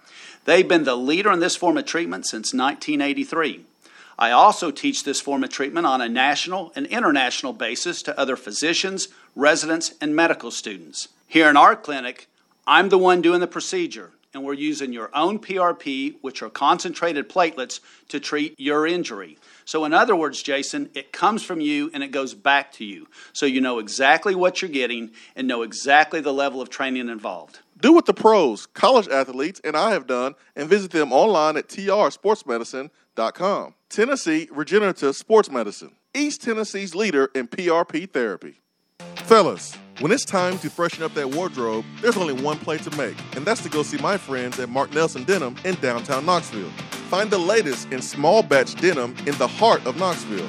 They've 0.47 0.67
been 0.67 0.85
the 0.85 0.97
leader 0.97 1.33
in 1.33 1.41
this 1.41 1.57
form 1.57 1.77
of 1.77 1.87
treatment 1.87 2.25
since 2.27 2.55
1983. 2.55 3.65
I 4.19 4.31
also 4.31 4.71
teach 4.71 5.03
this 5.05 5.21
form 5.21 5.45
of 5.45 5.51
treatment 5.51 5.87
on 5.87 6.01
a 6.01 6.09
national 6.09 6.73
and 6.75 6.87
international 6.87 7.53
basis 7.53 8.01
to 8.03 8.19
other 8.19 8.37
physicians, 8.37 9.09
residents, 9.35 9.93
and 10.01 10.17
medical 10.17 10.51
students. 10.51 11.09
Here 11.27 11.51
in 11.51 11.57
our 11.57 11.75
clinic, 11.77 12.29
I'm 12.67 12.89
the 12.89 12.97
one 12.97 13.21
doing 13.21 13.41
the 13.41 13.49
procedure, 13.49 14.13
and 14.33 14.45
we're 14.45 14.55
using 14.55 14.93
your 14.93 15.11
own 15.13 15.41
PRP, 15.41 16.15
which 16.21 16.43
are 16.43 16.49
concentrated 16.49 17.29
platelets, 17.29 17.81
to 18.09 18.21
treat 18.21 18.55
your 18.57 18.87
injury. 18.87 19.39
So, 19.65 19.85
in 19.85 19.93
other 19.93 20.15
words, 20.15 20.43
Jason, 20.43 20.91
it 20.95 21.11
comes 21.13 21.43
from 21.43 21.61
you 21.61 21.91
and 21.93 22.05
it 22.05 22.13
goes 22.13 22.35
back 22.35 22.71
to 22.75 22.85
you. 22.85 23.09
So 23.33 23.47
you 23.47 23.61
know 23.61 23.81
exactly 23.81 24.37
what 24.37 24.63
you're 24.63 24.71
getting 24.71 25.11
and 25.35 25.49
know 25.49 25.63
exactly 25.63 26.21
the 26.21 26.33
level 26.33 26.63
of 26.63 26.71
training 26.71 27.09
involved. 27.09 27.59
Do 27.79 27.93
what 27.93 28.07
the 28.07 28.15
pros, 28.15 28.65
college 28.67 29.07
athletes, 29.09 29.61
and 29.63 29.77
I 29.77 29.91
have 29.91 30.07
done 30.07 30.35
and 30.55 30.67
visit 30.69 30.93
them 30.93 31.13
online 31.13 31.59
at 31.59 31.69
trsportsmedicine.com. 31.69 33.75
Tennessee 33.91 34.49
Regenerative 34.51 35.15
Sports 35.15 35.51
Medicine, 35.51 35.95
East 36.15 36.43
Tennessee's 36.43 36.95
leader 36.95 37.29
in 37.35 37.49
PRP 37.49 38.11
therapy. 38.11 38.63
Fellas, 39.17 39.75
when 40.01 40.11
it's 40.11 40.25
time 40.25 40.57
to 40.59 40.71
freshen 40.71 41.03
up 41.03 41.13
that 41.15 41.31
wardrobe, 41.31 41.85
there's 42.01 42.17
only 42.17 42.33
one 42.33 42.57
play 42.59 42.79
to 42.79 42.91
make, 42.97 43.17
and 43.35 43.45
that's 43.45 43.63
to 43.63 43.69
go 43.69 43.83
see 43.83 43.99
my 43.99 44.17
friends 44.17 44.59
at 44.59 44.71
Mark 44.71 44.95
Nelson 44.95 45.25
Denim 45.25 45.57
in 45.65 45.75
downtown 45.77 46.25
Knoxville. 46.25 46.71
Find 47.11 47.31
the 47.31 47.39
latest 47.39 47.93
in 47.93 48.01
small 48.01 48.43
batch 48.43 48.75
denim 48.77 49.15
in 49.27 49.37
the 49.37 49.47
heart 49.47 49.85
of 49.87 49.99
Knoxville. 49.99 50.49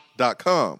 dot 0.21 0.37
com. 0.39 0.79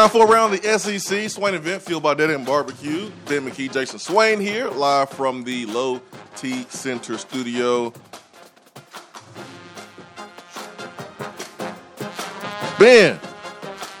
Time 0.00 0.08
for 0.08 0.26
around 0.26 0.52
the 0.52 0.78
SEC 0.78 1.28
Swain 1.28 1.52
event 1.52 1.82
fueled 1.82 2.02
by 2.02 2.14
Dead 2.14 2.30
End 2.30 2.46
Barbecue. 2.46 3.10
Ben 3.26 3.44
McKee, 3.44 3.70
Jason 3.70 3.98
Swain 3.98 4.40
here, 4.40 4.66
live 4.70 5.10
from 5.10 5.44
the 5.44 5.66
Low 5.66 6.00
T 6.36 6.62
Center 6.70 7.18
studio. 7.18 7.92
Ben, 12.78 13.20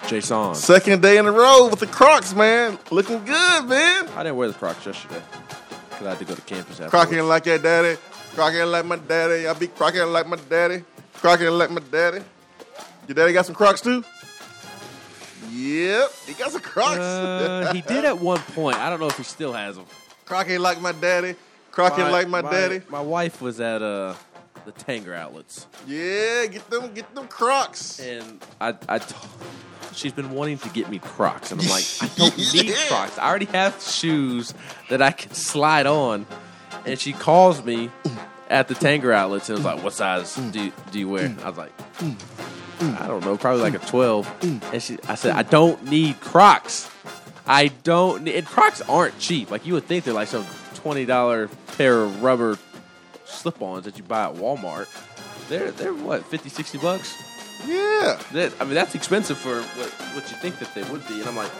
Jason. 0.06 0.54
second 0.54 1.02
day 1.02 1.18
in 1.18 1.26
a 1.26 1.30
row 1.30 1.68
with 1.68 1.80
the 1.80 1.86
Crocs, 1.86 2.34
man. 2.34 2.78
Looking 2.90 3.22
good, 3.26 3.66
man. 3.66 4.08
I 4.16 4.22
didn't 4.22 4.36
wear 4.36 4.48
the 4.48 4.54
Crocs 4.54 4.86
yesterday 4.86 5.22
because 5.90 6.06
I 6.06 6.08
had 6.08 6.18
to 6.18 6.24
go 6.24 6.34
to 6.34 6.40
campus 6.40 6.80
after. 6.80 6.88
Crocking 6.88 7.20
like 7.24 7.44
that 7.44 7.62
daddy. 7.62 7.98
Crocking 8.34 8.64
like 8.64 8.86
my 8.86 8.96
daddy. 8.96 9.46
I 9.46 9.52
be 9.52 9.66
crocking 9.66 10.06
like 10.06 10.26
my 10.26 10.38
daddy. 10.48 10.82
Crocking 11.16 11.50
like 11.50 11.70
my 11.70 11.82
daddy. 11.90 12.22
Your 13.06 13.14
daddy 13.16 13.34
got 13.34 13.44
some 13.44 13.54
Crocs 13.54 13.82
too? 13.82 14.02
Yep, 15.52 16.10
he 16.26 16.32
got 16.34 16.50
some 16.52 16.60
Crocs. 16.60 16.98
Uh, 16.98 17.70
he 17.74 17.80
did 17.88 18.04
at 18.04 18.18
one 18.18 18.38
point. 18.40 18.76
I 18.76 18.88
don't 18.90 19.00
know 19.00 19.08
if 19.08 19.16
he 19.16 19.22
still 19.24 19.52
has 19.52 19.76
them. 19.76 19.86
Crocking 20.24 20.60
like 20.60 20.80
my 20.80 20.92
daddy. 20.92 21.34
Crocking 21.70 22.04
like 22.10 22.28
my, 22.28 22.42
daddy. 22.42 22.82
My 22.88 23.00
wife 23.00 23.40
was 23.40 23.60
at 23.60 23.80
uh, 23.82 24.14
the 24.64 24.72
Tanger 24.72 25.14
outlets, 25.16 25.66
Yeah, 25.86 26.46
get 26.46 26.68
them, 26.70 26.92
get 26.94 27.14
them 27.14 27.26
Crocs. 27.28 28.00
and 28.00 28.44
I, 28.60 28.74
I 28.88 28.98
t- 28.98 29.14
she's 29.94 30.12
been 30.12 30.32
wanting 30.32 30.58
to 30.58 30.68
get 30.70 30.90
me 30.90 30.98
Crocs, 30.98 31.52
and 31.52 31.60
I'm 31.60 31.68
like, 31.68 31.84
I 32.00 32.06
don't 32.16 32.36
need 32.36 32.66
Yeah. 32.66 32.74
Crocs. 32.88 33.18
I 33.18 33.28
already 33.28 33.46
have 33.46 33.80
shoes 33.80 34.52
that 34.88 35.00
I 35.00 35.10
can 35.12 35.32
slide 35.32 35.86
on. 35.86 36.26
And 36.86 36.98
she 36.98 37.12
calls 37.12 37.62
me 37.64 37.90
at 38.48 38.68
the 38.68 38.74
Tanger 38.74 39.12
outlets 39.12 39.48
and 39.50 39.58
was 39.58 39.64
like, 39.66 39.82
"What 39.84 39.92
size 39.92 40.34
do 40.34 40.64
you, 40.64 40.72
do 40.92 40.98
you 40.98 41.08
wear?" 41.08 41.34
I 41.44 41.48
was 41.50 41.58
like, 41.58 41.72
"I 42.80 43.06
don't 43.06 43.24
know, 43.24 43.36
probably 43.36 43.62
like 43.62 43.74
a 43.74 43.86
12. 43.86 44.62
And 44.72 44.82
she, 44.82 44.98
I 45.08 45.14
said, 45.14 45.32
"I 45.36 45.42
don't 45.42 45.84
need 45.84 46.20
Crocs. 46.20 46.90
I 47.46 47.68
don't 47.68 48.24
need." 48.24 48.36
And 48.36 48.46
Crocs 48.46 48.80
aren't 48.82 49.18
cheap. 49.18 49.50
Like 49.50 49.66
you 49.66 49.74
would 49.74 49.84
think 49.84 50.04
they're 50.04 50.14
like 50.14 50.28
some 50.28 50.46
twenty 50.74 51.04
dollar 51.04 51.48
pair 51.76 52.02
of 52.02 52.22
rubber 52.22 52.58
slip-ons 53.24 53.84
that 53.84 53.96
you 53.98 54.04
buy 54.04 54.24
at 54.24 54.34
Walmart. 54.34 54.86
They're 55.48 55.70
they're 55.70 55.94
what 55.94 56.24
50, 56.26 56.48
60 56.48 56.78
bucks. 56.78 57.14
Yeah. 57.66 58.18
That, 58.32 58.52
I 58.60 58.64
mean, 58.64 58.74
that's 58.74 58.94
expensive 58.94 59.36
for 59.36 59.60
what, 59.60 59.90
what 60.14 60.30
you 60.30 60.36
think 60.38 60.58
that 60.60 60.74
they 60.74 60.82
would 60.84 61.06
be. 61.06 61.20
And 61.20 61.28
I'm 61.28 61.36
like, 61.36 61.50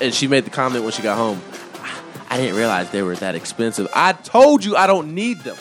and 0.00 0.14
she 0.14 0.28
made 0.28 0.44
the 0.44 0.50
comment 0.50 0.84
when 0.84 0.92
she 0.92 1.02
got 1.02 1.16
home. 1.16 1.40
I 2.28 2.36
didn't 2.36 2.56
realize 2.56 2.90
they 2.90 3.02
were 3.02 3.16
that 3.16 3.34
expensive. 3.34 3.88
I 3.94 4.12
told 4.12 4.64
you 4.64 4.76
I 4.76 4.86
don't 4.86 5.14
need 5.14 5.40
them. 5.40 5.56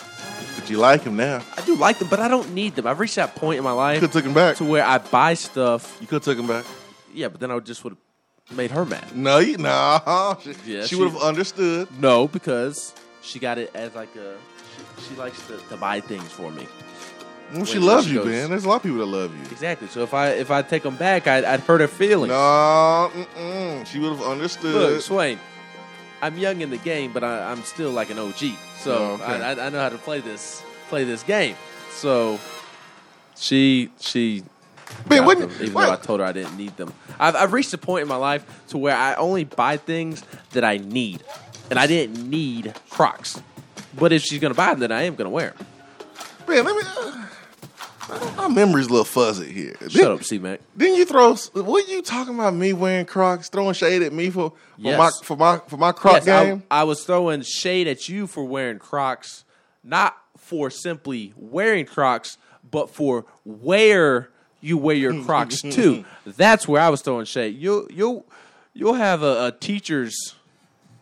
But 0.65 0.71
you 0.71 0.77
like 0.79 1.03
them 1.03 1.15
now. 1.15 1.43
I 1.55 1.61
do 1.61 1.75
like 1.75 1.99
them, 1.99 2.07
but 2.09 2.19
I 2.19 2.27
don't 2.27 2.55
need 2.55 2.75
them. 2.75 2.87
I've 2.87 2.99
reached 2.99 3.17
that 3.17 3.35
point 3.35 3.59
in 3.59 3.63
my 3.63 3.69
You 3.69 3.75
life 3.75 3.99
could 3.99 4.11
took 4.11 4.23
them 4.23 4.33
back. 4.33 4.55
to 4.55 4.63
where 4.65 4.83
I 4.83 4.97
buy 4.97 5.35
stuff. 5.35 5.95
You 6.01 6.07
could 6.07 6.15
have 6.15 6.23
took 6.23 6.37
them 6.37 6.47
back. 6.47 6.65
Yeah, 7.13 7.27
but 7.27 7.39
then 7.39 7.51
I 7.51 7.59
just 7.59 7.83
would 7.83 7.95
have 8.49 8.57
made 8.57 8.71
her 8.71 8.83
mad. 8.83 9.15
No, 9.15 9.37
you, 9.37 9.57
nah. 9.59 10.35
She, 10.41 10.55
Yeah, 10.65 10.81
she 10.81 10.87
she- 10.87 10.95
would 10.95 11.11
have 11.11 11.21
understood. 11.21 11.87
No, 12.01 12.27
because 12.27 12.95
she 13.21 13.37
got 13.37 13.59
it 13.59 13.69
as 13.75 13.93
like 13.93 14.15
a. 14.15 14.37
She, 14.97 15.09
she 15.09 15.15
likes 15.19 15.45
to, 15.47 15.57
to 15.69 15.77
buy 15.77 15.99
things 15.99 16.31
for 16.31 16.49
me. 16.49 16.67
Well, 17.53 17.65
she 17.65 17.77
loves 17.77 18.07
she 18.07 18.13
you, 18.13 18.19
goes- 18.23 18.27
man. 18.27 18.49
There's 18.49 18.65
a 18.65 18.67
lot 18.67 18.77
of 18.77 18.81
people 18.83 18.97
that 18.97 19.05
love 19.05 19.35
you. 19.35 19.43
Exactly. 19.51 19.87
So 19.89 20.01
if 20.01 20.15
I 20.15 20.29
if 20.29 20.49
I 20.49 20.63
take 20.63 20.81
them 20.81 20.95
back, 20.95 21.27
I'd, 21.27 21.43
I'd 21.45 21.59
hurt 21.59 21.79
her 21.81 21.87
feelings. 21.87 22.29
No, 22.31 23.11
mm-mm. 23.13 23.85
she 23.85 23.99
would 23.99 24.13
have 24.13 24.23
understood. 24.23 24.73
Look, 24.73 25.01
Swain, 25.03 25.37
I'm 26.21 26.37
young 26.37 26.61
in 26.61 26.69
the 26.69 26.77
game, 26.77 27.11
but 27.13 27.23
I, 27.23 27.51
I'm 27.51 27.61
still 27.63 27.91
like 27.91 28.09
an 28.09 28.19
OG. 28.19 28.39
So 28.79 28.97
Oh, 28.97 29.13
okay. 29.15 29.23
I, 29.25 29.67
I, 29.67 29.69
know 29.69 29.79
how 29.79 29.89
to 29.89 29.97
play 29.97 30.19
this 30.21 30.63
play 30.89 31.03
this 31.03 31.23
game. 31.23 31.55
So 31.91 32.39
she 33.35 33.91
she 33.99 34.43
Man, 35.09 35.25
wouldn't- 35.25 35.49
them, 35.51 35.61
even 35.61 35.73
what? 35.73 35.85
though 35.87 35.91
I 35.93 35.95
told 35.97 36.19
her 36.19 36.25
I 36.25 36.31
didn't 36.31 36.55
need 36.57 36.77
them. 36.77 36.93
I've, 37.19 37.35
I've 37.35 37.53
reached 37.53 37.73
a 37.73 37.77
point 37.77 38.03
in 38.03 38.07
my 38.07 38.15
life 38.15 38.45
to 38.69 38.77
where 38.77 38.95
I 38.95 39.15
only 39.15 39.43
buy 39.43 39.77
things 39.77 40.23
that 40.51 40.63
I 40.63 40.77
need, 40.77 41.23
and 41.69 41.79
I 41.79 41.87
didn't 41.87 42.29
need 42.29 42.73
Crocs. 42.89 43.41
But 43.97 44.11
if 44.11 44.21
she's 44.23 44.39
going 44.39 44.53
to 44.53 44.57
buy 44.57 44.71
them, 44.71 44.79
then 44.79 44.91
I 44.91 45.03
am 45.03 45.15
going 45.15 45.25
to 45.25 45.29
wear 45.31 45.51
them. 45.57 45.67
Man, 46.47 46.63
let 46.65 46.75
me. 46.75 46.81
Uh, 46.85 47.25
my 48.37 48.47
memory's 48.47 48.87
a 48.87 48.89
little 48.89 49.05
fuzzy 49.05 49.51
here. 49.51 49.75
Shut 49.89 50.11
up, 50.11 50.23
C 50.23 50.37
Mac. 50.37 50.59
Didn't 50.77 50.97
you 50.97 51.05
throw? 51.05 51.35
What 51.35 51.87
you 51.87 52.01
talking 52.01 52.35
about? 52.35 52.53
Me 52.53 52.73
wearing 52.73 53.05
Crocs, 53.05 53.49
throwing 53.49 53.73
shade 53.73 54.01
at 54.01 54.13
me 54.13 54.29
for, 54.29 54.51
for 54.51 54.55
Yes. 54.77 54.97
my 54.97 55.09
for 55.23 55.35
my 55.37 55.59
for 55.67 55.77
my 55.77 55.91
Croc 55.91 56.25
Yes, 56.25 56.27
I, 56.27 56.45
game? 56.45 56.63
I 56.69 56.83
was 56.83 57.03
throwing 57.03 57.41
shade 57.41 57.87
at 57.87 58.07
you 58.09 58.27
for 58.27 58.43
wearing 58.43 58.79
Crocs, 58.79 59.43
not 59.83 60.15
for 60.37 60.69
simply 60.69 61.33
wearing 61.35 61.85
Crocs, 61.85 62.37
but 62.69 62.89
for 62.89 63.25
where 63.43 64.29
you 64.61 64.77
wear 64.77 64.95
your 64.95 65.23
Crocs 65.23 65.61
too. 65.61 66.05
That's 66.25 66.67
where 66.67 66.81
I 66.81 66.89
was 66.89 67.01
throwing 67.01 67.25
shade. 67.25 67.57
You'll 67.57 67.87
you'll 67.91 68.25
you'll 68.73 68.93
have 68.95 69.23
a, 69.23 69.47
a 69.47 69.51
teachers 69.51 70.35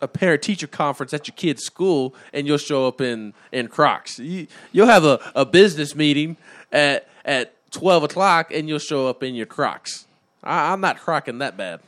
a 0.01 0.07
parent 0.07 0.41
teacher 0.41 0.67
conference 0.67 1.13
at 1.13 1.29
your 1.29 1.33
kid's 1.35 1.63
school, 1.63 2.13
and 2.33 2.45
you'll 2.45 2.57
show 2.57 2.87
up 2.87 2.99
in 2.99 3.33
in 3.53 3.69
Crocs. 3.69 4.19
You, 4.19 4.47
you'll 4.73 4.87
have 4.87 5.05
a, 5.05 5.19
a 5.33 5.45
business 5.45 5.95
meeting 5.95 6.35
at 6.73 7.07
at 7.23 7.71
twelve 7.71 8.03
o'clock, 8.03 8.51
and 8.53 8.67
you'll 8.67 8.79
show 8.79 9.07
up 9.07 9.23
in 9.23 9.35
your 9.35 9.45
Crocs. 9.45 10.05
I, 10.43 10.73
I'm 10.73 10.81
not 10.81 10.99
crocking 10.99 11.37
that 11.37 11.55
bad. 11.55 11.79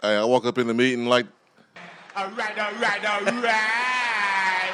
Hey, 0.00 0.16
I 0.16 0.24
walk 0.24 0.46
up 0.46 0.56
in 0.56 0.66
the 0.66 0.74
meeting 0.74 1.06
like, 1.06 1.26
All 2.16 2.30
right, 2.30 2.58
all 2.58 2.72
right, 2.80 3.04
all 3.04 3.42
right. 3.42 4.70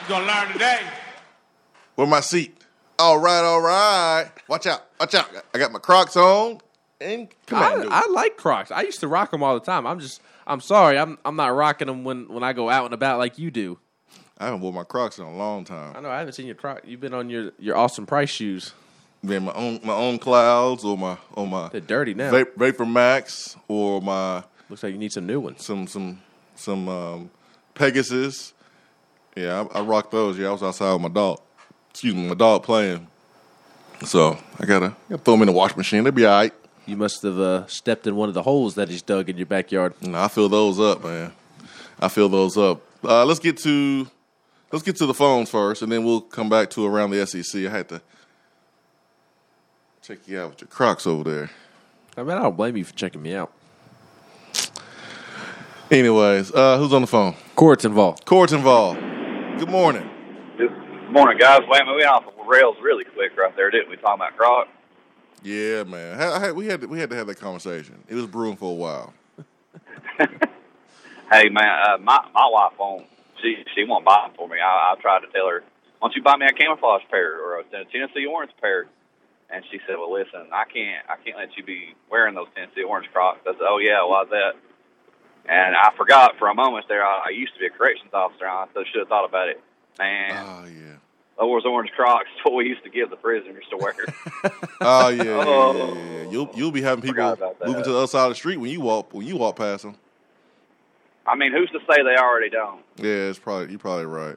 You're 0.00 0.18
gonna 0.18 0.26
learn 0.26 0.52
today? 0.52 0.80
where 1.96 2.06
my 2.06 2.20
seat? 2.20 2.56
All 2.98 3.18
right, 3.18 3.42
all 3.42 3.60
right. 3.60 4.30
Watch 4.48 4.66
out, 4.66 4.86
watch 4.98 5.14
out. 5.14 5.28
I 5.54 5.58
got 5.58 5.72
my 5.72 5.78
Crocs 5.78 6.16
on 6.16 6.58
and 7.00 7.28
commando. 7.46 7.88
I, 7.90 8.02
I 8.04 8.10
like 8.10 8.36
Crocs. 8.36 8.70
I 8.70 8.82
used 8.82 9.00
to 9.00 9.08
rock 9.08 9.30
them 9.30 9.42
all 9.42 9.54
the 9.54 9.64
time. 9.64 9.86
I'm 9.86 10.00
just, 10.00 10.20
I'm 10.46 10.60
sorry, 10.60 10.98
I'm, 10.98 11.18
I'm 11.24 11.36
not 11.36 11.48
rocking 11.54 11.86
them 11.88 12.04
when, 12.04 12.28
when 12.28 12.42
I 12.42 12.52
go 12.52 12.70
out 12.70 12.84
and 12.86 12.94
about 12.94 13.18
like 13.18 13.38
you 13.38 13.50
do. 13.50 13.78
I 14.38 14.44
haven't 14.46 14.60
worn 14.60 14.74
my 14.74 14.84
Crocs 14.84 15.18
in 15.18 15.24
a 15.24 15.34
long 15.34 15.64
time. 15.64 15.94
I 15.96 16.00
know 16.00 16.10
I 16.10 16.18
haven't 16.18 16.34
seen 16.34 16.46
your 16.46 16.54
Croc. 16.54 16.82
You've 16.84 17.00
been 17.00 17.14
on 17.14 17.30
your, 17.30 17.52
your 17.58 17.76
Austin 17.76 18.04
Price 18.06 18.28
shoes. 18.28 18.72
Man, 19.22 19.44
my 19.44 19.52
own 19.52 19.80
my 19.82 19.94
own 19.94 20.18
clouds 20.18 20.84
or 20.84 20.96
my 20.96 21.16
on 21.34 21.50
my 21.50 21.68
They're 21.68 21.80
dirty 21.80 22.14
now. 22.14 22.30
Va- 22.30 22.46
Vapor 22.56 22.84
Max 22.86 23.56
or 23.66 24.00
my 24.02 24.44
Looks 24.68 24.82
like 24.82 24.92
you 24.92 24.98
need 24.98 25.12
some 25.12 25.26
new 25.26 25.40
ones. 25.40 25.64
some 25.64 25.86
some 25.86 26.20
some 26.54 26.88
um, 26.88 27.30
Pegasus. 27.74 28.52
Yeah, 29.34 29.66
I, 29.74 29.78
I 29.78 29.82
rock 29.82 30.10
those. 30.10 30.38
Yeah, 30.38 30.48
I 30.48 30.52
was 30.52 30.62
outside 30.62 30.92
with 30.92 31.02
my 31.02 31.08
dog. 31.08 31.40
Excuse 31.90 32.14
me, 32.14 32.28
my 32.28 32.34
dog 32.34 32.62
playing. 32.62 33.06
So 34.04 34.38
I 34.60 34.66
gotta, 34.66 34.94
gotta 35.08 35.22
throw 35.22 35.34
them 35.34 35.42
in 35.42 35.46
the 35.46 35.52
wash 35.52 35.76
machine. 35.76 36.04
They'll 36.04 36.12
be 36.12 36.26
all 36.26 36.38
right. 36.38 36.52
You 36.84 36.96
must 36.96 37.22
have 37.22 37.38
uh, 37.40 37.66
stepped 37.66 38.06
in 38.06 38.14
one 38.16 38.28
of 38.28 38.34
the 38.34 38.42
holes 38.42 38.74
that 38.76 38.88
he's 38.90 39.02
dug 39.02 39.28
in 39.30 39.36
your 39.38 39.46
backyard. 39.46 39.94
No, 40.02 40.18
I 40.22 40.28
fill 40.28 40.48
those 40.48 40.78
up, 40.78 41.02
man. 41.02 41.32
I 41.98 42.08
fill 42.08 42.28
those 42.28 42.56
up. 42.56 42.82
Uh, 43.02 43.24
let's 43.24 43.40
get 43.40 43.56
to 43.58 44.06
let's 44.76 44.84
get 44.84 44.96
to 44.96 45.06
the 45.06 45.14
phones 45.14 45.48
first, 45.48 45.80
and 45.80 45.90
then 45.90 46.04
we'll 46.04 46.20
come 46.20 46.50
back 46.50 46.68
to 46.68 46.84
around 46.84 47.10
the 47.10 47.26
SEC. 47.26 47.64
I 47.64 47.70
had 47.70 47.88
to 47.88 48.02
check 50.02 50.18
you 50.26 50.38
out 50.38 50.50
with 50.50 50.60
your 50.60 50.68
Crocs 50.68 51.06
over 51.06 51.24
there. 51.24 51.50
I 52.14 52.22
mean, 52.22 52.36
I 52.36 52.42
don't 52.42 52.58
blame 52.58 52.76
you 52.76 52.84
for 52.84 52.92
checking 52.92 53.22
me 53.22 53.34
out. 53.34 53.52
Anyways, 55.90 56.52
uh, 56.52 56.76
who's 56.76 56.92
on 56.92 57.00
the 57.00 57.06
phone? 57.06 57.34
Court's 57.54 57.86
involved. 57.86 58.26
Court's 58.26 58.52
involved. 58.52 59.00
Good 59.58 59.70
morning. 59.70 60.10
Good 60.58 60.72
morning, 61.10 61.38
guys. 61.38 61.60
Wait 61.66 61.80
a 61.80 61.84
minute, 61.84 61.96
we 61.96 62.02
went 62.02 62.10
off 62.10 62.24
the 62.26 62.44
rails 62.44 62.76
really 62.82 63.04
quick 63.04 63.34
right 63.38 63.56
there, 63.56 63.70
didn't 63.70 63.88
we? 63.88 63.96
Talking 63.96 64.16
about 64.16 64.36
Croc. 64.36 64.68
Yeah, 65.42 65.84
man. 65.84 66.20
I, 66.20 66.48
I 66.48 66.52
we 66.52 66.66
had 66.66 66.82
to, 66.82 66.86
we 66.86 67.00
had 67.00 67.08
to 67.08 67.16
have 67.16 67.28
that 67.28 67.38
conversation. 67.38 68.02
It 68.08 68.14
was 68.14 68.26
brewing 68.26 68.56
for 68.56 68.72
a 68.72 68.74
while. 68.74 69.14
Hey, 71.28 71.48
man, 71.48 71.66
uh, 71.66 71.98
my 71.98 72.24
my 72.32 72.48
wife 72.52 72.74
won't. 72.78 73.04
She 73.42 73.64
she 73.74 73.84
won't 73.84 74.04
buy 74.04 74.26
them 74.26 74.36
for 74.36 74.48
me. 74.48 74.58
I, 74.60 74.94
I 74.94 75.00
tried 75.00 75.20
to 75.20 75.28
tell 75.32 75.48
her, 75.48 75.62
why 75.98 76.08
don't 76.08 76.16
you 76.16 76.22
buy 76.22 76.36
me 76.36 76.46
a 76.46 76.52
camouflage 76.52 77.02
pair 77.10 77.38
or 77.40 77.60
a 77.60 77.64
Tennessee 77.64 78.26
orange 78.26 78.52
pair? 78.60 78.86
And 79.48 79.64
she 79.70 79.78
said, 79.86 79.96
well, 79.98 80.12
listen, 80.12 80.48
I 80.52 80.64
can't 80.64 81.04
I 81.08 81.16
can't 81.22 81.36
let 81.36 81.56
you 81.56 81.64
be 81.64 81.94
wearing 82.10 82.34
those 82.34 82.48
Tennessee 82.54 82.82
orange 82.82 83.08
Crocs. 83.12 83.40
I 83.46 83.52
said, 83.52 83.62
oh 83.62 83.78
yeah, 83.78 84.04
why's 84.04 84.28
that? 84.30 84.52
And 85.48 85.76
I 85.76 85.90
forgot 85.96 86.32
for 86.38 86.48
a 86.48 86.54
moment 86.54 86.86
there. 86.88 87.04
I, 87.04 87.26
I 87.26 87.28
used 87.30 87.54
to 87.54 87.60
be 87.60 87.66
a 87.66 87.70
corrections 87.70 88.10
officer. 88.12 88.48
I 88.48 88.66
should 88.90 89.00
have 89.00 89.08
thought 89.08 89.24
about 89.28 89.48
it. 89.48 89.60
Man, 89.98 90.44
Oh 90.44 90.64
yeah. 90.66 90.96
those 91.38 91.64
orange 91.64 91.90
Crocs 91.94 92.28
what 92.42 92.54
we 92.56 92.66
used 92.66 92.82
to 92.84 92.90
give 92.90 93.10
the 93.10 93.16
prisoners 93.16 93.64
to 93.70 93.76
wear. 93.76 93.94
Oh 94.80 95.08
yeah, 95.08 95.22
yeah, 95.24 95.72
yeah, 95.72 95.94
yeah. 96.22 96.22
You'll 96.30 96.50
you'll 96.54 96.70
be 96.70 96.82
having 96.82 97.00
people 97.02 97.14
Forgot 97.14 97.38
about 97.38 97.58
that. 97.60 97.66
moving 97.68 97.82
to 97.84 97.90
the 97.90 97.96
other 97.96 98.06
side 98.06 98.24
of 98.24 98.30
the 98.30 98.34
street 98.34 98.58
when 98.58 98.70
you 98.70 98.80
walk 98.80 99.14
when 99.14 99.26
you 99.26 99.36
walk 99.36 99.56
past 99.56 99.84
them. 99.84 99.96
I 101.26 101.34
mean, 101.36 101.52
who's 101.52 101.70
to 101.70 101.80
say 101.80 102.02
they 102.02 102.16
already 102.16 102.50
don't? 102.50 102.80
Yeah, 102.96 103.28
it's 103.30 103.38
probably 103.38 103.70
you're 103.70 103.78
probably 103.78 104.06
right. 104.06 104.36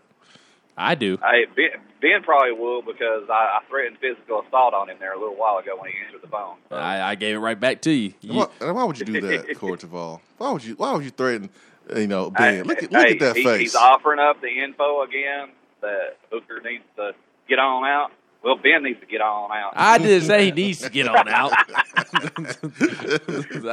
I 0.77 0.95
do. 0.95 1.17
Hey, 1.21 1.45
ben, 1.55 1.71
ben 2.01 2.23
probably 2.23 2.53
will 2.53 2.81
because 2.81 3.29
I, 3.29 3.59
I 3.59 3.59
threatened 3.69 3.97
physical 3.99 4.41
assault 4.47 4.73
on 4.73 4.89
him 4.89 4.95
there 4.99 5.13
a 5.13 5.19
little 5.19 5.35
while 5.35 5.57
ago 5.57 5.75
when 5.77 5.91
he 5.91 5.97
answered 6.05 6.21
the 6.21 6.27
phone. 6.29 6.55
I, 6.71 7.01
I 7.01 7.15
gave 7.15 7.35
it 7.35 7.39
right 7.39 7.59
back 7.59 7.81
to 7.81 7.91
you. 7.91 8.13
You- 8.21 8.33
Why, 8.59 8.71
why 8.71 8.83
would 8.85 8.97
you 8.97 9.05
do 9.05 9.19
that, 9.21 9.47
Cortival? 9.57 10.21
Why 10.37 10.51
would 10.51 10.63
you 10.63 10.75
Why 10.75 10.93
would 10.93 11.03
you 11.03 11.11
threaten? 11.11 11.49
You 11.95 12.07
know, 12.07 12.29
Ben. 12.31 12.63
Look 12.65 12.81
at 12.83 12.91
look 12.91 13.05
hey, 13.07 13.13
at 13.13 13.19
that 13.19 13.35
he- 13.35 13.43
face. 13.43 13.59
He's 13.59 13.75
offering 13.75 14.19
up 14.19 14.39
the 14.41 14.47
info 14.63 15.01
again 15.03 15.49
that 15.81 16.17
Hooker 16.31 16.61
needs 16.63 16.83
to 16.95 17.13
get 17.49 17.59
on 17.59 17.83
out. 17.83 18.11
Well, 18.41 18.55
Ben 18.55 18.83
needs 18.83 19.01
to 19.01 19.05
get 19.05 19.19
on 19.19 19.51
out. 19.51 19.73
I 19.75 19.97
didn't 19.97 20.27
say 20.27 20.45
he 20.45 20.51
needs 20.51 20.79
to 20.79 20.89
get 20.89 21.09
on 21.09 21.27
out. 21.27 21.51
I 21.67 21.81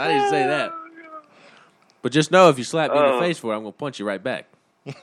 didn't 0.09 0.31
say 0.31 0.45
that. 0.47 0.73
But 2.07 2.13
just 2.13 2.31
know 2.31 2.49
if 2.51 2.57
you 2.57 2.63
slap 2.63 2.93
me 2.93 2.99
in 2.99 3.03
the 3.05 3.13
Oh. 3.15 3.19
face 3.19 3.37
for 3.37 3.53
it, 3.53 3.57
I'm 3.57 3.63
going 3.63 3.73
to 3.73 3.77
punch 3.79 3.99
you 3.99 4.07
right 4.07 4.23
back. 4.23 4.47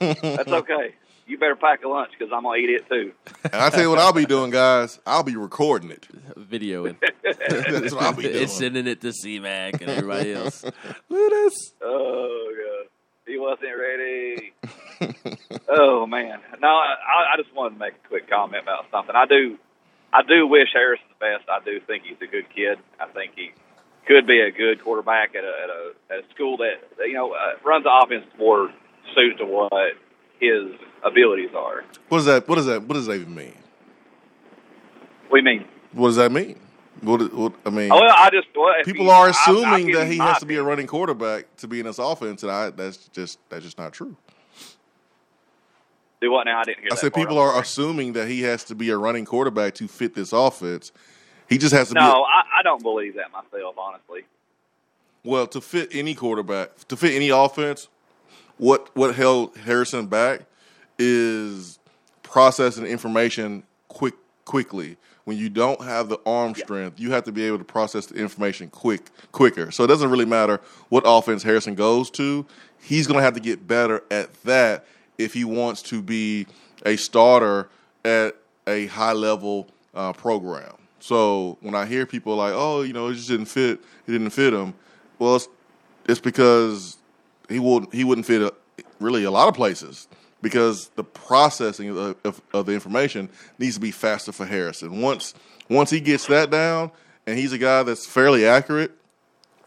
That's 0.00 0.48
okay. 0.50 0.94
You 1.26 1.36
better 1.36 1.54
pack 1.54 1.84
a 1.84 1.88
lunch 1.88 2.12
because 2.18 2.32
I'm 2.34 2.44
gonna 2.44 2.56
eat 2.56 2.70
it 2.70 2.88
too. 2.88 3.12
And 3.44 3.54
I 3.56 3.68
tell 3.68 3.82
you 3.82 3.90
what 3.90 3.98
I'll 3.98 4.14
be 4.14 4.24
doing, 4.24 4.50
guys. 4.50 4.98
I'll 5.06 5.22
be 5.22 5.36
recording 5.36 5.90
it. 5.90 6.06
Video 6.38 6.86
and 6.86 6.96
That's 7.22 7.92
what 7.92 8.04
I'll 8.04 8.14
be 8.14 8.22
doing. 8.22 8.36
and 8.36 8.50
sending 8.50 8.86
it 8.86 9.02
to 9.02 9.12
C-Mac 9.12 9.82
and 9.82 9.90
everybody 9.90 10.32
else. 10.32 10.64
Look 10.64 10.72
at 10.72 11.04
this. 11.10 11.72
Oh 11.82 12.54
god, 12.56 12.90
he 13.26 13.38
wasn't 13.38 13.72
ready. 13.78 14.54
oh 15.68 16.06
man, 16.06 16.40
no, 16.60 16.68
I, 16.68 17.34
I 17.34 17.36
just 17.42 17.54
wanted 17.54 17.74
to 17.74 17.80
make 17.80 17.94
a 18.02 18.08
quick 18.08 18.30
comment 18.30 18.62
about 18.62 18.86
something. 18.90 19.14
I 19.14 19.26
do, 19.26 19.58
I 20.10 20.22
do 20.22 20.46
wish 20.46 20.68
Harrison 20.72 21.04
the 21.18 21.24
best. 21.26 21.48
I 21.50 21.62
do 21.64 21.80
think 21.80 22.04
he's 22.04 22.16
a 22.22 22.26
good 22.30 22.46
kid. 22.54 22.78
I 22.98 23.06
think 23.08 23.32
he 23.36 23.50
could 24.06 24.26
be 24.26 24.40
a 24.40 24.50
good 24.50 24.82
quarterback 24.82 25.34
at 25.34 25.44
a 25.44 25.48
at 25.62 25.70
a, 25.70 25.92
at 26.18 26.24
a 26.24 26.34
school 26.34 26.56
that 26.58 26.80
you 27.06 27.14
know 27.14 27.32
uh, 27.32 27.52
runs 27.64 27.84
the 27.84 27.90
offense 28.02 28.24
more 28.38 28.70
suited 29.14 29.38
to 29.38 29.44
what 29.46 29.72
his 30.40 30.72
abilities 31.04 31.50
are. 31.56 31.84
What 32.08 32.18
does 32.18 32.26
that? 32.26 32.48
What 32.48 32.56
does 32.56 32.66
that? 32.66 32.82
What 32.82 32.94
does 32.94 33.06
that 33.06 33.14
even 33.14 33.34
mean? 33.34 33.54
We 35.30 35.42
mean, 35.42 35.64
What 35.92 36.08
does 36.08 36.16
that 36.16 36.30
mean? 36.30 36.60
What, 37.00 37.32
what 37.34 37.52
I 37.66 37.70
mean? 37.70 37.90
oh, 37.90 37.96
well, 38.00 38.14
I 38.16 38.30
just 38.30 38.46
well, 38.54 38.72
people 38.84 39.04
he- 39.06 39.10
are 39.10 39.26
I- 39.26 39.28
I 39.28 39.30
assuming 39.30 39.92
that 39.92 40.06
he 40.06 40.18
has 40.18 40.38
to 40.38 40.46
be 40.46 40.56
a 40.56 40.62
running 40.62 40.86
quarterback 40.86 41.54
to 41.56 41.68
be 41.68 41.80
in 41.80 41.86
this 41.86 41.98
offense, 41.98 42.42
and 42.42 42.52
I 42.52 42.70
that's 42.70 43.08
just 43.08 43.38
that's 43.48 43.64
just 43.64 43.78
not 43.78 43.92
true. 43.92 44.16
Do 46.20 46.30
what 46.30 46.44
now? 46.44 46.60
I 46.60 46.64
didn't 46.64 46.78
hear 46.78 46.88
I 46.92 46.94
that 46.94 47.00
said 47.00 47.14
people 47.14 47.38
are 47.38 47.60
assuming 47.60 48.12
that 48.14 48.28
he 48.28 48.42
has 48.42 48.64
to 48.64 48.74
be 48.74 48.90
a 48.90 48.96
running 48.96 49.24
quarterback 49.24 49.74
to 49.74 49.88
fit 49.88 50.14
this 50.14 50.32
offense. 50.32 50.92
He 51.48 51.58
just 51.58 51.74
has 51.74 51.88
to 51.88 51.94
be 51.94 52.00
No, 52.00 52.24
I, 52.24 52.42
I 52.60 52.62
don't 52.62 52.82
believe 52.82 53.14
that 53.16 53.30
myself, 53.32 53.76
honestly. 53.78 54.22
well 55.24 55.46
to 55.48 55.60
fit 55.60 55.88
any 55.92 56.14
quarterback 56.14 56.76
to 56.88 56.96
fit 56.96 57.14
any 57.14 57.28
offense. 57.30 57.88
What 58.56 58.94
what 58.96 59.14
held 59.14 59.56
Harrison 59.58 60.06
back 60.06 60.42
is 60.98 61.78
processing 62.22 62.86
information 62.86 63.64
quick 63.88 64.14
quickly. 64.44 64.96
When 65.24 65.38
you 65.38 65.48
don't 65.48 65.80
have 65.80 66.10
the 66.10 66.18
arm 66.26 66.54
strength, 66.54 67.00
you 67.00 67.10
have 67.12 67.24
to 67.24 67.32
be 67.32 67.44
able 67.46 67.56
to 67.58 67.64
process 67.64 68.06
the 68.06 68.16
information 68.16 68.68
quick 68.68 69.08
quicker. 69.32 69.70
So 69.70 69.84
it 69.84 69.86
doesn't 69.86 70.10
really 70.10 70.26
matter 70.26 70.60
what 70.90 71.02
offense 71.06 71.42
Harrison 71.42 71.74
goes 71.74 72.10
to. 72.12 72.44
He's 72.80 73.06
going 73.06 73.18
to 73.18 73.24
have 73.24 73.32
to 73.32 73.40
get 73.40 73.66
better 73.66 74.02
at 74.10 74.34
that 74.44 74.84
if 75.16 75.32
he 75.32 75.44
wants 75.44 75.80
to 75.82 76.02
be 76.02 76.46
a 76.84 76.96
starter 76.96 77.70
at 78.04 78.36
a 78.66 78.86
high 78.88 79.12
level 79.14 79.68
uh, 79.94 80.12
program. 80.12 80.74
So 81.04 81.58
when 81.60 81.74
I 81.74 81.84
hear 81.84 82.06
people 82.06 82.34
like, 82.36 82.54
"Oh, 82.56 82.80
you 82.80 82.94
know, 82.94 83.08
it 83.08 83.16
just 83.16 83.28
didn't 83.28 83.44
fit. 83.44 83.78
It 84.06 84.12
didn't 84.12 84.30
fit 84.30 84.54
him," 84.54 84.72
well, 85.18 85.36
it's, 85.36 85.48
it's 86.06 86.18
because 86.18 86.96
he 87.46 87.58
wouldn't 87.58 87.92
he 87.92 88.04
wouldn't 88.04 88.26
fit 88.26 88.40
a, 88.40 88.54
really 89.00 89.24
a 89.24 89.30
lot 89.30 89.46
of 89.46 89.54
places 89.54 90.08
because 90.40 90.88
the 90.94 91.04
processing 91.04 91.90
of, 91.90 92.16
of, 92.24 92.40
of 92.54 92.64
the 92.64 92.72
information 92.72 93.28
needs 93.58 93.74
to 93.74 93.82
be 93.82 93.90
faster 93.90 94.32
for 94.32 94.46
Harrison. 94.46 95.02
Once 95.02 95.34
once 95.68 95.90
he 95.90 96.00
gets 96.00 96.26
that 96.28 96.48
down, 96.48 96.90
and 97.26 97.38
he's 97.38 97.52
a 97.52 97.58
guy 97.58 97.82
that's 97.82 98.06
fairly 98.06 98.46
accurate, 98.46 98.92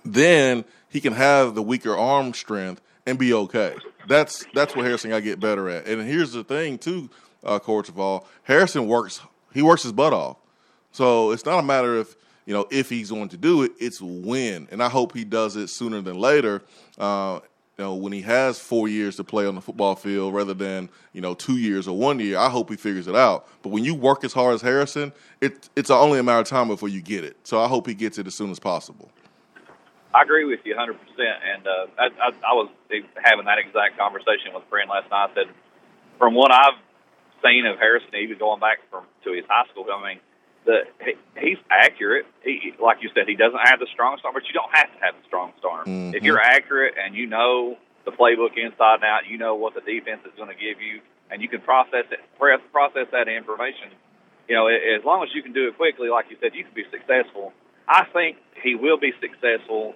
then 0.04 0.65
he 0.89 1.00
can 1.00 1.13
have 1.13 1.54
the 1.54 1.62
weaker 1.62 1.95
arm 1.95 2.34
strength 2.34 2.82
and 3.06 3.19
be 3.19 3.32
okay. 3.32 3.76
That's 4.08 4.43
that's 4.56 4.76
what 4.76 4.86
Harrison 4.86 5.12
got 5.12 5.17
to 5.17 5.21
get 5.21 5.39
better 5.39 5.69
at. 5.69 5.86
And 5.86 6.02
here's 6.02 6.32
the 6.32 6.43
thing 6.43 6.80
too, 6.80 7.12
uh, 7.43 7.60
all, 7.95 8.28
Harrison 8.41 8.88
works 8.88 9.21
he 9.54 9.62
works 9.62 9.84
his 9.84 9.91
butt 9.91 10.13
off. 10.13 10.38
So 10.97 11.29
it's 11.29 11.45
not 11.45 11.60
a 11.60 11.63
matter 11.63 11.95
of 11.95 12.15
you 12.47 12.55
know 12.55 12.65
if 12.71 12.89
he's 12.89 13.12
going 13.12 13.29
to 13.29 13.38
do 13.38 13.62
it; 13.62 13.71
it's 13.79 14.01
when. 14.01 14.67
And 14.71 14.81
I 14.81 14.89
hope 14.89 15.13
he 15.13 15.23
does 15.23 15.55
it 15.55 15.67
sooner 15.67 16.01
than 16.01 16.17
later. 16.17 16.63
Uh, 16.97 17.39
you 17.77 17.83
know, 17.83 17.93
when 17.93 18.12
he 18.12 18.23
has 18.23 18.57
four 18.57 18.88
years 18.88 19.15
to 19.17 19.23
play 19.23 19.45
on 19.45 19.53
the 19.53 19.62
football 19.62 19.93
field 19.93 20.33
rather 20.33 20.55
than 20.55 20.89
you 21.13 21.21
know 21.21 21.36
two 21.36 21.57
years 21.57 21.88
or 21.88 21.95
one 21.95 22.19
year, 22.19 22.39
I 22.39 22.49
hope 22.49 22.71
he 22.71 22.77
figures 22.77 23.07
it 23.07 23.15
out. 23.15 23.47
But 23.62 23.69
when 23.69 23.83
you 23.83 23.93
work 23.93 24.23
as 24.23 24.33
hard 24.33 24.55
as 24.55 24.63
Harrison, 24.63 25.13
it, 25.39 25.69
it's 25.75 25.91
only 25.91 26.17
a 26.17 26.23
matter 26.23 26.39
of 26.39 26.47
time 26.47 26.67
before 26.67 26.89
you 26.89 27.03
get 27.03 27.23
it. 27.23 27.38
So 27.43 27.62
I 27.62 27.67
hope 27.67 27.86
he 27.86 27.93
gets 27.93 28.17
it 28.17 28.25
as 28.25 28.33
soon 28.33 28.49
as 28.49 28.57
possible. 28.57 29.12
I 30.15 30.23
agree 30.23 30.45
with 30.45 30.62
you 30.63 30.73
100%. 30.73 30.95
And 31.19 31.67
uh, 31.67 31.86
I, 31.99 32.05
I, 32.05 32.29
I 32.29 32.53
was 32.53 32.71
having 33.23 33.45
that 33.45 33.60
exact 33.60 33.99
conversation 33.99 34.51
with 34.55 34.63
a 34.63 34.67
friend 34.67 34.89
last 34.89 35.12
night. 35.12 35.29
Said, 35.36 35.53
from 36.17 36.33
what 36.33 36.51
I've 36.51 36.79
seen 37.45 37.67
of 37.67 37.77
Harrison, 37.77 38.15
even 38.15 38.39
going 38.39 38.60
back 38.60 38.79
from 38.89 39.05
to 39.25 39.33
his 39.33 39.45
high 39.47 39.67
school, 39.69 39.86
I 39.93 40.01
mean, 40.01 40.19
the 40.67 40.84
he, 41.01 41.13
he's 41.39 41.58
accurate. 41.71 42.27
He, 42.43 42.73
like 42.80 42.97
you 43.01 43.10
said, 43.15 43.27
he 43.27 43.36
doesn't 43.36 43.60
have 43.63 43.80
the 43.80 43.88
strong 43.91 44.19
arm, 44.23 44.34
but 44.36 44.45
you 44.45 44.53
don't 44.53 44.69
have 44.75 44.91
to 44.93 44.99
have 44.99 45.15
the 45.15 45.25
strong 45.25 45.53
arm. 45.63 45.88
Mm-hmm. 45.88 46.15
If 46.15 46.23
you're 46.23 46.39
accurate 46.39 46.95
and 47.03 47.15
you 47.15 47.25
know 47.25 47.77
the 48.06 48.12
playbook 48.12 48.58
inside 48.58 49.01
and 49.01 49.03
out, 49.06 49.25
you 49.27 49.38
know 49.39 49.56
what 49.56 49.73
the 49.73 49.82
defense 49.82 50.21
is 50.27 50.34
going 50.38 50.49
to 50.49 50.60
give 50.60 50.80
you, 50.84 51.01
and 51.32 51.41
you 51.41 51.47
can 51.47 51.62
process 51.62 52.06
it, 52.12 52.19
process 52.38 53.08
that 53.12 53.27
information. 53.27 53.89
You 54.47 54.56
know, 54.56 54.67
as 54.67 55.03
long 55.03 55.23
as 55.23 55.30
you 55.34 55.41
can 55.41 55.53
do 55.53 55.67
it 55.67 55.77
quickly, 55.77 56.10
like 56.10 56.27
you 56.30 56.38
said, 56.39 56.53
you 56.53 56.63
can 56.63 56.73
be 56.73 56.86
successful. 56.91 57.53
I 57.88 58.06
think 58.12 58.38
he 58.62 58.75
will 58.75 58.99
be 58.99 59.13
successful 59.19 59.95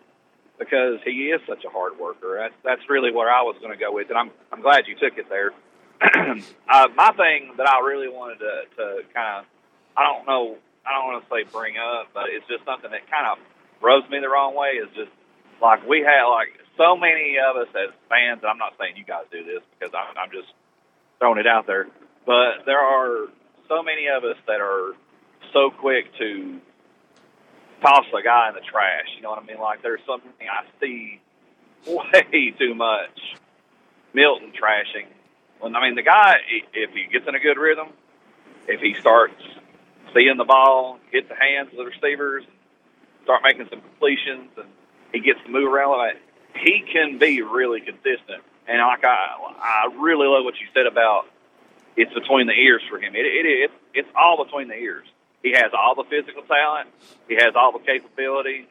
because 0.57 0.99
he 1.03 1.31
is 1.31 1.41
such 1.47 1.63
a 1.65 1.69
hard 1.69 1.99
worker. 1.99 2.37
That's 2.39 2.55
that's 2.63 2.89
really 2.89 3.11
where 3.11 3.29
I 3.29 3.43
was 3.43 3.55
going 3.59 3.71
to 3.71 3.79
go 3.79 3.91
with 3.91 4.09
it. 4.09 4.15
I'm 4.15 4.31
I'm 4.51 4.61
glad 4.61 4.87
you 4.87 4.95
took 4.95 5.17
it 5.17 5.27
there. 5.27 5.51
uh, 6.01 6.87
my 6.95 7.11
thing 7.11 7.53
that 7.57 7.67
I 7.67 7.79
really 7.85 8.07
wanted 8.07 8.39
to 8.39 8.63
to 8.77 9.01
kind 9.13 9.39
of 9.39 9.45
I 9.97 10.03
don't 10.03 10.25
know 10.25 10.57
I 10.85 10.97
don't 10.97 11.13
want 11.13 11.23
to 11.23 11.29
say 11.29 11.43
bring 11.51 11.77
up, 11.77 12.09
but 12.13 12.29
it's 12.29 12.47
just 12.47 12.65
something 12.65 12.89
that 12.89 13.09
kind 13.09 13.27
of 13.29 13.37
rubs 13.81 14.09
me 14.09 14.19
the 14.19 14.29
wrong 14.29 14.55
way. 14.55 14.81
Is 14.81 14.89
just 14.95 15.11
like 15.61 15.85
we 15.87 16.01
have 16.01 16.27
like 16.29 16.57
so 16.77 16.97
many 16.97 17.37
of 17.37 17.55
us 17.55 17.69
as 17.77 17.93
fans. 18.09 18.41
And 18.41 18.49
I'm 18.49 18.57
not 18.57 18.73
saying 18.79 18.97
you 18.97 19.05
guys 19.05 19.25
do 19.31 19.43
this 19.45 19.61
because 19.77 19.93
I'm, 19.93 20.17
I'm 20.17 20.31
just 20.31 20.49
throwing 21.19 21.39
it 21.39 21.47
out 21.47 21.67
there, 21.67 21.87
but 22.25 22.65
there 22.65 22.79
are 22.81 23.27
so 23.67 23.83
many 23.83 24.07
of 24.07 24.23
us 24.23 24.37
that 24.47 24.59
are 24.59 24.93
so 25.53 25.69
quick 25.69 26.05
to 26.17 26.59
toss 27.81 28.05
a 28.17 28.23
guy 28.23 28.49
in 28.49 28.55
the 28.55 28.61
trash. 28.61 29.07
You 29.15 29.21
know 29.21 29.29
what 29.29 29.43
I 29.43 29.45
mean? 29.45 29.59
Like 29.59 29.81
there's 29.83 30.01
something 30.05 30.31
I 30.41 30.65
see 30.79 31.21
way 31.85 32.53
too 32.59 32.73
much 32.73 33.37
Milton 34.13 34.51
trashing. 34.51 35.07
When 35.59 35.75
I 35.75 35.85
mean 35.85 35.93
the 35.93 36.01
guy, 36.01 36.37
if 36.73 36.89
he 36.89 37.05
gets 37.05 37.27
in 37.27 37.35
a 37.35 37.39
good 37.39 37.57
rhythm, 37.57 37.89
if 38.67 38.81
he 38.81 38.95
starts 38.99 39.43
seeing 40.13 40.37
the 40.37 40.45
ball, 40.45 40.99
get 41.11 41.29
the 41.29 41.35
hands 41.35 41.69
of 41.71 41.77
the 41.77 41.85
receivers, 41.85 42.43
start 43.23 43.41
making 43.43 43.67
some 43.69 43.81
completions, 43.81 44.49
and 44.57 44.67
he 45.13 45.19
gets 45.19 45.39
to 45.45 45.51
move 45.51 45.71
around 45.71 45.97
like 45.97 46.17
he 46.55 46.83
can 46.91 47.17
be 47.17 47.41
really 47.41 47.81
consistent. 47.81 48.43
And 48.67 48.79
like 48.79 49.03
I, 49.03 49.35
I 49.59 49.89
really 49.99 50.27
love 50.27 50.43
what 50.43 50.55
you 50.59 50.67
said 50.73 50.85
about 50.85 51.25
it's 51.97 52.13
between 52.13 52.47
the 52.47 52.53
ears 52.53 52.81
for 52.89 52.99
him. 52.99 53.15
It, 53.15 53.25
it, 53.25 53.45
it 53.45 53.71
it's 53.93 54.09
all 54.15 54.43
between 54.43 54.67
the 54.67 54.75
ears. 54.75 55.07
He 55.43 55.51
has 55.51 55.71
all 55.73 55.95
the 55.95 56.05
physical 56.09 56.43
talent. 56.43 56.89
He 57.27 57.35
has 57.35 57.53
all 57.55 57.71
the 57.71 57.79
capability, 57.79 58.67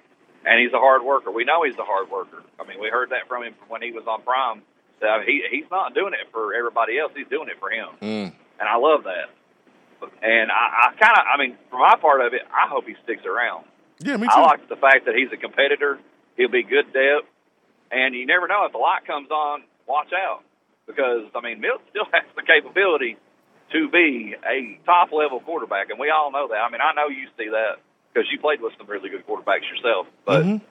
and 0.47 0.61
he's 0.61 0.73
a 0.73 0.79
hard 0.79 1.03
worker. 1.03 1.31
We 1.31 1.45
know 1.45 1.65
he's 1.65 1.79
a 1.79 1.85
hard 1.85 2.11
worker. 2.11 2.43
I 2.59 2.67
mean, 2.67 2.81
we 2.81 2.89
heard 2.89 3.11
that 3.11 3.29
from 3.29 3.43
him 3.43 3.55
when 3.69 3.83
he 3.83 3.91
was 3.91 4.05
on 4.07 4.23
Prime. 4.23 4.63
So 5.01 5.07
he 5.27 5.43
he's 5.51 5.71
not 5.71 5.95
doing 5.95 6.13
it 6.13 6.31
for 6.31 6.55
everybody 6.55 6.99
else. 6.99 7.13
He's 7.17 7.29
doing 7.29 7.49
it 7.49 7.59
for 7.59 7.71
him, 7.71 7.89
mm. 8.01 8.33
and 8.61 8.69
I 8.69 8.77
love 8.77 9.05
that. 9.05 9.31
And 10.23 10.51
I, 10.51 10.89
I 10.89 10.97
kind 10.97 11.17
of, 11.17 11.25
I 11.27 11.37
mean, 11.39 11.57
for 11.71 11.79
my 11.79 11.97
part 12.01 12.21
of 12.21 12.35
it, 12.35 12.43
I 12.53 12.69
hope 12.69 12.87
he 12.87 12.95
sticks 13.05 13.25
around. 13.25 13.65
Yeah, 14.01 14.17
me 14.17 14.27
too. 14.27 14.33
I 14.33 14.41
like 14.41 14.69
the 14.69 14.77
fact 14.77 15.07
that 15.07 15.15
he's 15.15 15.29
a 15.33 15.37
competitor. 15.37 15.99
He'll 16.37 16.49
be 16.49 16.63
good 16.63 16.93
depth, 16.93 17.29
and 17.91 18.15
you 18.15 18.25
never 18.25 18.49
know 18.49 18.65
if 18.65 18.73
the 18.73 18.79
light 18.79 19.07
comes 19.07 19.31
on. 19.31 19.63
Watch 19.87 20.13
out, 20.15 20.43
because 20.87 21.29
I 21.35 21.41
mean, 21.41 21.61
Milt 21.61 21.83
still 21.91 22.07
has 22.13 22.25
the 22.35 22.43
capability 22.43 23.17
to 23.73 23.89
be 23.91 24.35
a 24.45 24.79
top 24.87 25.13
level 25.13 25.41
quarterback, 25.41 25.91
and 25.91 25.99
we 25.99 26.11
all 26.11 26.33
know 26.33 26.49
that. 26.49 26.57
I 26.57 26.71
mean, 26.71 26.81
I 26.81 26.95
know 26.95 27.09
you 27.09 27.29
see 27.37 27.51
that 27.51 27.79
because 28.13 28.29
you 28.33 28.39
played 28.39 28.61
with 28.61 28.73
some 28.79 28.87
really 28.87 29.11
good 29.11 29.27
quarterbacks 29.27 29.69
yourself. 29.69 30.07
But 30.25 30.45
mm-hmm. 30.45 30.65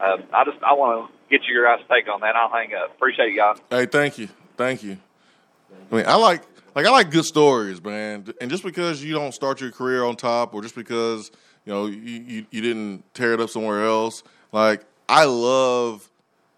uh, 0.00 0.16
I 0.32 0.44
just 0.44 0.62
I 0.62 0.72
want 0.72 1.10
to 1.10 1.18
get 1.28 1.46
your 1.46 1.64
guys' 1.64 1.84
take 1.88 2.08
on 2.08 2.20
that. 2.20 2.34
I'll 2.34 2.50
hang 2.50 2.74
up. 2.74 2.94
Appreciate 2.96 3.32
you 3.32 3.36
guys. 3.36 3.58
Hey, 3.68 3.86
thank 3.86 4.18
you, 4.18 4.28
thank 4.56 4.82
you. 4.82 4.96
I 5.92 5.96
mean, 5.96 6.06
I 6.06 6.16
like 6.16 6.42
like 6.74 6.86
I 6.86 6.90
like 6.90 7.10
good 7.10 7.24
stories, 7.24 7.82
man. 7.82 8.32
And 8.40 8.50
just 8.50 8.62
because 8.62 9.02
you 9.02 9.14
don't 9.14 9.32
start 9.32 9.60
your 9.60 9.70
career 9.70 10.04
on 10.04 10.16
top, 10.16 10.54
or 10.54 10.62
just 10.62 10.74
because 10.74 11.30
you 11.64 11.72
know 11.72 11.86
you 11.86 11.98
you, 11.98 12.46
you 12.50 12.60
didn't 12.60 13.14
tear 13.14 13.32
it 13.32 13.40
up 13.40 13.50
somewhere 13.50 13.84
else, 13.84 14.22
like 14.52 14.84
I 15.08 15.24
love. 15.24 16.08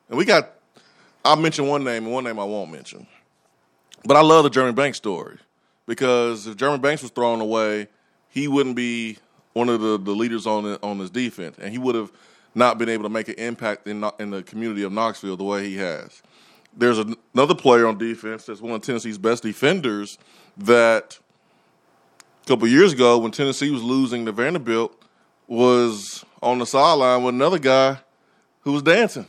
And 0.09 0.18
we 0.18 0.25
got. 0.25 0.53
I'll 1.25 1.37
mention 1.37 1.68
one 1.68 1.85
name 1.85 2.05
and 2.05 2.12
one 2.12 2.25
name 2.25 2.38
I 2.40 2.44
won't 2.44 2.72
mention. 2.72 3.07
But 4.05 4.16
I 4.16 4.22
love 4.22 4.42
the 4.42 4.51
Jeremy 4.51 4.72
Banks 4.72 4.98
story 4.98 5.38
because 5.87 6.48
if 6.48 6.57
Jeremy 6.57 6.79
Banks 6.79 7.03
was 7.03 7.12
thrown 7.12 7.40
away, 7.40 7.87
he 8.29 8.48
wouldn't 8.48 8.75
be 8.75 9.18
one 9.53 9.68
of 9.68 9.81
the, 9.81 9.98
the 9.98 10.11
leaders 10.11 10.46
on 10.46 10.64
the, 10.64 10.81
on 10.83 10.98
his 10.98 11.11
defense, 11.11 11.59
and 11.61 11.70
he 11.70 11.79
would 11.79 11.94
have 11.94 12.11
not 12.55 12.79
been 12.79 12.88
able 12.88 13.05
to 13.05 13.09
make 13.09 13.29
an 13.29 13.35
impact 13.35 13.87
in 13.87 14.05
in 14.18 14.31
the 14.31 14.42
community 14.42 14.83
of 14.83 14.92
Knoxville 14.92 15.37
the 15.37 15.44
way 15.44 15.68
he 15.68 15.77
has. 15.77 16.22
There's 16.76 16.98
another 17.35 17.54
player 17.54 17.87
on 17.87 17.98
defense 17.98 18.46
that's 18.46 18.61
one 18.61 18.72
of 18.72 18.82
Tennessee's 18.82 19.18
best 19.18 19.42
defenders 19.42 20.18
that 20.56 21.18
a 22.44 22.48
couple 22.48 22.66
years 22.66 22.92
ago 22.92 23.18
when 23.18 23.30
Tennessee 23.30 23.70
was 23.70 23.82
losing 23.82 24.26
to 24.26 24.32
Vanderbilt 24.32 24.96
was 25.46 26.24
on 26.42 26.58
the 26.58 26.66
sideline 26.66 27.22
with 27.22 27.35
another 27.35 27.58
guy 27.58 27.98
who 28.61 28.72
was 28.72 28.82
dancing. 28.82 29.26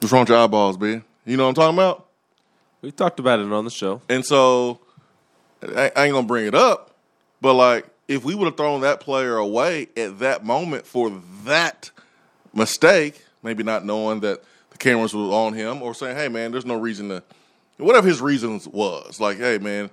What's 0.00 0.12
wrong 0.12 0.22
with 0.22 0.30
your 0.30 0.38
eyeballs, 0.38 0.76
Ben? 0.76 1.04
You 1.24 1.36
know 1.36 1.44
what 1.44 1.50
I'm 1.50 1.54
talking 1.54 1.76
about? 1.76 2.08
We 2.82 2.90
talked 2.90 3.18
about 3.18 3.40
it 3.40 3.50
on 3.50 3.64
the 3.64 3.70
show. 3.70 4.02
And 4.08 4.24
so 4.24 4.80
I, 5.62 5.90
I 5.96 6.04
ain't 6.04 6.12
gonna 6.12 6.26
bring 6.26 6.46
it 6.46 6.54
up, 6.54 6.94
but 7.40 7.54
like 7.54 7.86
if 8.08 8.24
we 8.24 8.34
would 8.34 8.44
have 8.44 8.56
thrown 8.56 8.82
that 8.82 9.00
player 9.00 9.36
away 9.36 9.88
at 9.96 10.18
that 10.18 10.44
moment 10.44 10.86
for 10.86 11.10
that 11.44 11.90
mistake, 12.52 13.24
maybe 13.42 13.62
not 13.62 13.84
knowing 13.84 14.20
that 14.20 14.42
cameras 14.84 15.14
were 15.14 15.22
on 15.22 15.54
him, 15.54 15.82
or 15.82 15.94
saying, 15.94 16.16
"Hey, 16.16 16.28
man, 16.28 16.52
there's 16.52 16.66
no 16.66 16.76
reason 16.76 17.08
to," 17.08 17.22
whatever 17.78 18.06
his 18.06 18.20
reasons 18.20 18.68
was, 18.68 19.18
like, 19.18 19.38
"Hey, 19.38 19.58
man, 19.58 19.90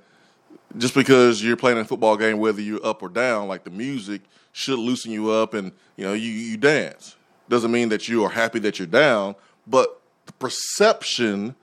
just 0.77 0.93
because 0.93 1.43
you're 1.43 1.58
playing 1.58 1.80
a 1.80 1.86
football 1.86 2.17
game, 2.17 2.38
whether 2.38 2.62
you're 2.62 2.86
up 2.86 3.01
or 3.01 3.10
down, 3.10 3.47
like 3.47 3.63
the 3.63 3.69
music 3.69 4.21
should 4.51 4.80
loosen 4.80 5.12
you 5.12 5.32
up, 5.32 5.54
and 5.54 5.71
you 5.95 6.06
know 6.06 6.13
you 6.13 6.30
you 6.30 6.58
dance. 6.58 7.15
Doesn't 7.49 7.71
mean 7.71 7.89
that 7.89 8.08
you 8.08 8.23
are 8.23 8.30
happy 8.30 8.60
that 8.60 8.80
you're 8.80 8.88
down, 8.88 9.36
but 9.65 10.01
the 10.25 10.34
perception 10.34 11.56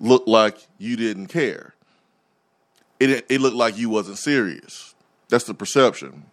looked 0.00 0.28
like 0.28 0.56
you 0.78 0.96
didn't 0.96 1.26
care. 1.26 1.74
It 2.98 3.26
it 3.28 3.40
looked 3.40 3.56
like 3.56 3.76
you 3.76 3.90
wasn't 3.90 4.18
serious. 4.18 4.94
That's 5.28 5.44
the 5.44 5.54
perception. 5.54 6.24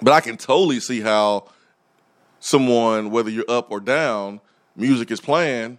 But 0.00 0.12
I 0.12 0.20
can 0.20 0.36
totally 0.36 0.80
see 0.80 1.00
how 1.00 1.48
someone, 2.40 3.10
whether 3.10 3.30
you're 3.30 3.44
up 3.48 3.70
or 3.70 3.80
down, 3.80 4.40
music 4.78 5.10
is 5.10 5.20
playing, 5.20 5.78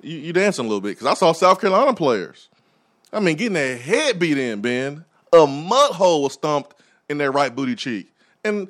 you, 0.00 0.18
you 0.18 0.32
dancing 0.32 0.64
a 0.64 0.68
little 0.68 0.80
bit. 0.80 0.90
Because 0.90 1.06
I 1.06 1.14
saw 1.14 1.32
South 1.32 1.60
Carolina 1.60 1.92
players. 1.92 2.48
I 3.12 3.20
mean, 3.20 3.36
getting 3.36 3.54
their 3.54 3.76
head 3.76 4.18
beat 4.18 4.38
in, 4.38 4.60
Ben. 4.60 5.04
A 5.32 5.46
mud 5.46 5.92
hole 5.92 6.22
was 6.22 6.32
stumped 6.32 6.80
in 7.08 7.18
their 7.18 7.32
right 7.32 7.54
booty 7.54 7.74
cheek. 7.74 8.12
And 8.44 8.68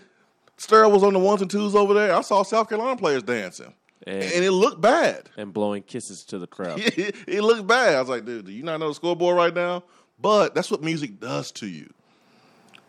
Sterl 0.58 0.90
was 0.90 1.02
on 1.02 1.12
the 1.12 1.18
ones 1.18 1.42
and 1.42 1.50
twos 1.50 1.74
over 1.74 1.94
there. 1.94 2.14
I 2.14 2.22
saw 2.22 2.42
South 2.42 2.68
Carolina 2.68 2.96
players 2.96 3.22
dancing. 3.22 3.72
And, 4.06 4.22
and, 4.22 4.44
it 4.44 4.52
looked 4.52 4.80
bad. 4.80 5.28
And 5.36 5.52
blowing 5.52 5.82
kisses 5.82 6.24
to 6.24 6.38
the 6.38 6.46
crowd. 6.46 6.78
it, 6.80 7.16
it 7.26 7.42
looked 7.42 7.66
bad. 7.66 7.94
I 7.94 8.00
was 8.00 8.08
like, 8.08 8.24
dude, 8.24 8.46
do 8.46 8.52
you 8.52 8.62
not 8.62 8.78
know 8.78 8.88
the 8.88 8.94
scoreboard 8.94 9.36
right 9.36 9.54
now? 9.54 9.82
But 10.20 10.54
that's 10.54 10.70
what 10.70 10.82
music 10.82 11.20
does 11.20 11.50
to 11.52 11.66
you. 11.66 11.92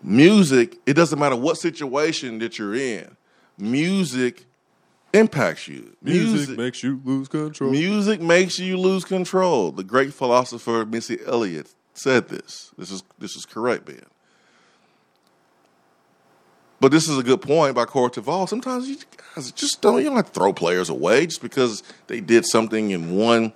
Music, 0.04 0.78
it 0.86 0.94
doesn't 0.94 1.18
matter 1.18 1.36
what 1.36 1.58
situation 1.58 2.40
that 2.40 2.60
you're 2.60 2.76
in. 2.76 3.18
Music 3.58 4.46
impacts 5.14 5.68
you. 5.68 5.96
Music, 6.02 6.32
music 6.32 6.58
makes 6.58 6.84
you 6.84 7.02
lose 7.04 7.28
control. 7.28 7.72
Music 7.72 8.22
makes 8.22 8.60
you 8.60 8.78
lose 8.78 9.06
control. 9.06 9.72
The 9.72 9.84
great 9.84 10.14
philosopher 10.14 10.86
Missy 10.86 11.20
Elliott 11.26 11.74
said 11.94 12.30
this. 12.30 12.72
This 12.78 12.92
is 12.92 13.04
this 13.18 13.36
is 13.36 13.46
correct, 13.46 13.86
Ben. 13.86 14.06
But 16.80 16.92
this 16.92 17.10
is 17.10 17.18
a 17.18 17.24
good 17.24 17.42
point 17.42 17.74
by 17.76 17.86
Cora 17.86 18.12
Teval. 18.12 18.48
Sometimes 18.48 18.88
you 18.88 18.98
guys 19.36 19.52
just 19.52 19.82
don't 19.82 19.98
you 19.98 20.06
don't 20.06 20.16
have 20.16 20.28
to 20.28 20.32
throw 20.32 20.54
players 20.54 20.90
away 20.90 21.26
just 21.26 21.42
because 21.42 21.82
they 22.08 22.22
did 22.22 22.46
something 22.46 22.92
in 22.92 23.16
one 23.18 23.54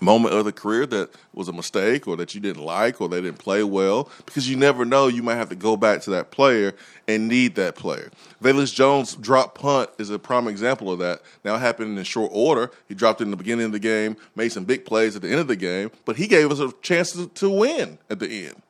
moment 0.00 0.34
of 0.34 0.44
the 0.44 0.52
career 0.52 0.86
that 0.86 1.10
was 1.32 1.48
a 1.48 1.52
mistake 1.52 2.06
or 2.06 2.16
that 2.16 2.34
you 2.34 2.40
didn't 2.40 2.62
like 2.62 3.00
or 3.00 3.08
they 3.08 3.20
didn't 3.20 3.38
play 3.38 3.62
well 3.62 4.08
because 4.26 4.48
you 4.48 4.56
never 4.56 4.84
know 4.84 5.06
you 5.06 5.22
might 5.22 5.36
have 5.36 5.48
to 5.48 5.54
go 5.54 5.76
back 5.76 6.00
to 6.02 6.10
that 6.10 6.30
player 6.30 6.74
and 7.06 7.28
need 7.28 7.54
that 7.54 7.76
player. 7.76 8.10
Velus 8.42 8.74
Jones 8.74 9.14
drop 9.14 9.56
punt 9.58 9.90
is 9.98 10.10
a 10.10 10.18
prime 10.18 10.48
example 10.48 10.90
of 10.90 10.98
that. 10.98 11.22
Now 11.44 11.56
it 11.56 11.60
happened 11.60 11.98
in 11.98 12.04
short 12.04 12.30
order. 12.32 12.70
He 12.88 12.94
dropped 12.94 13.20
it 13.20 13.24
in 13.24 13.30
the 13.30 13.36
beginning 13.36 13.66
of 13.66 13.72
the 13.72 13.78
game, 13.78 14.16
made 14.34 14.50
some 14.50 14.64
big 14.64 14.84
plays 14.84 15.16
at 15.16 15.22
the 15.22 15.28
end 15.28 15.40
of 15.40 15.48
the 15.48 15.56
game, 15.56 15.90
but 16.04 16.16
he 16.16 16.26
gave 16.26 16.50
us 16.50 16.60
a 16.60 16.72
chance 16.82 17.12
to, 17.12 17.28
to 17.28 17.50
win 17.50 17.98
at 18.10 18.18
the 18.18 18.46
end. 18.46 18.62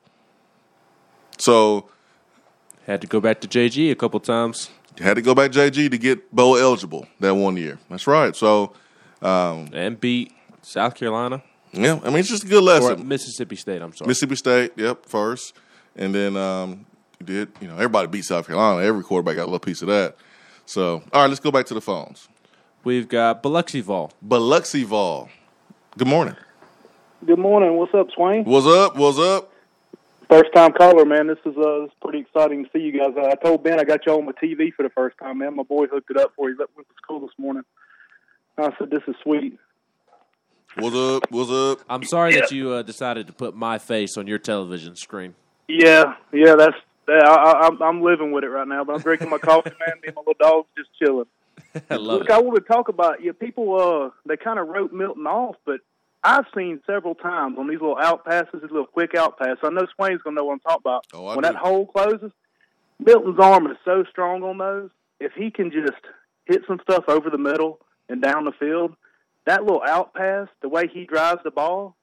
So 1.37 1.89
had 2.85 3.01
to 3.01 3.07
go 3.07 3.19
back 3.19 3.41
to 3.41 3.47
JG 3.47 3.91
a 3.91 3.95
couple 3.95 4.19
times. 4.19 4.69
Had 4.99 5.15
to 5.15 5.21
go 5.21 5.35
back 5.35 5.51
JG 5.51 5.91
to 5.91 5.97
get 5.97 6.33
bowl 6.33 6.57
eligible 6.57 7.07
that 7.19 7.33
one 7.33 7.57
year. 7.57 7.79
That's 7.89 8.07
right. 8.07 8.35
So 8.35 8.73
Um, 9.21 9.69
and 9.73 9.99
beat 9.99 10.31
South 10.65 10.95
Carolina. 10.95 11.43
Yeah, 11.73 11.99
I 12.03 12.09
mean 12.09 12.17
it's 12.17 12.29
just 12.29 12.43
a 12.43 12.47
good 12.47 12.63
Or 12.63 12.65
lesson. 12.65 13.07
Mississippi 13.07 13.55
State. 13.55 13.81
I'm 13.81 13.93
sorry. 13.93 14.07
Mississippi 14.07 14.35
State, 14.35 14.71
yep, 14.75 15.05
first, 15.05 15.53
and 15.95 16.13
then 16.15 16.35
um, 16.35 16.85
you 17.19 17.25
did. 17.25 17.49
You 17.61 17.67
know, 17.67 17.75
everybody 17.75 18.07
beat 18.07 18.25
South 18.25 18.47
Carolina. 18.47 18.81
Every 18.85 19.03
quarterback 19.03 19.35
got 19.35 19.43
a 19.43 19.45
little 19.45 19.59
piece 19.59 19.81
of 19.83 19.89
that. 19.89 20.15
So, 20.65 21.03
all 21.13 21.21
right, 21.21 21.27
let's 21.27 21.39
go 21.39 21.51
back 21.51 21.67
to 21.67 21.75
the 21.75 21.81
phones. 21.81 22.27
We've 22.83 23.07
got 23.07 23.43
Biloxi 23.43 23.81
Vol. 23.81 24.11
Biloxi 24.21 24.83
Vol. 24.83 25.29
Good 25.97 26.07
morning. 26.07 26.35
Good 27.25 27.39
morning. 27.39 27.77
What's 27.77 27.93
up, 27.93 28.07
Swain? 28.15 28.43
What's 28.43 28.65
up? 28.65 28.95
What's 28.95 29.19
up? 29.19 29.51
First 30.29 30.51
time 30.55 30.73
caller, 30.73 31.05
man. 31.05 31.27
This 31.27 31.37
is 31.45 31.55
uh, 31.57 31.81
this 31.81 31.89
is 31.89 31.95
pretty 32.01 32.19
exciting 32.19 32.63
to 32.63 32.69
see 32.73 32.79
you 32.79 32.91
guys. 32.97 33.13
Uh, 33.15 33.27
I 33.27 33.35
told 33.35 33.63
Ben 33.63 33.79
I 33.79 33.83
got 33.83 34.05
you 34.07 34.13
on 34.13 34.25
my 34.25 34.31
TV 34.31 34.73
for 34.73 34.81
the 34.81 34.89
first 34.89 35.17
time, 35.19 35.37
man. 35.37 35.55
My 35.55 35.63
boy 35.63 35.85
hooked 35.85 36.09
it 36.09 36.17
up 36.17 36.33
for 36.35 36.49
you. 36.49 36.57
Went 36.57 36.87
to 36.87 36.95
school 37.03 37.19
this 37.19 37.37
morning. 37.37 37.63
I 38.57 38.71
said, 38.79 38.89
"This 38.89 39.03
is 39.07 39.15
sweet." 39.21 39.59
What's 40.77 40.95
up? 40.95 41.31
What's 41.31 41.51
up? 41.51 41.79
I'm 41.89 42.03
sorry 42.03 42.35
that 42.35 42.51
you 42.51 42.71
uh, 42.71 42.81
decided 42.81 43.27
to 43.27 43.33
put 43.33 43.55
my 43.55 43.77
face 43.77 44.17
on 44.17 44.27
your 44.27 44.39
television 44.39 44.97
screen. 44.97 45.33
Yeah, 45.69 46.15
yeah. 46.33 46.55
That's 46.55 46.75
that, 47.07 47.23
I, 47.23 47.33
I, 47.33 47.67
I'm 47.67 47.81
I'm 47.81 48.01
living 48.01 48.33
with 48.33 48.43
it 48.43 48.49
right 48.49 48.67
now. 48.67 48.83
But 48.83 48.95
I'm 48.95 49.01
drinking 49.01 49.29
my 49.29 49.37
coffee, 49.37 49.69
man. 49.79 49.95
Me 50.01 50.07
and 50.07 50.15
my 50.15 50.21
little 50.27 50.35
dog's 50.37 50.67
just 50.77 50.89
chilling. 51.01 51.27
I 51.89 51.95
love 51.95 52.19
Look, 52.19 52.29
it. 52.29 52.31
I 52.31 52.41
want 52.41 52.57
to 52.57 52.61
talk 52.61 52.89
about 52.89 53.23
yeah. 53.23 53.31
People 53.31 53.73
uh 53.79 54.09
they 54.25 54.35
kind 54.35 54.59
of 54.59 54.67
wrote 54.67 54.91
Milton 54.91 55.25
off, 55.25 55.55
but 55.65 55.79
I've 56.25 56.45
seen 56.53 56.81
several 56.85 57.15
times 57.15 57.57
on 57.57 57.69
these 57.69 57.79
little 57.79 57.97
out 57.97 58.25
passes, 58.25 58.61
these 58.61 58.63
little 58.63 58.85
quick 58.85 59.15
out 59.15 59.39
passes. 59.39 59.59
I 59.63 59.69
know 59.69 59.87
Swain's 59.95 60.21
gonna 60.23 60.35
know 60.35 60.43
what 60.43 60.53
I'm 60.53 60.59
talking 60.59 60.81
about. 60.83 61.05
Oh, 61.13 61.27
I 61.27 61.35
when 61.35 61.43
do. 61.43 61.53
that 61.53 61.55
hole 61.55 61.85
closes, 61.85 62.31
Milton's 62.99 63.39
arm 63.39 63.67
is 63.67 63.77
so 63.85 64.03
strong 64.09 64.43
on 64.43 64.57
those. 64.57 64.89
If 65.21 65.31
he 65.33 65.51
can 65.51 65.71
just 65.71 66.03
hit 66.45 66.63
some 66.67 66.81
stuff 66.83 67.05
over 67.07 67.29
the 67.29 67.37
middle 67.37 67.79
and 68.09 68.21
down 68.21 68.43
the 68.43 68.51
field, 68.51 68.93
that 69.45 69.63
little 69.63 69.81
out 69.83 70.13
pass, 70.13 70.47
the 70.61 70.69
way 70.69 70.87
he 70.91 71.05
drives 71.05 71.41
the 71.43 71.51
ball, 71.51 71.95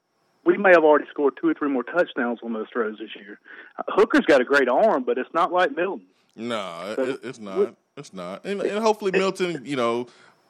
we 0.45 0.57
may 0.57 0.71
have 0.71 0.85
already 0.85 1.07
scored 1.11 1.35
two 1.41 1.49
or 1.49 1.55
three 1.55 1.71
more 1.71 1.83
touchdowns 1.83 2.41
on 2.43 2.53
those 2.53 2.67
throws 2.73 2.99
this 2.99 3.11
year. 3.17 3.39
Uh, 3.79 3.83
Hooker's 3.89 4.27
got 4.27 4.41
a 4.41 4.45
great 4.45 4.69
arm, 4.69 5.05
but 5.05 5.19
it's 5.19 5.33
not 5.33 5.53
like 5.53 5.75
Milton. 5.77 6.07
No, 6.35 6.95
it, 6.99 7.21
it's 7.23 7.39
not. 7.39 7.75
It's 7.97 8.13
not. 8.13 8.45
And, 8.45 8.61
and 8.63 8.83
hopefully 8.83 9.13
Milton, 9.13 9.63
you 9.65 9.77
know, 9.77 10.07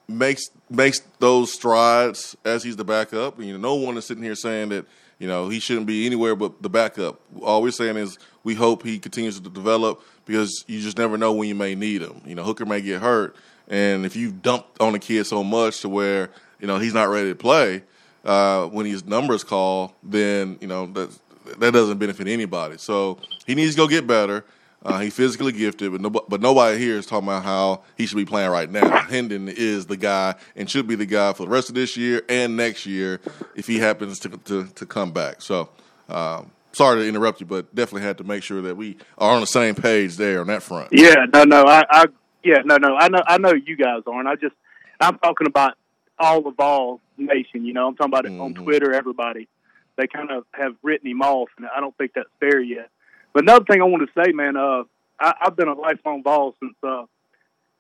makes 0.09 0.51
makes 0.71 1.01
those 1.19 1.53
strides 1.53 2.37
as 2.45 2.63
he's 2.63 2.77
the 2.77 2.85
backup. 2.85 3.41
You 3.41 3.53
know, 3.53 3.59
no 3.59 3.75
one 3.75 3.97
is 3.97 4.07
sitting 4.07 4.23
here 4.23 4.35
saying 4.35 4.71
that 4.71 4.87
you 5.19 5.27
know 5.27 5.49
he 5.49 5.59
shouldn't 5.59 5.87
be 5.87 6.07
anywhere 6.07 6.37
but 6.37 6.63
the 6.63 6.71
backup. 6.71 7.21
All 7.43 7.63
we're 7.63 7.71
saying 7.71 7.97
is 7.97 8.19
we 8.45 8.55
hope 8.55 8.83
he 8.83 8.99
continues 8.99 9.41
to 9.41 9.49
develop 9.49 10.03
because 10.25 10.65
you 10.69 10.81
just 10.81 10.99
never 10.99 11.19
know 11.19 11.33
when 11.33 11.49
you 11.49 11.55
may 11.55 11.75
need 11.75 12.03
him. 12.03 12.23
You 12.25 12.35
know, 12.35 12.45
Hooker 12.45 12.65
may 12.65 12.81
get 12.81 13.01
hurt, 13.01 13.35
and 13.69 14.07
if 14.07 14.15
you 14.15 14.31
dump 14.31 14.67
on 14.81 14.93
the 14.93 14.99
kid 14.99 15.25
so 15.25 15.43
much 15.43 15.81
to 15.81 15.89
where 15.89 16.31
you 16.63 16.69
know 16.69 16.79
he's 16.79 16.95
not 16.95 17.11
ready 17.11 17.29
to 17.29 17.35
play 17.35 17.83
uh, 18.25 18.67
when 18.69 18.87
his 18.87 19.05
numbers 19.05 19.45
call, 19.45 19.95
then 20.03 20.57
you 20.61 20.69
know 20.69 20.87
that 20.87 21.11
that 21.59 21.73
doesn't 21.73 21.99
benefit 21.99 22.29
anybody. 22.29 22.79
So 22.79 23.19
he 23.47 23.55
needs 23.55 23.73
to 23.73 23.77
go 23.77 23.89
get 23.89 24.07
better. 24.07 24.45
Uh, 24.85 24.99
he's 24.99 25.15
physically 25.15 25.53
gifted, 25.53 25.93
but, 25.93 26.01
no, 26.01 26.11
but 26.11 26.41
nobody 26.41 26.77
here 26.77 26.97
is 26.97 27.07
talking 27.07 27.29
about 27.29 27.45
how 27.45 27.83
he 27.97 28.05
should 28.05 28.17
be 28.17 28.25
playing 28.25 28.51
right 28.51 28.69
now. 28.69 29.03
Hendon 29.03 29.49
is 29.49 29.87
the 29.87 29.97
guy 29.97 30.35
and 30.57 30.69
should 30.69 30.89
be 30.89 30.97
the 30.97 31.07
guy 31.07 31.33
for 31.35 31.45
the 31.45 31.51
rest 31.51 31.69
of 31.69 31.77
this 31.77 31.97
year 31.97 32.23
and 32.29 32.57
next 32.57 32.85
year 32.85 33.21
if 33.55 33.69
he 33.69 33.79
happens 33.79 34.19
to 34.21 34.29
to, 34.29 34.67
to 34.67 34.87
come 34.87 35.13
back. 35.13 35.41
So, 35.41 35.69
um, 36.09 36.51
sorry 36.73 37.03
to 37.03 37.09
interrupt 37.09 37.41
you, 37.41 37.47
but 37.47 37.73
definitely 37.75 38.03
had 38.03 38.19
to 38.19 38.25
make 38.25 38.43
sure 38.43 38.61
that 38.63 38.77
we 38.77 38.97
are 39.19 39.35
on 39.35 39.41
the 39.41 39.47
same 39.47 39.77
page 39.77 40.17
there 40.17 40.41
on 40.41 40.49
that 40.49 40.65
front. 40.65 40.89
Yeah, 40.91 41.27
no, 41.33 41.45
no, 41.45 41.65
I, 41.65 41.85
I, 41.89 42.07
yeah, 42.43 42.63
no, 42.65 42.77
no, 42.77 42.97
I 42.97 43.09
know, 43.09 43.23
I 43.27 43.39
know 43.39 43.53
you 43.53 43.77
guys 43.77 44.03
aren't. 44.07 44.27
I 44.27 44.35
just, 44.35 44.55
I'm 45.01 45.19
talking 45.19 45.47
about 45.47 45.75
all 46.23 46.47
of 46.47 46.57
Vol 46.57 47.01
Nation. 47.19 47.67
You 47.67 47.75
know, 47.75 47.89
I'm 47.89 47.97
talking 47.97 48.13
about 48.13 48.27
it 48.27 48.39
on 48.39 48.55
Twitter. 48.55 48.95
Everybody, 48.95 49.49
they 49.97 50.07
kind 50.07 50.31
of 50.31 50.45
have 50.53 50.77
written 50.83 51.11
him 51.11 51.21
off, 51.21 51.49
and 51.59 51.67
I 51.67 51.81
don't 51.81 51.97
think 51.99 52.13
that's 52.15 52.29
fair 52.41 52.61
yet. 52.61 52.89
But 53.33 53.43
another 53.43 53.65
thing 53.65 53.83
I 53.83 53.85
want 53.85 54.09
to 54.09 54.23
say, 54.23 54.33
man, 54.33 54.57
uh, 54.57 54.85
I, 55.19 55.35
I've 55.43 55.57
been 55.57 55.69
a 55.69 55.75
lifelong 55.75 56.23
Vol 56.23 56.55
since 56.61 56.75
uh, 56.83 57.05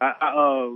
I, 0.00 0.12
I, 0.20 0.28
uh, 0.34 0.70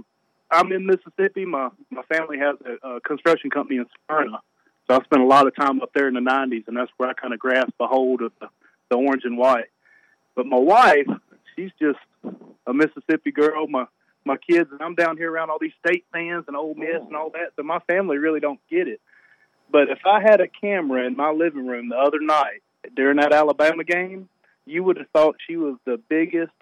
I'm 0.51 0.71
in 0.73 0.87
Mississippi. 0.87 1.45
My 1.45 1.71
my 1.91 2.03
family 2.03 2.39
has 2.39 2.57
a, 2.65 2.89
a 2.89 3.01
construction 3.01 3.51
company 3.51 3.79
in 3.79 3.87
Smyrna, 4.07 4.39
so 4.87 4.95
I 4.95 5.03
spent 5.03 5.23
a 5.23 5.27
lot 5.27 5.49
of 5.49 5.57
time 5.57 5.83
up 5.83 5.91
there 5.93 6.07
in 6.07 6.15
the 6.15 6.21
'90s, 6.21 6.69
and 6.69 6.77
that's 6.77 6.93
where 6.99 7.09
I 7.09 7.15
kind 7.15 7.35
of 7.35 7.41
grasped 7.41 7.73
a 7.81 7.87
hold 7.87 8.23
of 8.23 8.33
the, 8.41 8.49
the 8.91 8.97
orange 8.97 9.25
and 9.25 9.37
white. 9.37 9.71
But 10.37 10.47
my 10.47 10.59
wife, 10.59 11.09
she's 11.57 11.73
just 11.81 11.99
a 12.67 12.73
Mississippi 12.73 13.33
girl. 13.33 13.67
My 13.67 13.87
my 14.27 14.37
kids, 14.37 14.71
and 14.73 14.83
I'm 14.83 14.95
down 14.95 15.17
here 15.17 15.31
around 15.31 15.51
all 15.51 15.59
these 15.61 15.73
state 15.87 16.05
fans 16.13 16.45
and 16.49 16.57
Ole 16.57 16.75
Miss 16.75 17.03
and 17.07 17.17
all 17.17 17.31
that. 17.31 17.53
So 17.57 17.63
my 17.63 17.79
family 17.87 18.19
really 18.19 18.41
don't 18.41 18.61
get 18.71 18.89
it. 18.89 19.01
But 19.71 19.89
if 19.89 19.99
I 20.05 20.21
had 20.21 20.41
a 20.41 20.49
camera 20.49 21.07
in 21.07 21.17
my 21.17 21.31
living 21.31 21.67
room 21.67 21.89
the 21.89 21.97
other 21.97 22.21
night 22.21 22.63
during 22.95 23.17
that 23.17 23.33
Alabama 23.33 23.85
game, 23.85 24.29
you 24.65 24.83
would 24.85 24.97
have 24.97 25.09
thought 25.13 25.37
she 25.47 25.57
was 25.57 25.77
the 25.85 26.01
biggest 26.09 26.53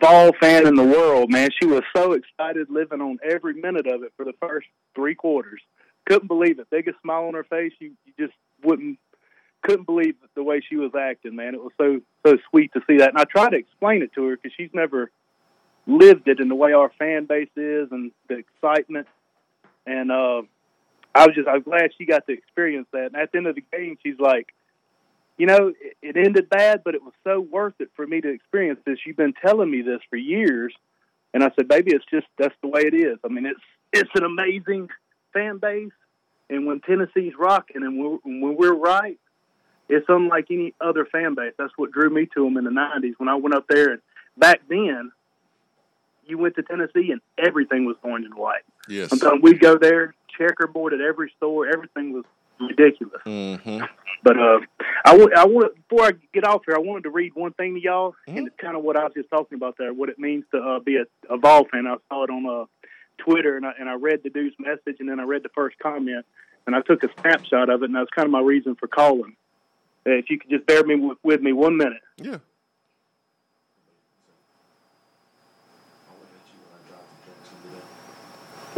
Vol 0.00 0.32
fan 0.40 0.66
in 0.66 0.74
the 0.74 0.84
world, 0.84 1.30
man. 1.30 1.50
She 1.60 1.66
was 1.66 1.82
so 1.94 2.12
excited 2.12 2.68
living 2.70 3.00
on 3.00 3.18
every 3.22 3.54
minute 3.54 3.86
of 3.86 4.02
it 4.02 4.12
for 4.16 4.24
the 4.24 4.32
first 4.40 4.66
three 4.94 5.14
quarters. 5.14 5.60
Couldn't 6.06 6.28
believe 6.28 6.58
it. 6.58 6.68
Biggest 6.70 7.00
smile 7.02 7.24
on 7.24 7.34
her 7.34 7.44
face. 7.44 7.72
You, 7.78 7.92
you 8.04 8.12
just 8.18 8.36
wouldn't 8.62 8.98
couldn't 9.62 9.86
believe 9.86 10.14
the 10.34 10.42
way 10.42 10.60
she 10.60 10.76
was 10.76 10.92
acting, 10.94 11.36
man. 11.36 11.54
It 11.54 11.62
was 11.62 11.72
so 11.78 12.00
so 12.26 12.36
sweet 12.50 12.72
to 12.72 12.80
see 12.86 12.98
that. 12.98 13.10
And 13.10 13.18
I 13.18 13.24
tried 13.24 13.50
to 13.50 13.56
explain 13.56 14.02
it 14.02 14.12
to 14.14 14.24
her 14.26 14.36
because 14.36 14.52
she's 14.56 14.70
never 14.72 15.10
lived 15.86 16.28
it 16.28 16.40
in 16.40 16.48
the 16.48 16.54
way 16.54 16.72
our 16.72 16.90
fan 16.98 17.26
base 17.26 17.50
is 17.56 17.88
and 17.90 18.12
the 18.28 18.36
excitement. 18.38 19.06
And 19.86 20.10
uh, 20.10 20.42
I 21.14 21.26
was 21.26 21.34
just 21.34 21.48
I'm 21.48 21.62
glad 21.62 21.90
she 21.96 22.06
got 22.06 22.26
to 22.26 22.32
experience 22.32 22.88
that. 22.92 23.06
And 23.06 23.16
at 23.16 23.32
the 23.32 23.38
end 23.38 23.46
of 23.46 23.54
the 23.54 23.64
game, 23.72 23.98
she's 24.02 24.18
like, 24.18 24.54
you 25.36 25.46
know, 25.46 25.72
it, 25.80 25.96
it 26.02 26.16
ended 26.16 26.48
bad, 26.48 26.82
but 26.84 26.94
it 26.94 27.02
was 27.02 27.12
so 27.24 27.40
worth 27.40 27.74
it 27.80 27.90
for 27.96 28.06
me 28.06 28.20
to 28.20 28.28
experience 28.28 28.80
this. 28.84 28.98
You've 29.06 29.16
been 29.16 29.34
telling 29.44 29.70
me 29.70 29.82
this 29.82 30.00
for 30.08 30.16
years, 30.16 30.72
and 31.32 31.42
I 31.42 31.50
said, 31.56 31.68
baby, 31.68 31.92
it's 31.92 32.04
just 32.10 32.26
that's 32.38 32.54
the 32.62 32.68
way 32.68 32.82
it 32.82 32.94
is. 32.94 33.18
I 33.24 33.28
mean, 33.28 33.46
it's 33.46 33.60
it's 33.92 34.10
an 34.14 34.24
amazing 34.24 34.88
fan 35.32 35.58
base, 35.58 35.92
and 36.48 36.66
when 36.66 36.80
Tennessee's 36.80 37.34
rocking 37.38 37.82
and 37.82 37.98
we're, 37.98 38.18
when 38.24 38.56
we're 38.56 38.74
right, 38.74 39.18
it's 39.88 40.06
unlike 40.08 40.46
any 40.50 40.74
other 40.80 41.04
fan 41.04 41.34
base. 41.34 41.52
That's 41.58 41.72
what 41.76 41.92
drew 41.92 42.10
me 42.10 42.26
to 42.34 42.44
them 42.44 42.56
in 42.56 42.64
the 42.64 42.70
'90s 42.70 43.14
when 43.18 43.28
I 43.28 43.34
went 43.34 43.54
up 43.54 43.66
there. 43.68 43.92
And 43.92 44.02
back 44.36 44.62
then, 44.68 45.12
you 46.26 46.38
went 46.38 46.56
to 46.56 46.62
Tennessee 46.62 47.10
and 47.10 47.20
everything 47.38 47.84
was 47.84 47.96
orange 48.02 48.26
and 48.26 48.34
white. 48.34 48.62
Yes. 48.88 49.10
Sometimes 49.10 49.42
we'd 49.42 49.60
go 49.60 49.76
there, 49.76 50.14
checkerboard 50.36 50.92
at 50.92 51.00
every 51.00 51.32
store. 51.36 51.68
Everything 51.68 52.12
was 52.12 52.24
ridiculous. 52.60 53.20
Mm-hmm. 53.26 53.84
But 54.22 54.38
uh, 54.38 54.60
I 55.04 55.16
want 55.16 55.74
before 55.88 56.06
I 56.06 56.12
get 56.32 56.44
off 56.44 56.62
here, 56.66 56.76
I 56.76 56.78
wanted 56.78 57.04
to 57.04 57.10
read 57.10 57.32
one 57.34 57.52
thing 57.52 57.74
to 57.74 57.80
y'all, 57.80 58.14
and 58.26 58.46
it's 58.46 58.56
kind 58.58 58.76
of 58.76 58.82
what 58.82 58.96
I 58.96 59.04
was 59.04 59.12
just 59.14 59.28
talking 59.30 59.56
about 59.56 59.76
there, 59.78 59.92
what 59.92 60.08
it 60.08 60.18
means 60.18 60.44
to 60.52 60.58
uh, 60.58 60.78
be 60.80 60.96
a, 60.96 61.04
a 61.32 61.36
Vol 61.36 61.66
fan. 61.70 61.86
I 61.86 61.96
saw 62.08 62.24
it 62.24 62.30
on 62.30 62.46
uh, 62.46 62.64
Twitter, 63.18 63.56
and 63.56 63.66
I, 63.66 63.72
and 63.78 63.88
I 63.88 63.94
read 63.94 64.20
the 64.22 64.30
dude's 64.30 64.56
message, 64.58 64.96
and 65.00 65.08
then 65.08 65.20
I 65.20 65.24
read 65.24 65.42
the 65.42 65.50
first 65.50 65.78
comment, 65.78 66.24
and 66.66 66.74
I 66.74 66.80
took 66.80 67.02
a 67.04 67.08
snapshot 67.20 67.68
of 67.68 67.82
it, 67.82 67.86
and 67.86 67.94
that's 67.94 68.10
kind 68.10 68.26
of 68.26 68.32
my 68.32 68.40
reason 68.40 68.76
for 68.76 68.86
calling. 68.86 69.36
If 70.06 70.30
you 70.30 70.38
could 70.38 70.50
just 70.50 70.66
bear 70.66 70.84
me 70.84 70.96
with, 70.96 71.18
with 71.22 71.40
me 71.40 71.52
one 71.52 71.76
minute. 71.76 72.02
Yeah. 72.16 72.38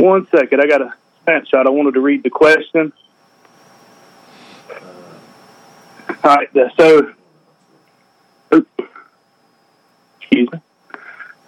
One 0.06 0.24
second, 0.28 0.60
I 0.60 0.68
got 0.68 0.82
a 0.82 0.94
snapshot. 1.24 1.66
I 1.66 1.70
wanted 1.70 1.94
to 1.94 2.00
read 2.00 2.22
the 2.22 2.30
question. 2.30 2.92
All 6.22 6.36
right, 6.36 6.48
so 6.78 7.12
excuse 8.52 10.48
me. 10.52 10.60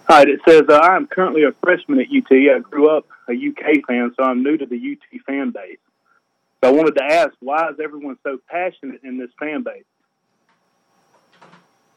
All 0.09 0.17
right, 0.17 0.27
it 0.27 0.41
says 0.45 0.63
uh, 0.67 0.73
I 0.73 0.97
am 0.97 1.07
currently 1.07 1.43
a 1.43 1.53
freshman 1.53 2.01
at 2.01 2.07
UT. 2.07 2.29
I 2.29 2.59
grew 2.59 2.89
up 2.89 3.07
a 3.29 3.31
UK 3.31 3.85
fan, 3.87 4.13
so 4.17 4.25
I'm 4.25 4.43
new 4.43 4.57
to 4.57 4.65
the 4.65 4.75
UT 4.75 5.21
fan 5.21 5.51
base. 5.51 5.79
So 6.61 6.69
I 6.69 6.71
wanted 6.73 6.95
to 6.95 7.03
ask, 7.05 7.31
why 7.39 7.69
is 7.69 7.79
everyone 7.81 8.17
so 8.23 8.39
passionate 8.49 9.05
in 9.05 9.17
this 9.17 9.29
fan 9.39 9.63
base? 9.63 9.85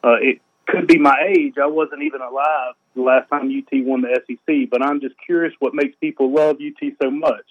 Uh, 0.01 0.15
it 0.21 0.39
could 0.67 0.87
be 0.87 0.97
my 0.97 1.15
age. 1.35 1.55
I 1.61 1.67
wasn't 1.67 2.03
even 2.03 2.21
alive 2.21 2.73
the 2.95 3.01
last 3.01 3.29
time 3.29 3.49
UT 3.49 3.85
won 3.85 4.01
the 4.01 4.19
SEC, 4.27 4.69
but 4.69 4.83
I'm 4.83 5.01
just 5.01 5.15
curious 5.25 5.53
what 5.59 5.73
makes 5.73 5.95
people 5.99 6.31
love 6.31 6.57
UT 6.57 6.93
so 7.01 7.11
much. 7.11 7.45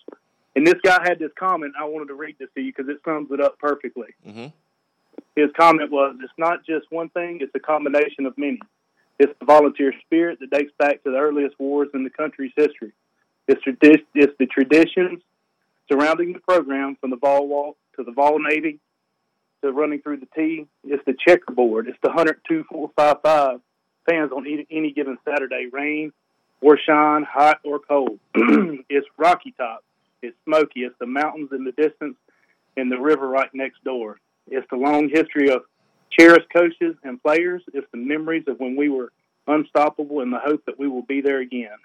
And 0.55 0.67
this 0.67 0.81
guy 0.85 0.99
had 1.03 1.19
this 1.19 1.31
comment. 1.39 1.75
I 1.79 1.85
wanted 1.85 2.09
to 2.09 2.15
read 2.15 2.37
this 2.39 2.49
to 2.55 2.61
you 2.61 2.73
because 2.77 2.91
it 2.91 3.01
sums 3.05 3.31
it 3.31 3.41
up 3.41 3.59
perfectly. 3.59 4.09
Mm-hmm. 4.27 4.47
His 5.35 5.51
comment 5.59 5.91
was, 5.91 6.17
"It's 6.23 6.33
not 6.37 6.65
just 6.65 6.91
one 6.91 7.09
thing; 7.11 7.39
it's 7.41 7.55
a 7.55 7.61
combination 7.61 8.27
of 8.27 8.37
many. 8.37 8.61
It's 9.19 9.33
the 9.39 9.47
volunteer 9.47 9.93
spirit 10.05 10.41
that 10.41 10.51
dates 10.51 10.73
back 10.79 11.03
to 11.05 11.11
the 11.11 11.19
earliest 11.19 11.59
wars 11.59 11.89
in 11.95 12.05
the 12.05 12.11
country's 12.11 12.53
history. 12.57 12.93
It's, 13.49 13.63
tradi- 13.65 14.05
it's 14.15 14.37
the 14.39 14.47
traditions 14.47 15.21
surrounding 15.91 16.33
the 16.33 16.39
program, 16.41 16.97
from 17.01 17.11
the 17.11 17.17
Vol 17.17 17.49
Walk 17.49 17.77
to 17.97 18.05
the 18.05 18.13
Vol 18.13 18.39
Navy 18.41 18.79
to 19.63 19.73
running 19.73 20.03
through 20.03 20.19
the 20.19 20.29
T. 20.35 20.67
It's 20.85 21.05
the 21.07 21.15
checkerboard. 21.27 21.89
It's 21.89 21.99
the 22.03 22.11
102-455 22.11 23.61
fans 24.09 24.33
on 24.33 24.47
any, 24.47 24.67
any 24.71 24.93
given 24.93 25.19
Saturday, 25.25 25.69
rain 25.73 26.13
or 26.61 26.79
shine, 26.79 27.25
hot 27.25 27.61
or 27.65 27.81
cold. 27.81 28.19
it's 28.35 29.07
Rocky 29.17 29.53
Top. 29.57 29.85
It's 30.23 30.37
Smoky. 30.45 30.81
It's 30.81 30.95
the 31.01 31.07
mountains 31.07 31.51
in 31.53 31.65
the 31.65 31.73
distance 31.73 32.17
and 32.77 32.91
the 32.91 32.99
river 32.99 33.29
right 33.29 33.51
next 33.53 33.83
door. 33.85 34.19
It's 34.49 34.67
the 34.71 34.77
long 34.77 35.09
history 35.09 35.51
of 35.51 35.63
cherished 36.11 36.53
coaches 36.53 36.95
and 37.03 37.23
players. 37.23 37.63
It's 37.73 37.87
the 37.93 37.99
memories 37.99 38.45
of 38.47 38.61
when 38.61 38.77
we 38.77 38.89
were 38.89 39.13
unstoppable 39.47 40.21
and 40.21 40.33
the 40.33 40.39
hope 40.39 40.65
that 40.67 40.79
we 40.79 40.89
will 40.89 41.03
be 41.03 41.21
there 41.21 41.41
again. 41.41 41.77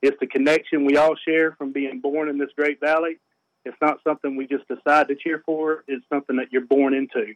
It's 0.00 0.18
the 0.18 0.26
connection 0.26 0.84
we 0.84 0.96
all 0.96 1.14
share 1.16 1.52
from 1.52 1.72
being 1.72 2.00
born 2.00 2.28
in 2.28 2.38
this 2.38 2.50
great 2.56 2.80
valley. 2.80 3.18
It's 3.64 3.76
not 3.80 3.98
something 4.04 4.36
we 4.36 4.46
just 4.46 4.66
decide 4.68 5.08
to 5.08 5.14
cheer 5.14 5.42
for. 5.44 5.84
It's 5.86 6.04
something 6.08 6.36
that 6.36 6.52
you're 6.52 6.66
born 6.66 6.94
into. 6.94 7.34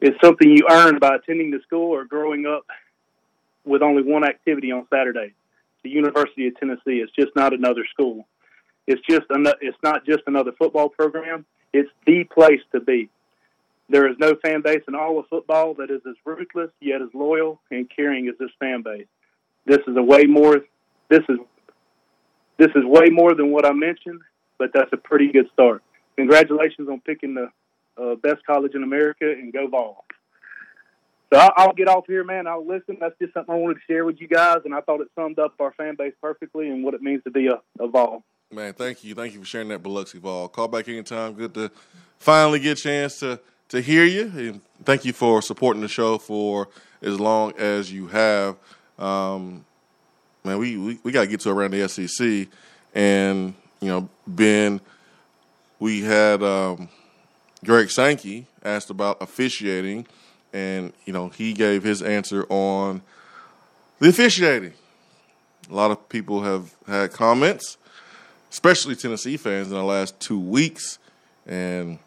It's 0.00 0.16
something 0.22 0.50
you 0.50 0.66
earn 0.70 0.98
by 0.98 1.16
attending 1.16 1.50
the 1.50 1.60
school 1.66 1.92
or 1.94 2.04
growing 2.04 2.46
up 2.46 2.64
with 3.64 3.82
only 3.82 4.02
one 4.02 4.24
activity 4.24 4.72
on 4.72 4.86
Saturday. 4.90 5.34
The 5.82 5.90
University 5.90 6.46
of 6.48 6.58
Tennessee. 6.58 7.00
It's 7.00 7.12
just 7.12 7.34
not 7.34 7.54
another 7.54 7.84
school. 7.92 8.26
It's 8.86 9.00
just 9.08 9.26
it's 9.30 9.78
not 9.82 10.04
just 10.04 10.22
another 10.26 10.52
football 10.52 10.88
program. 10.88 11.46
It's 11.72 11.90
the 12.06 12.24
place 12.24 12.60
to 12.72 12.80
be. 12.80 13.08
There 13.88 14.08
is 14.08 14.16
no 14.18 14.34
fan 14.36 14.62
base 14.62 14.82
in 14.86 14.94
all 14.94 15.18
of 15.18 15.26
football 15.28 15.74
that 15.74 15.90
is 15.90 16.00
as 16.08 16.14
ruthless 16.24 16.70
yet 16.80 17.02
as 17.02 17.08
loyal 17.12 17.60
and 17.70 17.90
caring 17.94 18.28
as 18.28 18.34
this 18.38 18.50
fan 18.58 18.82
base. 18.82 19.06
This 19.66 19.80
is 19.86 19.96
a 19.96 20.02
way 20.02 20.24
more. 20.24 20.60
This 21.08 21.22
is 21.28 21.38
this 22.58 22.68
is 22.76 22.84
way 22.84 23.08
more 23.10 23.34
than 23.34 23.50
what 23.50 23.64
I 23.64 23.72
mentioned, 23.72 24.20
but 24.60 24.70
that's 24.74 24.92
a 24.92 24.96
pretty 24.98 25.32
good 25.32 25.48
start. 25.54 25.82
Congratulations 26.16 26.86
on 26.88 27.00
picking 27.00 27.34
the 27.34 27.50
uh, 28.00 28.14
best 28.16 28.46
college 28.46 28.74
in 28.74 28.84
America 28.84 29.24
and 29.24 29.52
go 29.52 29.66
Vol. 29.66 30.04
So 31.32 31.38
I'll, 31.38 31.52
I'll, 31.56 31.72
get 31.72 31.88
off 31.88 32.04
here, 32.06 32.24
man. 32.24 32.46
I'll 32.46 32.66
listen. 32.66 32.98
That's 33.00 33.14
just 33.20 33.32
something 33.32 33.54
I 33.54 33.56
wanted 33.56 33.74
to 33.74 33.80
share 33.88 34.04
with 34.04 34.20
you 34.20 34.28
guys, 34.28 34.58
and 34.64 34.74
I 34.74 34.80
thought 34.82 35.00
it 35.00 35.08
summed 35.14 35.38
up 35.38 35.54
our 35.60 35.72
fan 35.72 35.94
base 35.96 36.12
perfectly 36.20 36.68
and 36.68 36.84
what 36.84 36.92
it 36.92 37.00
means 37.00 37.22
to 37.24 37.30
be 37.30 37.46
a, 37.48 37.60
a. 37.82 38.18
Man, 38.52 38.74
thank 38.74 39.02
you. 39.02 39.14
Thank 39.14 39.32
you 39.32 39.40
for 39.40 39.46
sharing 39.46 39.68
that 39.68 39.82
Biloxi 39.82 40.18
Vol. 40.18 40.48
Call 40.48 40.68
back 40.68 40.88
anytime. 40.88 41.34
Good 41.34 41.54
to 41.54 41.70
finally 42.18 42.58
get 42.58 42.78
a 42.78 42.82
chance 42.82 43.20
to, 43.20 43.40
to 43.68 43.80
hear 43.80 44.04
you. 44.04 44.24
And 44.36 44.60
thank 44.84 45.04
you 45.04 45.12
for 45.12 45.40
supporting 45.40 45.80
the 45.80 45.88
show 45.88 46.18
for 46.18 46.68
as 47.00 47.18
long 47.18 47.56
as 47.56 47.92
you 47.92 48.08
have. 48.08 48.56
Um, 48.98 49.64
man, 50.44 50.58
we, 50.58 50.76
we, 50.76 50.98
we 51.02 51.12
got 51.12 51.22
to 51.22 51.26
get 51.28 51.40
to 51.40 51.50
around 51.50 51.70
the 51.70 51.88
SEC. 51.88 52.48
And, 52.92 53.54
you 53.80 53.88
know, 53.88 54.08
Ben, 54.26 54.80
we 55.78 56.02
had 56.02 56.42
um, 56.42 56.88
Greg 57.64 57.90
Sankey 57.90 58.46
asked 58.62 58.90
about 58.90 59.22
officiating– 59.22 60.06
and 60.52 60.92
you 61.04 61.12
know 61.12 61.28
he 61.28 61.52
gave 61.52 61.82
his 61.82 62.02
answer 62.02 62.44
on 62.48 63.02
the 63.98 64.08
officiating. 64.08 64.72
A 65.70 65.74
lot 65.74 65.90
of 65.90 66.08
people 66.08 66.42
have 66.42 66.74
had 66.86 67.12
comments, 67.12 67.76
especially 68.50 68.96
Tennessee 68.96 69.36
fans, 69.36 69.68
in 69.68 69.74
the 69.74 69.84
last 69.84 70.18
two 70.18 70.40
weeks, 70.40 70.98
and 71.46 71.98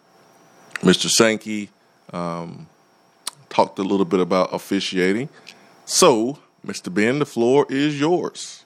Mr. 0.79 1.09
Sankey 1.09 1.69
um, 2.11 2.67
talked 3.49 3.79
a 3.79 3.83
little 3.83 4.05
bit 4.05 4.19
about 4.19 4.53
officiating. 4.53 5.29
So, 5.85 6.39
Mr. 6.65 6.93
Ben, 6.93 7.19
the 7.19 7.25
floor 7.25 7.65
is 7.69 7.99
yours. 7.99 8.62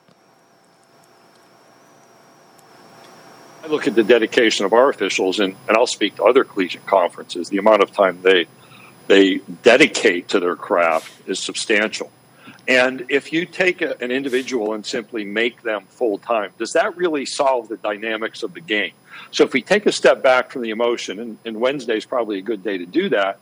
I 3.68 3.70
look 3.70 3.86
at 3.86 3.96
the 3.96 4.04
dedication 4.04 4.66
of 4.66 4.72
our 4.72 4.88
officials, 4.88 5.42
and, 5.42 5.54
and 5.68 5.76
I'll 5.76 5.88
speak 5.88 6.16
to 6.16 6.24
other 6.24 6.46
collegiate 6.46 6.86
conferences, 6.86 7.50
the 7.50 7.58
amount 7.58 7.84
of 7.84 7.92
time 7.92 8.22
they 8.22 8.48
they 9.08 9.38
dedicate 9.64 10.30
to 10.30 10.40
their 10.40 10.56
craft 10.56 11.30
is 11.30 11.40
substantial. 11.40 12.12
And 12.68 13.06
if 13.10 13.32
you 13.32 13.46
take 13.46 13.82
a, 13.82 14.02
an 14.02 14.12
individual 14.12 14.74
and 14.74 14.86
simply 14.86 15.24
make 15.24 15.62
them 15.64 15.86
full 15.88 16.18
time, 16.18 16.52
does 16.58 16.74
that 16.74 16.98
really 16.98 17.26
solve 17.26 17.70
the 17.70 17.78
dynamics 17.78 18.44
of 18.44 18.54
the 18.54 18.60
game? 18.60 18.92
So 19.32 19.46
if 19.46 19.54
we 19.54 19.62
take 19.62 19.86
a 19.86 19.94
step 19.94 20.22
back 20.22 20.52
from 20.52 20.62
the 20.62 20.72
emotion, 20.72 21.20
and, 21.20 21.38
and 21.46 21.60
Wednesday 21.60 21.98
is 21.98 22.06
probably 22.06 22.38
a 22.40 22.42
good 22.42 22.64
day 22.64 22.78
to 22.78 22.86
do 22.86 23.10
that, 23.10 23.40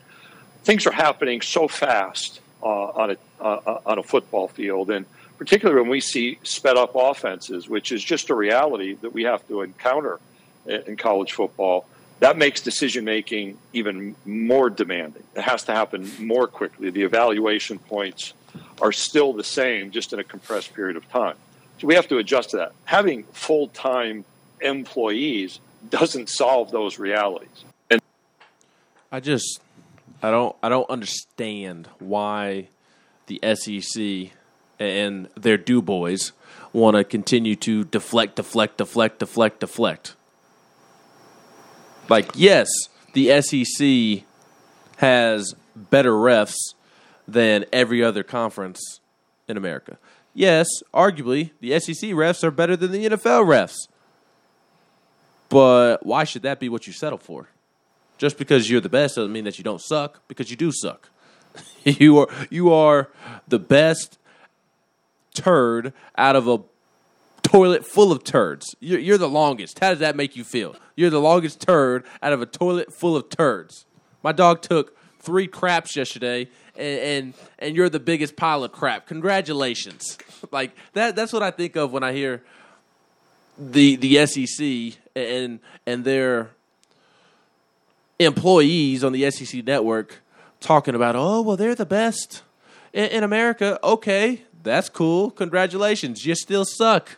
things 0.64 0.86
are 0.86 0.92
happening 0.92 1.40
so 1.40 1.68
fast 1.68 2.40
uh, 2.62 2.66
on 2.66 3.10
a 3.12 3.16
uh, 3.40 3.80
on 3.86 3.98
a 3.98 4.02
football 4.02 4.48
field, 4.48 4.90
and 4.90 5.06
particularly 5.38 5.80
when 5.80 5.90
we 5.90 6.00
see 6.00 6.38
sped 6.42 6.76
up 6.76 6.92
offenses, 6.94 7.68
which 7.68 7.92
is 7.92 8.02
just 8.02 8.30
a 8.30 8.34
reality 8.34 8.94
that 8.94 9.12
we 9.12 9.24
have 9.24 9.46
to 9.48 9.62
encounter 9.62 10.20
in 10.66 10.96
college 10.96 11.32
football 11.32 11.86
that 12.20 12.38
makes 12.38 12.60
decision 12.60 13.04
making 13.04 13.58
even 13.72 14.16
more 14.24 14.70
demanding. 14.70 15.22
It 15.34 15.42
has 15.42 15.64
to 15.64 15.72
happen 15.72 16.10
more 16.18 16.46
quickly. 16.46 16.90
The 16.90 17.02
evaluation 17.02 17.78
points 17.78 18.32
are 18.80 18.92
still 18.92 19.32
the 19.32 19.44
same, 19.44 19.90
just 19.90 20.12
in 20.12 20.18
a 20.18 20.24
compressed 20.24 20.72
period 20.72 20.96
of 20.96 21.08
time. 21.10 21.36
So 21.78 21.86
we 21.86 21.94
have 21.94 22.08
to 22.08 22.16
adjust 22.16 22.50
to 22.50 22.56
that. 22.58 22.72
Having 22.84 23.24
full 23.24 23.68
time 23.68 24.24
employees 24.62 25.60
doesn't 25.90 26.30
solve 26.30 26.70
those 26.70 26.98
realities. 26.98 27.64
And 27.90 28.00
I 29.12 29.20
just 29.20 29.60
I 30.22 30.30
don't 30.30 30.56
I 30.62 30.70
don't 30.70 30.88
understand 30.88 31.88
why 31.98 32.68
the 33.26 33.40
SEC 33.54 34.32
and 34.78 35.28
their 35.34 35.56
do 35.56 35.80
boys 35.82 36.32
want 36.72 36.96
to 36.96 37.04
continue 37.04 37.56
to 37.56 37.84
deflect, 37.84 38.36
deflect, 38.36 38.78
deflect, 38.78 39.18
deflect, 39.18 39.60
deflect. 39.60 40.14
Like, 42.08 42.30
yes, 42.34 42.68
the 43.14 43.40
SEC 43.40 44.24
has 44.98 45.54
better 45.74 46.12
refs 46.12 46.74
than 47.26 47.64
every 47.72 48.02
other 48.02 48.22
conference 48.22 49.00
in 49.48 49.56
America. 49.56 49.98
Yes, 50.34 50.68
arguably, 50.92 51.50
the 51.60 51.78
SEC 51.80 52.10
refs 52.10 52.44
are 52.44 52.50
better 52.50 52.76
than 52.76 52.92
the 52.92 53.06
NFL 53.06 53.46
refs. 53.46 53.88
But 55.48 56.04
why 56.04 56.24
should 56.24 56.42
that 56.42 56.60
be 56.60 56.68
what 56.68 56.86
you 56.86 56.92
settle 56.92 57.18
for? 57.18 57.48
Just 58.18 58.38
because 58.38 58.68
you're 58.68 58.80
the 58.80 58.88
best 58.88 59.16
doesn't 59.16 59.32
mean 59.32 59.44
that 59.44 59.58
you 59.58 59.64
don't 59.64 59.80
suck, 59.80 60.20
because 60.28 60.50
you 60.50 60.56
do 60.56 60.72
suck. 60.72 61.08
you 61.84 62.18
are 62.18 62.28
you 62.50 62.72
are 62.72 63.08
the 63.48 63.58
best 63.58 64.18
turd 65.36 65.92
out 66.16 66.34
of 66.34 66.48
a 66.48 66.58
toilet 67.42 67.86
full 67.86 68.10
of 68.10 68.24
turds. 68.24 68.74
You're, 68.80 68.98
you're 68.98 69.18
the 69.18 69.28
longest. 69.28 69.78
How 69.78 69.90
does 69.90 70.00
that 70.00 70.16
make 70.16 70.34
you 70.34 70.42
feel? 70.42 70.74
You're 70.96 71.10
the 71.10 71.20
longest 71.20 71.60
turd 71.60 72.04
out 72.22 72.32
of 72.32 72.42
a 72.42 72.46
toilet 72.46 72.92
full 72.98 73.16
of 73.16 73.28
turds. 73.28 73.86
My 74.22 74.32
dog 74.32 74.62
took 74.62 74.96
three 75.20 75.46
craps 75.46 75.94
yesterday, 75.94 76.48
and, 76.76 76.98
and 77.00 77.34
and, 77.58 77.76
you're 77.76 77.88
the 77.88 78.00
biggest 78.00 78.36
pile 78.36 78.64
of 78.64 78.72
crap. 78.72 79.06
Congratulations! 79.06 80.18
Like 80.52 80.76
that. 80.92 81.16
That's 81.16 81.32
what 81.32 81.42
I 81.42 81.50
think 81.50 81.76
of 81.76 81.92
when 81.92 82.04
I 82.04 82.12
hear 82.12 82.42
the 83.58 83.96
the 83.96 84.26
SEC 84.26 85.00
and 85.16 85.58
and 85.86 86.04
their 86.04 86.50
employees 88.18 89.02
on 89.02 89.12
the 89.12 89.30
SEC 89.30 89.64
network 89.64 90.22
talking 90.60 90.94
about, 90.94 91.16
oh 91.16 91.40
well, 91.42 91.56
they're 91.56 91.74
the 91.74 91.86
best 91.86 92.42
in, 92.92 93.06
in 93.06 93.24
America. 93.24 93.78
Okay, 93.82 94.42
that's 94.66 94.88
cool. 94.88 95.30
Congratulations, 95.30 96.26
you 96.26 96.34
still 96.34 96.64
suck. 96.64 97.16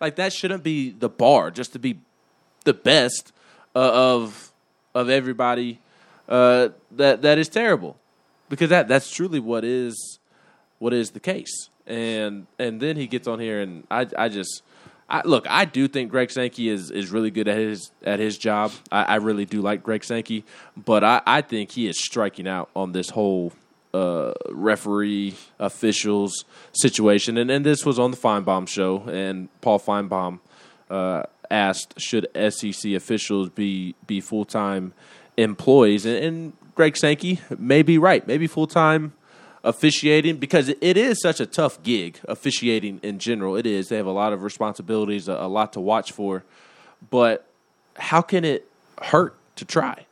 Like 0.00 0.16
that 0.16 0.32
shouldn't 0.32 0.62
be 0.62 0.90
the 0.90 1.10
bar 1.10 1.50
just 1.50 1.74
to 1.74 1.78
be 1.78 1.98
the 2.64 2.72
best 2.72 3.32
uh, 3.74 3.90
of 3.92 4.52
of 4.94 5.10
everybody. 5.10 5.80
Uh, 6.28 6.70
that 6.92 7.22
that 7.22 7.38
is 7.38 7.48
terrible 7.48 7.96
because 8.48 8.70
that 8.70 8.88
that's 8.88 9.10
truly 9.10 9.38
what 9.38 9.64
is 9.64 10.18
what 10.78 10.92
is 10.92 11.10
the 11.10 11.20
case. 11.20 11.68
And 11.86 12.46
and 12.58 12.80
then 12.80 12.96
he 12.96 13.06
gets 13.06 13.28
on 13.28 13.38
here 13.38 13.60
and 13.60 13.86
I 13.90 14.06
I 14.16 14.28
just 14.28 14.62
I, 15.08 15.22
look, 15.24 15.46
I 15.48 15.66
do 15.66 15.86
think 15.86 16.10
Greg 16.10 16.32
Sankey 16.32 16.68
is, 16.68 16.90
is 16.90 17.10
really 17.10 17.30
good 17.30 17.46
at 17.46 17.58
his 17.58 17.92
at 18.02 18.18
his 18.18 18.36
job. 18.38 18.72
I, 18.90 19.02
I 19.04 19.14
really 19.16 19.44
do 19.44 19.60
like 19.60 19.82
Greg 19.82 20.02
Sankey, 20.02 20.44
but 20.76 21.04
I, 21.04 21.22
I 21.26 21.42
think 21.42 21.70
he 21.70 21.86
is 21.86 21.98
striking 21.98 22.48
out 22.48 22.70
on 22.74 22.92
this 22.92 23.10
whole 23.10 23.52
uh, 23.96 24.32
referee 24.50 25.34
officials 25.58 26.44
situation. 26.72 27.38
And, 27.38 27.50
and 27.50 27.64
this 27.64 27.84
was 27.84 27.98
on 27.98 28.10
the 28.10 28.16
Finebaum 28.16 28.68
show, 28.68 29.02
and 29.08 29.48
Paul 29.60 29.78
Finebaum 29.78 30.40
uh, 30.90 31.22
asked, 31.50 31.98
should 31.98 32.26
SEC 32.34 32.92
officials 32.92 33.48
be, 33.50 33.94
be 34.06 34.20
full 34.20 34.44
time 34.44 34.92
employees? 35.36 36.04
And, 36.06 36.16
and, 36.24 36.52
Greg 36.74 36.94
Sankey 36.94 37.40
may 37.58 37.80
be 37.82 37.96
right, 37.96 38.26
maybe 38.26 38.46
full 38.46 38.66
time 38.66 39.14
officiating 39.64 40.36
because 40.36 40.68
it 40.68 40.96
is 40.98 41.18
such 41.22 41.40
a 41.40 41.46
tough 41.46 41.82
gig, 41.82 42.20
officiating 42.28 43.00
in 43.02 43.18
general. 43.18 43.56
It 43.56 43.64
is. 43.64 43.88
They 43.88 43.96
have 43.96 44.04
a 44.04 44.10
lot 44.12 44.34
of 44.34 44.42
responsibilities, 44.42 45.26
a, 45.26 45.32
a 45.32 45.48
lot 45.48 45.72
to 45.72 45.80
watch 45.80 46.12
for. 46.12 46.44
But 47.08 47.46
how 47.96 48.20
can 48.20 48.44
it 48.44 48.68
hurt 49.04 49.36
to 49.56 49.64
try? 49.64 50.04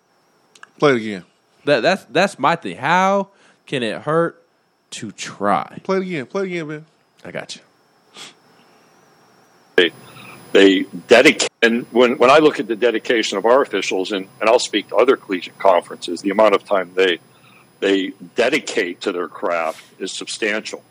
Play 0.78 0.92
it 0.92 0.96
again. 0.96 1.24
That 1.66 1.80
that's 1.80 2.04
that's 2.06 2.38
my 2.38 2.56
thing. 2.56 2.78
How 2.78 3.28
can 3.66 3.82
it 3.82 4.02
hurt 4.02 4.42
to 4.90 5.12
try? 5.12 5.80
Play 5.82 5.98
it 5.98 6.02
again. 6.02 6.26
Play 6.26 6.42
it 6.42 6.46
again, 6.46 6.68
man. 6.68 6.86
I 7.24 7.30
got 7.30 7.56
you. 7.56 7.62
They, 9.76 9.90
they 10.52 10.82
dedicate, 11.08 11.50
and 11.62 11.84
when, 11.90 12.16
when 12.18 12.30
I 12.30 12.38
look 12.38 12.60
at 12.60 12.68
the 12.68 12.76
dedication 12.76 13.38
of 13.38 13.44
our 13.44 13.62
officials, 13.62 14.12
and, 14.12 14.28
and 14.40 14.48
I'll 14.48 14.58
speak 14.58 14.88
to 14.88 14.96
other 14.96 15.16
collegiate 15.16 15.58
conferences, 15.58 16.20
the 16.20 16.30
amount 16.30 16.54
of 16.54 16.64
time 16.64 16.92
they 16.94 17.18
they 17.80 18.12
dedicate 18.34 19.02
to 19.02 19.12
their 19.12 19.28
craft 19.28 19.84
is 20.00 20.10
substantial. 20.10 20.82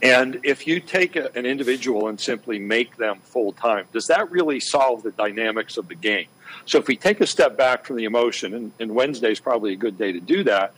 And 0.00 0.40
if 0.44 0.66
you 0.66 0.78
take 0.78 1.16
a, 1.16 1.36
an 1.36 1.44
individual 1.46 2.08
and 2.08 2.20
simply 2.20 2.58
make 2.58 2.96
them 2.96 3.18
full 3.20 3.52
time, 3.52 3.86
does 3.92 4.06
that 4.06 4.30
really 4.30 4.60
solve 4.60 5.02
the 5.02 5.10
dynamics 5.10 5.76
of 5.76 5.88
the 5.88 5.96
game? 5.96 6.28
So 6.64 6.78
if 6.78 6.86
we 6.86 6.96
take 6.96 7.20
a 7.20 7.26
step 7.26 7.56
back 7.56 7.84
from 7.84 7.96
the 7.96 8.04
emotion, 8.04 8.54
and, 8.54 8.72
and 8.78 8.94
Wednesday 8.94 9.32
is 9.32 9.40
probably 9.40 9.72
a 9.72 9.76
good 9.76 9.98
day 9.98 10.12
to 10.12 10.20
do 10.20 10.44
that, 10.44 10.74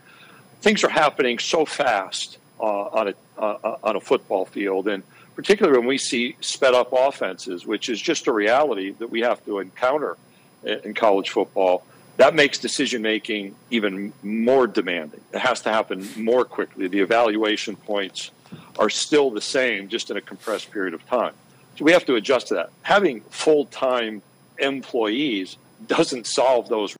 things 0.60 0.84
are 0.84 0.88
happening 0.90 1.38
so 1.38 1.64
fast 1.64 2.38
uh, 2.60 2.64
on 2.64 3.08
a 3.08 3.14
uh, 3.40 3.76
on 3.82 3.96
a 3.96 4.00
football 4.00 4.44
field, 4.44 4.88
and 4.88 5.02
particularly 5.36 5.78
when 5.78 5.86
we 5.86 5.98
see 5.98 6.36
sped 6.40 6.74
up 6.74 6.92
offenses, 6.92 7.64
which 7.64 7.88
is 7.88 8.00
just 8.00 8.26
a 8.26 8.32
reality 8.32 8.90
that 8.98 9.10
we 9.10 9.20
have 9.20 9.44
to 9.44 9.60
encounter 9.60 10.16
in 10.64 10.94
college 10.94 11.30
football. 11.30 11.84
That 12.16 12.34
makes 12.34 12.58
decision 12.58 13.00
making 13.02 13.54
even 13.70 14.12
more 14.24 14.66
demanding. 14.66 15.20
It 15.32 15.38
has 15.38 15.60
to 15.60 15.70
happen 15.70 16.08
more 16.16 16.44
quickly. 16.44 16.88
The 16.88 16.98
evaluation 16.98 17.76
points 17.76 18.32
are 18.76 18.90
still 18.90 19.30
the 19.30 19.40
same, 19.40 19.88
just 19.88 20.10
in 20.10 20.16
a 20.16 20.20
compressed 20.20 20.72
period 20.72 20.94
of 20.94 21.06
time. 21.06 21.34
So 21.76 21.84
we 21.84 21.92
have 21.92 22.04
to 22.06 22.16
adjust 22.16 22.48
to 22.48 22.54
that. 22.54 22.70
Having 22.82 23.20
full 23.30 23.66
time 23.66 24.22
employees 24.58 25.56
doesn't 25.86 26.26
solve 26.26 26.68
those. 26.68 26.96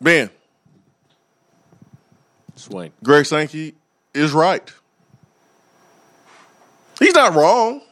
Ben. 0.00 0.30
Swain. 2.64 2.92
Greg 3.02 3.26
Sankey 3.26 3.74
is 4.12 4.32
right. 4.32 4.72
He's 6.98 7.14
not 7.14 7.34
wrong. 7.34 7.82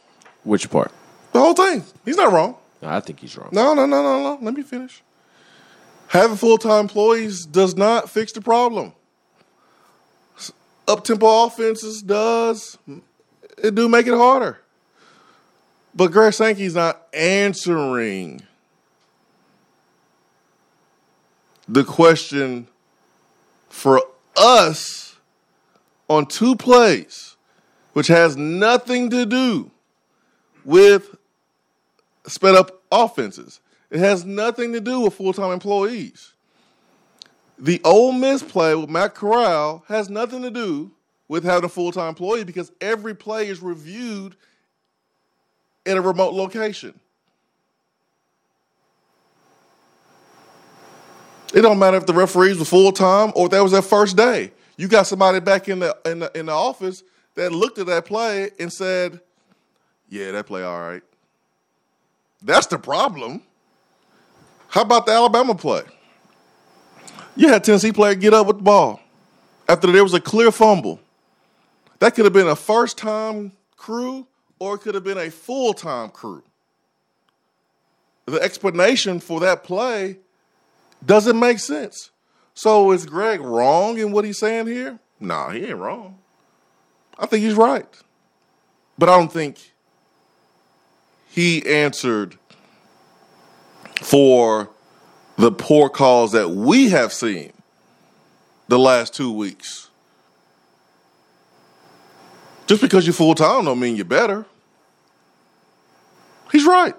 Which 0.43 0.69
part? 0.69 0.91
The 1.31 1.39
whole 1.39 1.53
thing. 1.53 1.83
He's 2.05 2.17
not 2.17 2.31
wrong. 2.31 2.57
No, 2.81 2.89
I 2.89 2.99
think 2.99 3.19
he's 3.19 3.37
wrong. 3.37 3.49
No, 3.51 3.73
no, 3.73 3.85
no, 3.85 4.01
no, 4.01 4.23
no. 4.23 4.39
Let 4.41 4.53
me 4.53 4.63
finish. 4.63 5.01
Having 6.07 6.37
full 6.37 6.57
time 6.57 6.81
employees 6.81 7.45
does 7.45 7.75
not 7.75 8.09
fix 8.09 8.31
the 8.31 8.41
problem. 8.41 8.93
Up 10.87 11.03
tempo 11.03 11.45
offenses 11.45 12.01
does. 12.01 12.77
It 13.57 13.73
do 13.73 13.87
make 13.87 14.05
it 14.07 14.13
harder. 14.13 14.59
But 15.95 16.11
Greg 16.11 16.33
Sankey's 16.33 16.75
not 16.75 17.07
answering 17.13 18.41
the 21.67 21.83
question 21.83 22.67
for 23.69 24.01
us 24.43 25.15
on 26.09 26.25
two 26.25 26.55
plays, 26.55 27.37
which 27.93 28.07
has 28.07 28.35
nothing 28.35 29.09
to 29.09 29.25
do 29.25 29.71
with 30.65 31.15
sped 32.27 32.55
up 32.55 32.81
offenses. 32.91 33.61
It 33.89 33.99
has 33.99 34.25
nothing 34.25 34.73
to 34.73 34.81
do 34.81 35.01
with 35.01 35.13
full 35.13 35.33
time 35.33 35.51
employees. 35.51 36.33
The 37.57 37.79
Ole 37.83 38.11
Miss 38.11 38.43
play 38.43 38.75
with 38.75 38.89
Matt 38.89 39.15
Corral 39.15 39.85
has 39.87 40.09
nothing 40.09 40.41
to 40.41 40.51
do 40.51 40.91
with 41.27 41.43
having 41.43 41.65
a 41.65 41.69
full 41.69 41.91
time 41.91 42.09
employee 42.09 42.43
because 42.43 42.71
every 42.81 43.15
play 43.15 43.47
is 43.47 43.61
reviewed 43.61 44.35
in 45.85 45.97
a 45.97 46.01
remote 46.01 46.33
location. 46.33 46.99
It 51.53 51.61
don't 51.61 51.77
matter 51.77 51.97
if 51.97 52.05
the 52.05 52.13
referees 52.13 52.57
were 52.57 52.65
full 52.65 52.91
time 52.91 53.31
or 53.35 53.45
if 53.45 53.51
that 53.51 53.61
was 53.61 53.71
their 53.71 53.81
first 53.81 54.17
day. 54.17 54.51
You 54.75 54.87
got 54.87 55.05
somebody 55.05 55.39
back 55.39 55.69
in 55.69 55.79
the 55.79 55.95
in 56.05 56.19
the 56.19 56.37
in 56.37 56.47
the 56.47 56.51
office 56.51 57.03
that 57.35 57.51
looked 57.51 57.77
at 57.77 57.85
that 57.85 58.05
play 58.05 58.49
and 58.59 58.73
said, 58.73 59.19
"Yeah, 60.09 60.31
that 60.31 60.47
play 60.47 60.63
all 60.63 60.79
right." 60.79 61.03
That's 62.41 62.67
the 62.67 62.79
problem. 62.79 63.43
How 64.67 64.81
about 64.81 65.05
the 65.05 65.11
Alabama 65.11 65.53
play? 65.53 65.83
You 67.35 67.49
had 67.49 67.63
Tennessee 67.63 67.91
player 67.91 68.15
get 68.15 68.33
up 68.33 68.47
with 68.47 68.57
the 68.57 68.63
ball 68.63 68.99
after 69.69 69.91
there 69.91 70.03
was 70.03 70.13
a 70.13 70.19
clear 70.19 70.51
fumble. 70.51 70.99
That 71.99 72.15
could 72.15 72.25
have 72.25 72.33
been 72.33 72.47
a 72.47 72.55
first 72.55 72.97
time 72.97 73.51
crew 73.77 74.27
or 74.59 74.75
it 74.75 74.79
could 74.79 74.95
have 74.95 75.03
been 75.03 75.17
a 75.17 75.29
full 75.29 75.73
time 75.73 76.09
crew. 76.09 76.43
The 78.25 78.41
explanation 78.41 79.19
for 79.19 79.39
that 79.41 79.63
play 79.63 80.17
doesn't 81.05 81.39
make 81.39 81.59
sense. 81.59 82.11
So 82.53 82.91
is 82.91 83.05
Greg 83.05 83.41
wrong 83.41 83.97
in 83.97 84.11
what 84.11 84.25
he's 84.25 84.37
saying 84.37 84.67
here? 84.67 84.99
Nah, 85.19 85.49
he 85.49 85.65
ain't 85.65 85.77
wrong. 85.77 86.19
I 87.17 87.25
think 87.25 87.43
he's 87.43 87.55
right. 87.55 87.87
But 88.97 89.09
I 89.09 89.17
don't 89.17 89.31
think 89.31 89.73
he 91.27 91.65
answered 91.65 92.37
for 94.01 94.69
the 95.37 95.51
poor 95.51 95.89
calls 95.89 96.33
that 96.33 96.49
we 96.49 96.89
have 96.89 97.11
seen 97.11 97.53
the 98.67 98.77
last 98.77 99.13
two 99.13 99.31
weeks. 99.31 99.89
Just 102.67 102.81
because 102.81 103.05
you're 103.05 103.13
full 103.13 103.35
time 103.35 103.65
don't 103.65 103.79
mean 103.79 103.95
you're 103.95 104.05
better. 104.05 104.45
He's 106.51 106.65
right. 106.65 106.95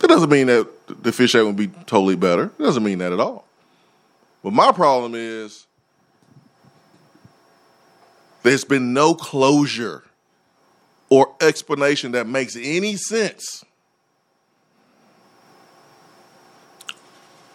That 0.00 0.08
doesn't 0.08 0.30
mean 0.30 0.46
that 0.48 0.68
the 0.86 1.12
fish 1.12 1.34
would 1.34 1.56
be 1.56 1.68
totally 1.68 2.16
better. 2.16 2.44
It 2.44 2.62
doesn't 2.62 2.82
mean 2.82 2.98
that 2.98 3.12
at 3.12 3.20
all. 3.20 3.46
But 4.42 4.52
my 4.52 4.72
problem 4.72 5.14
is 5.14 5.66
there's 8.42 8.64
been 8.64 8.92
no 8.92 9.14
closure 9.14 10.04
or 11.08 11.34
explanation 11.40 12.12
that 12.12 12.26
makes 12.26 12.56
any 12.56 12.96
sense. 12.96 13.64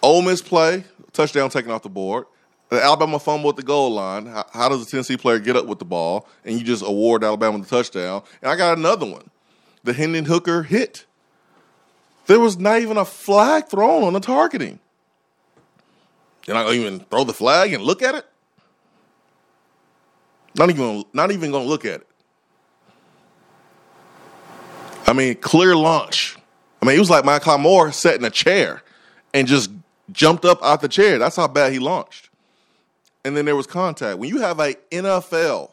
Ole 0.02 0.22
Miss 0.22 0.40
play, 0.40 0.84
touchdown 1.12 1.50
taken 1.50 1.70
off 1.70 1.82
the 1.82 1.88
board. 1.88 2.26
The 2.70 2.82
Alabama 2.82 3.18
fumble 3.18 3.50
at 3.50 3.56
the 3.56 3.62
goal 3.62 3.92
line. 3.92 4.26
How, 4.26 4.46
how 4.52 4.68
does 4.68 4.84
the 4.84 4.90
Tennessee 4.90 5.16
player 5.16 5.38
get 5.38 5.56
up 5.56 5.66
with 5.66 5.78
the 5.80 5.84
ball 5.84 6.28
and 6.44 6.56
you 6.56 6.64
just 6.64 6.84
award 6.84 7.24
Alabama 7.24 7.58
the 7.58 7.66
touchdown? 7.66 8.22
And 8.40 8.50
I 8.50 8.56
got 8.56 8.78
another 8.78 9.06
one. 9.06 9.28
The 9.82 9.92
Hendon 9.92 10.24
Hooker 10.24 10.62
hit. 10.62 11.04
There 12.30 12.38
was 12.38 12.60
not 12.60 12.80
even 12.80 12.96
a 12.96 13.04
flag 13.04 13.66
thrown 13.66 14.04
on 14.04 14.12
the 14.12 14.20
targeting. 14.20 14.78
You're 16.46 16.54
not 16.54 16.72
even 16.72 17.00
throw 17.00 17.24
the 17.24 17.32
flag 17.32 17.72
and 17.72 17.82
look 17.82 18.02
at 18.02 18.14
it? 18.14 18.24
Not 20.56 20.70
even, 20.70 21.04
not 21.12 21.32
even 21.32 21.50
going 21.50 21.64
to 21.64 21.68
look 21.68 21.84
at 21.84 22.02
it. 22.02 22.06
I 25.08 25.12
mean, 25.12 25.34
clear 25.38 25.74
launch. 25.74 26.36
I 26.80 26.86
mean, 26.86 26.94
it 26.94 27.00
was 27.00 27.10
like 27.10 27.24
Michael 27.24 27.58
Moore 27.58 27.90
sat 27.90 28.14
in 28.14 28.24
a 28.24 28.30
chair 28.30 28.84
and 29.34 29.48
just 29.48 29.68
jumped 30.12 30.44
up 30.44 30.62
out 30.62 30.82
the 30.82 30.88
chair. 30.88 31.18
That's 31.18 31.34
how 31.34 31.48
bad 31.48 31.72
he 31.72 31.80
launched. 31.80 32.30
And 33.24 33.36
then 33.36 33.44
there 33.44 33.56
was 33.56 33.66
contact. 33.66 34.20
When 34.20 34.28
you 34.28 34.38
have 34.38 34.60
a 34.60 34.74
NFL 34.92 35.72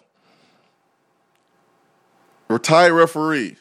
retired 2.49 2.93
referee 2.93 3.57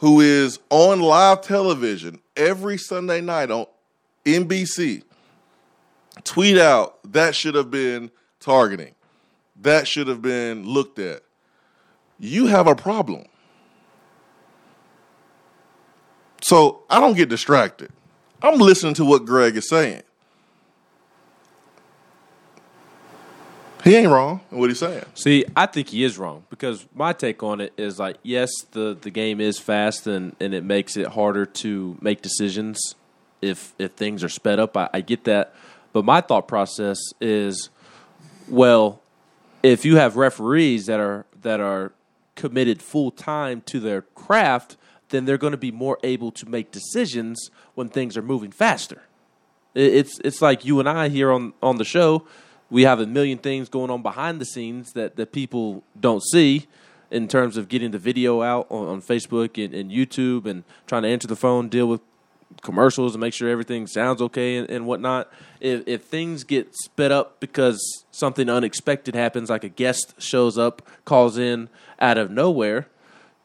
who 0.00 0.20
is 0.20 0.58
on 0.70 1.00
live 1.00 1.42
television 1.42 2.20
every 2.36 2.76
Sunday 2.76 3.20
night 3.20 3.50
on 3.50 3.66
NBC 4.24 5.02
tweet 6.24 6.58
out 6.58 6.98
that 7.12 7.34
should 7.34 7.54
have 7.54 7.70
been 7.70 8.10
targeting. 8.40 8.94
That 9.60 9.86
should 9.86 10.08
have 10.08 10.22
been 10.22 10.64
looked 10.66 10.98
at. 10.98 11.22
You 12.18 12.46
have 12.46 12.66
a 12.66 12.74
problem. 12.74 13.26
So 16.42 16.82
I 16.88 17.00
don't 17.00 17.16
get 17.16 17.28
distracted. 17.28 17.90
I'm 18.42 18.58
listening 18.58 18.94
to 18.94 19.04
what 19.04 19.26
Greg 19.26 19.56
is 19.56 19.68
saying. 19.68 20.02
He 23.84 23.96
ain't 23.96 24.10
wrong 24.10 24.40
in 24.50 24.58
what 24.58 24.68
he's 24.68 24.78
saying. 24.78 25.04
See, 25.14 25.44
I 25.56 25.66
think 25.66 25.88
he 25.88 26.04
is 26.04 26.18
wrong 26.18 26.44
because 26.50 26.86
my 26.94 27.12
take 27.12 27.42
on 27.42 27.60
it 27.60 27.72
is 27.76 27.98
like, 27.98 28.16
yes, 28.22 28.50
the, 28.72 28.96
the 29.00 29.10
game 29.10 29.40
is 29.40 29.58
fast 29.58 30.06
and, 30.06 30.36
and 30.40 30.52
it 30.52 30.64
makes 30.64 30.96
it 30.96 31.08
harder 31.08 31.46
to 31.46 31.96
make 32.00 32.22
decisions 32.22 32.94
if 33.42 33.72
if 33.78 33.92
things 33.92 34.22
are 34.22 34.28
sped 34.28 34.58
up. 34.58 34.76
I, 34.76 34.90
I 34.92 35.00
get 35.00 35.24
that, 35.24 35.54
but 35.92 36.04
my 36.04 36.20
thought 36.20 36.46
process 36.46 36.98
is, 37.20 37.70
well, 38.48 39.00
if 39.62 39.84
you 39.84 39.96
have 39.96 40.16
referees 40.16 40.86
that 40.86 41.00
are 41.00 41.24
that 41.40 41.60
are 41.60 41.92
committed 42.34 42.82
full 42.82 43.10
time 43.10 43.62
to 43.62 43.80
their 43.80 44.02
craft, 44.02 44.76
then 45.08 45.24
they're 45.24 45.38
going 45.38 45.52
to 45.52 45.56
be 45.58 45.70
more 45.70 45.98
able 46.02 46.30
to 46.32 46.48
make 46.48 46.70
decisions 46.70 47.50
when 47.74 47.88
things 47.88 48.16
are 48.16 48.22
moving 48.22 48.50
faster. 48.50 49.02
It's 49.74 50.18
it's 50.24 50.42
like 50.42 50.64
you 50.64 50.80
and 50.80 50.88
I 50.88 51.08
here 51.08 51.30
on 51.32 51.54
on 51.62 51.76
the 51.76 51.84
show. 51.84 52.26
We 52.70 52.82
have 52.82 53.00
a 53.00 53.06
million 53.06 53.38
things 53.38 53.68
going 53.68 53.90
on 53.90 54.02
behind 54.02 54.40
the 54.40 54.44
scenes 54.44 54.92
that, 54.92 55.16
that 55.16 55.32
people 55.32 55.82
don't 55.98 56.22
see 56.22 56.66
in 57.10 57.26
terms 57.26 57.56
of 57.56 57.68
getting 57.68 57.90
the 57.90 57.98
video 57.98 58.42
out 58.42 58.66
on, 58.70 58.86
on 58.86 59.02
Facebook 59.02 59.62
and, 59.62 59.74
and, 59.74 59.90
YouTube 59.90 60.46
and 60.46 60.62
trying 60.86 61.02
to 61.02 61.08
answer 61.08 61.26
the 61.26 61.36
phone, 61.36 61.68
deal 61.68 61.86
with 61.86 62.00
commercials 62.62 63.14
and 63.14 63.20
make 63.20 63.34
sure 63.34 63.48
everything 63.48 63.88
sounds 63.88 64.22
okay 64.22 64.56
and, 64.56 64.70
and 64.70 64.86
whatnot. 64.86 65.32
If, 65.60 65.82
if 65.88 66.04
things 66.04 66.44
get 66.44 66.72
sped 66.84 67.10
up 67.10 67.40
because 67.40 68.04
something 68.12 68.48
unexpected 68.48 69.16
happens, 69.16 69.50
like 69.50 69.64
a 69.64 69.68
guest 69.68 70.14
shows 70.18 70.56
up, 70.56 70.86
calls 71.04 71.36
in 71.36 71.68
out 72.00 72.18
of 72.18 72.30
nowhere– 72.30 72.86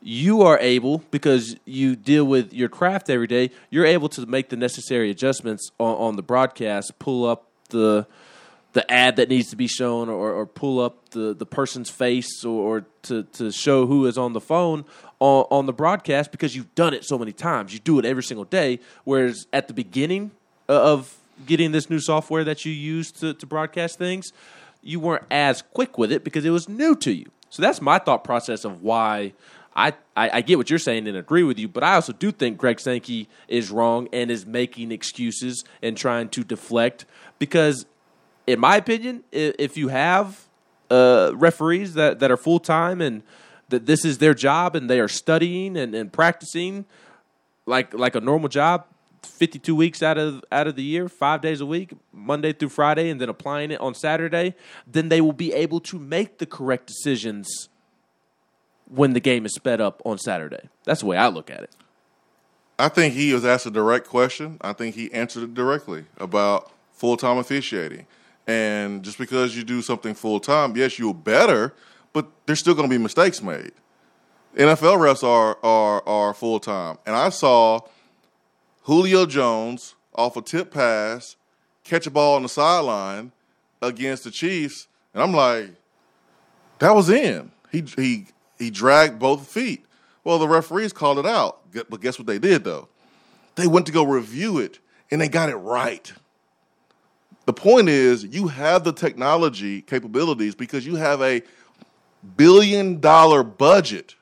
you 0.07 0.43
are 0.43 0.59
able 0.59 0.99
because 1.09 1.55
you 1.65 1.95
deal 1.95 2.23
with 2.23 2.53
your 2.53 2.69
craft 2.69 3.09
every 3.09 3.25
day 3.25 3.49
you're 3.71 3.87
able 3.87 4.07
to 4.07 4.23
make 4.27 4.49
the 4.49 4.55
necessary 4.55 5.09
adjustments 5.09 5.71
on, 5.79 5.95
on, 5.95 6.15
the 6.15 6.21
broadcast 6.21 6.97
pull 6.99 7.27
up 7.27 7.49
the 7.69 8.05
the 8.75 8.91
ad 8.91 9.15
that 9.15 9.29
needs 9.29 9.49
to 9.51 9.55
be 9.55 9.67
shown 9.67 10.09
or, 10.09 10.33
or 10.33 10.45
pull 10.45 10.81
up 10.81 11.09
the, 11.11 11.33
the 11.33 11.45
person's 11.45 11.89
face 11.89 12.43
or, 12.43 12.79
or 12.79 12.85
to, 13.03 13.23
to 13.23 13.49
show 13.49 13.85
who 13.85 14.05
is 14.05 14.17
on 14.17 14.33
the 14.33 14.41
phone 14.41 14.83
on, 15.19 15.45
on 15.49 15.65
the 15.65 15.71
broadcast 15.71 16.29
because 16.29 16.57
you've 16.57 16.75
done 16.75 16.93
it 16.93 17.05
so 17.05 17.17
many 17.17 17.31
times. 17.31 17.71
You 17.71 17.79
do 17.79 17.99
it 17.99 18.05
every 18.05 18.21
single 18.21 18.43
day. 18.43 18.81
Whereas 19.05 19.47
at 19.53 19.69
the 19.69 19.73
beginning 19.73 20.31
uh, 20.67 20.91
of 20.91 21.15
getting 21.45 21.71
this 21.71 21.89
new 21.89 21.99
software 21.99 22.43
that 22.43 22.65
you 22.65 22.73
use 22.73 23.13
to, 23.13 23.33
to 23.35 23.45
broadcast 23.45 23.97
things, 23.97 24.33
you 24.81 24.99
weren't 24.99 25.23
as 25.31 25.61
quick 25.61 25.97
with 25.97 26.11
it 26.11 26.25
because 26.25 26.43
it 26.43 26.49
was 26.49 26.67
new 26.67 26.97
to 26.97 27.13
you. 27.13 27.31
So 27.49 27.61
that's 27.61 27.81
my 27.81 27.97
thought 27.97 28.25
process 28.25 28.65
of 28.65 28.83
why 28.83 29.31
I, 29.73 29.93
I, 30.17 30.29
I, 30.33 30.41
get 30.41 30.57
what 30.57 30.69
you're 30.69 30.79
saying 30.79 31.07
and 31.07 31.15
agree 31.15 31.43
with 31.43 31.59
you, 31.59 31.69
but 31.69 31.83
I 31.83 31.95
also 31.95 32.11
do 32.11 32.31
think 32.31 32.57
Greg 32.57 32.81
Sankey 32.81 33.29
is 33.47 33.71
wrong 33.71 34.09
and 34.11 34.29
is 34.29 34.45
making 34.45 34.91
excuses 34.91 35.63
and 35.81 35.95
trying 35.95 36.29
to 36.29 36.43
deflect 36.43 37.05
because 37.39 37.85
in 38.47 38.59
my 38.59 38.77
opinion, 38.77 39.23
if 39.31 39.77
you 39.77 39.87
have 39.89 40.45
uh, 40.89 41.31
referees 41.35 41.93
that, 41.95 42.19
that 42.19 42.31
are 42.31 42.37
full 42.37 42.59
time 42.59 43.01
and 43.01 43.23
that 43.69 43.85
this 43.85 44.05
is 44.05 44.19
their 44.19 44.33
job 44.33 44.75
and 44.75 44.89
they 44.89 44.99
are 44.99 45.07
studying 45.07 45.75
and, 45.75 45.95
and 45.95 46.13
practicing 46.13 46.85
like 47.65 47.93
like 47.93 48.15
a 48.15 48.21
normal 48.21 48.47
job, 48.47 48.85
fifty 49.23 49.57
two 49.57 49.75
weeks 49.75 50.03
out 50.03 50.17
of 50.17 50.43
out 50.51 50.67
of 50.67 50.75
the 50.75 50.83
year, 50.83 51.09
five 51.09 51.41
days 51.41 51.61
a 51.61 51.65
week, 51.65 51.93
Monday 52.13 52.53
through 52.53 52.69
Friday, 52.69 53.09
and 53.09 53.19
then 53.19 53.29
applying 53.29 53.71
it 53.71 53.81
on 53.81 53.95
Saturday, 53.95 54.53
then 54.85 55.09
they 55.09 55.21
will 55.21 55.33
be 55.33 55.51
able 55.53 55.79
to 55.79 55.97
make 55.97 56.37
the 56.37 56.45
correct 56.45 56.85
decisions 56.85 57.69
when 58.87 59.13
the 59.13 59.19
game 59.19 59.45
is 59.45 59.55
sped 59.55 59.81
up 59.81 59.99
on 60.05 60.19
Saturday. 60.19 60.69
That's 60.83 60.99
the 60.99 61.07
way 61.07 61.17
I 61.17 61.27
look 61.27 61.49
at 61.49 61.63
it. 61.63 61.71
I 62.77 62.89
think 62.89 63.15
he 63.15 63.33
was 63.33 63.45
asked 63.45 63.65
a 63.65 63.71
direct 63.71 64.07
question. 64.07 64.57
I 64.61 64.73
think 64.73 64.95
he 64.95 65.11
answered 65.11 65.43
it 65.43 65.53
directly 65.53 66.05
about 66.17 66.71
full 66.93 67.17
time 67.17 67.37
officiating. 67.37 68.05
And 68.47 69.03
just 69.03 69.17
because 69.17 69.55
you 69.55 69.63
do 69.63 69.81
something 69.81 70.13
full 70.13 70.39
time, 70.39 70.75
yes, 70.75 70.99
you're 70.99 71.13
better, 71.13 71.73
but 72.13 72.29
there's 72.45 72.59
still 72.59 72.75
going 72.75 72.87
to 72.87 72.95
be 72.95 73.01
mistakes 73.01 73.41
made. 73.41 73.71
NFL 74.55 74.97
refs 74.97 75.23
are 75.23 75.57
are 75.63 76.07
are 76.07 76.33
full 76.33 76.59
time, 76.59 76.97
and 77.05 77.15
I 77.15 77.29
saw 77.29 77.81
Julio 78.83 79.25
Jones 79.25 79.95
off 80.13 80.37
a 80.37 80.41
tip 80.41 80.71
pass 80.71 81.35
catch 81.83 82.07
a 82.07 82.11
ball 82.11 82.35
on 82.35 82.43
the 82.43 82.49
sideline 82.49 83.31
against 83.81 84.25
the 84.25 84.31
Chiefs, 84.31 84.87
and 85.13 85.23
I'm 85.23 85.33
like, 85.33 85.71
that 86.79 86.93
was 86.93 87.09
in. 87.09 87.51
He 87.71 87.81
he 87.95 88.27
he 88.57 88.69
dragged 88.69 89.19
both 89.19 89.47
feet. 89.47 89.85
Well, 90.23 90.39
the 90.39 90.47
referees 90.47 90.91
called 90.91 91.19
it 91.19 91.25
out, 91.25 91.59
but 91.71 92.01
guess 92.01 92.17
what 92.17 92.27
they 92.27 92.39
did 92.39 92.63
though? 92.63 92.89
They 93.55 93.67
went 93.67 93.85
to 93.85 93.91
go 93.91 94.03
review 94.03 94.57
it, 94.57 94.79
and 95.09 95.21
they 95.21 95.29
got 95.29 95.49
it 95.49 95.55
right. 95.55 96.11
The 97.45 97.53
point 97.53 97.89
is, 97.89 98.23
you 98.23 98.47
have 98.47 98.83
the 98.83 98.91
technology 98.91 99.81
capabilities 99.81 100.55
because 100.55 100.85
you 100.85 100.95
have 100.95 101.21
a 101.21 101.43
billion 102.35 102.99
dollar 102.99 103.43
budget 103.43 104.15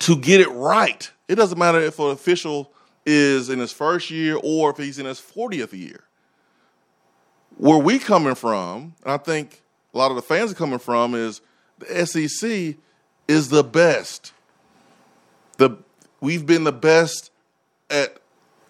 to 0.00 0.16
get 0.16 0.40
it 0.40 0.48
right. 0.48 1.10
It 1.28 1.34
doesn't 1.34 1.58
matter 1.58 1.80
if 1.80 1.98
an 1.98 2.10
official 2.10 2.72
is 3.04 3.50
in 3.50 3.58
his 3.58 3.72
first 3.72 4.10
year 4.10 4.38
or 4.42 4.70
if 4.70 4.78
he's 4.78 4.98
in 4.98 5.06
his 5.06 5.20
40th 5.20 5.72
year. 5.72 6.04
Where 7.56 7.78
we 7.78 7.98
coming 7.98 8.34
from, 8.34 8.94
and 9.04 9.12
I 9.12 9.18
think 9.18 9.62
a 9.92 9.98
lot 9.98 10.10
of 10.10 10.16
the 10.16 10.22
fans 10.22 10.52
are 10.52 10.54
coming 10.54 10.78
from, 10.78 11.14
is 11.14 11.42
the 11.78 12.06
SEC 12.06 12.76
is 13.28 13.48
the 13.50 13.62
best. 13.62 14.32
The 15.58 15.76
we've 16.20 16.46
been 16.46 16.64
the 16.64 16.72
best 16.72 17.30
at 17.90 18.16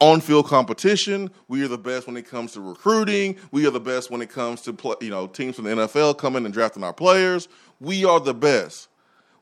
on 0.01 0.21
field 0.21 0.47
competition. 0.47 1.31
We 1.47 1.63
are 1.63 1.69
the 1.69 1.79
best 1.79 2.07
when 2.07 2.17
it 2.17 2.29
comes 2.29 2.53
to 2.53 2.61
recruiting. 2.61 3.37
We 3.53 3.67
are 3.67 3.71
the 3.71 3.81
best 3.81 4.11
when 4.11 4.23
it 4.23 4.31
comes 4.31 4.63
to 4.63 4.73
play, 4.73 4.97
you 5.01 5.11
know 5.11 5.27
teams 5.27 5.57
from 5.57 5.67
the 5.67 5.71
NFL 5.71 6.19
coming 6.19 6.45
and 6.45 6.53
drafting 6.53 6.83
our 6.83 6.93
players. 6.93 7.49
We 7.81 8.05
are 8.05 8.19
the 8.19 8.35
best. 8.35 8.89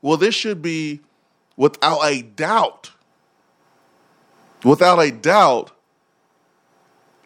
Well, 0.01 0.17
this 0.17 0.35
should 0.35 0.61
be 0.61 1.01
without 1.57 2.01
a 2.03 2.21
doubt, 2.21 2.91
without 4.63 4.99
a 4.99 5.11
doubt, 5.11 5.71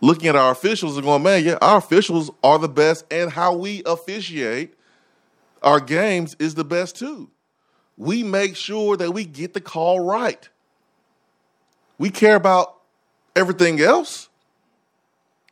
looking 0.01 0.27
at 0.27 0.36
our 0.36 0.51
officials 0.51 0.97
and 0.97 1.05
going, 1.05 1.23
man, 1.23 1.43
yeah, 1.43 1.57
our 1.61 1.77
officials 1.77 2.31
are 2.43 2.59
the 2.59 2.69
best, 2.69 3.05
and 3.11 3.31
how 3.31 3.55
we 3.55 3.84
officiate 3.86 4.75
our 5.61 5.79
games 5.79 6.36
is 6.39 6.55
the 6.55 6.65
best 6.65 6.95
too. 6.97 7.29
We 7.95 8.23
make 8.23 8.55
sure 8.55 8.97
that 8.97 9.11
we 9.11 9.25
get 9.25 9.53
the 9.53 9.61
call 9.61 9.99
right. 9.99 10.49
We 11.97 12.09
care 12.09 12.36
about 12.36 12.82
everything 13.36 13.81
else. 13.81 14.29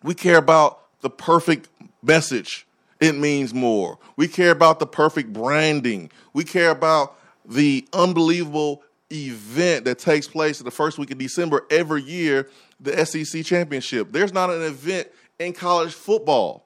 We 0.03 0.13
care 0.13 0.37
about 0.37 0.81
the 1.01 1.09
perfect 1.09 1.69
message. 2.01 2.65
It 2.99 3.15
means 3.15 3.53
more. 3.53 3.97
We 4.15 4.27
care 4.27 4.51
about 4.51 4.79
the 4.79 4.85
perfect 4.85 5.33
branding. 5.33 6.11
We 6.33 6.43
care 6.43 6.69
about 6.69 7.17
the 7.45 7.87
unbelievable 7.93 8.83
event 9.11 9.85
that 9.85 9.99
takes 9.99 10.27
place 10.27 10.59
in 10.59 10.65
the 10.65 10.71
first 10.71 10.97
week 10.97 11.11
of 11.11 11.17
December 11.17 11.65
every 11.69 12.03
year, 12.03 12.49
the 12.79 13.05
SEC 13.05 13.43
championship. 13.43 14.11
There's 14.11 14.33
not 14.33 14.49
an 14.49 14.61
event 14.61 15.09
in 15.39 15.53
college 15.53 15.93
football 15.93 16.65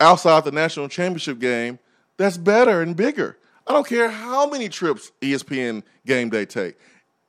outside 0.00 0.44
the 0.44 0.52
national 0.52 0.88
championship 0.88 1.38
game 1.38 1.78
that's 2.16 2.36
better 2.36 2.82
and 2.82 2.94
bigger. 2.96 3.38
I 3.66 3.72
don't 3.72 3.86
care 3.86 4.08
how 4.08 4.48
many 4.48 4.68
trips 4.68 5.12
ESPN 5.20 5.82
game 6.06 6.30
day 6.30 6.44
take. 6.44 6.76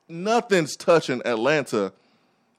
Nothing's 0.08 0.76
touching 0.76 1.22
Atlanta 1.24 1.92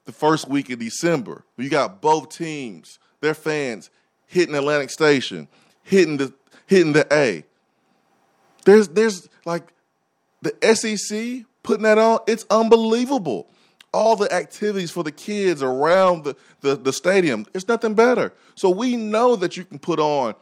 the 0.06 0.12
first 0.12 0.48
week 0.48 0.70
of 0.70 0.80
December. 0.80 1.44
You 1.58 1.70
got 1.70 2.02
both 2.02 2.30
teams, 2.30 3.00
their 3.22 3.34
fans 3.34 3.90
hitting 4.28 4.56
Atlantic 4.56 4.90
Station, 4.90 5.48
hitting 5.84 6.18
the 6.18 6.34
hitting 6.68 6.94
the 6.94 7.08
A. 7.12 7.44
There's 8.66 8.88
there's 8.90 9.30
like 9.46 9.74
the 10.42 10.56
SEC 10.76 11.46
putting 11.64 11.84
that 11.84 11.98
on. 11.98 12.20
It's 12.28 12.46
unbelievable. 12.50 13.48
All 13.94 14.16
the 14.16 14.32
activities 14.34 14.90
for 14.90 15.04
the 15.04 15.12
kids 15.12 15.62
around 15.62 16.24
the, 16.24 16.36
the, 16.62 16.76
the 16.76 16.94
stadium. 16.94 17.46
It's 17.54 17.68
nothing 17.68 17.94
better. 17.94 18.32
So 18.56 18.70
we 18.70 18.96
know 18.96 19.36
that 19.36 19.58
you 19.58 19.66
can 19.66 19.80
put 19.80 20.00
on 20.00 20.34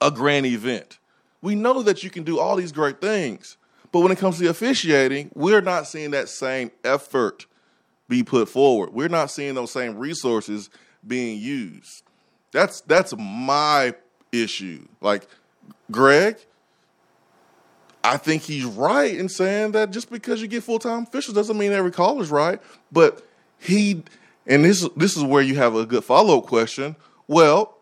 a 0.00 0.10
grand 0.10 0.46
event. 0.46 0.98
We 1.40 1.54
know 1.54 1.82
that 1.82 2.02
you 2.02 2.10
can 2.10 2.24
do 2.24 2.40
all 2.40 2.56
these 2.56 2.72
great 2.72 3.00
things. 3.00 3.58
But 3.92 4.00
when 4.00 4.10
it 4.10 4.18
comes 4.18 4.38
to 4.38 4.48
officiating, 4.48 5.30
we're 5.34 5.60
not 5.60 5.86
seeing 5.86 6.10
that 6.10 6.28
same 6.28 6.72
effort 6.82 7.46
be 8.08 8.22
put 8.22 8.48
forward. 8.48 8.92
We're 8.92 9.08
not 9.08 9.30
seeing 9.30 9.54
those 9.54 9.72
same 9.72 9.96
resources 9.96 10.70
being 11.06 11.38
used. 11.38 12.02
That's 12.52 12.80
that's 12.82 13.14
my 13.16 13.94
issue. 14.32 14.86
Like 15.00 15.26
Greg, 15.90 16.36
I 18.02 18.16
think 18.16 18.42
he's 18.42 18.64
right 18.64 19.14
in 19.14 19.28
saying 19.28 19.72
that 19.72 19.90
just 19.90 20.10
because 20.10 20.40
you 20.42 20.48
get 20.48 20.62
full 20.62 20.78
time 20.78 21.04
officials 21.04 21.34
doesn't 21.34 21.58
mean 21.58 21.72
every 21.72 21.90
call 21.90 22.20
is 22.20 22.30
right. 22.30 22.60
But 22.92 23.26
he 23.58 24.02
and 24.46 24.64
this 24.64 24.88
this 24.96 25.16
is 25.16 25.24
where 25.24 25.42
you 25.42 25.56
have 25.56 25.74
a 25.74 25.86
good 25.86 26.04
follow 26.04 26.38
up 26.38 26.46
question. 26.46 26.96
Well, 27.26 27.78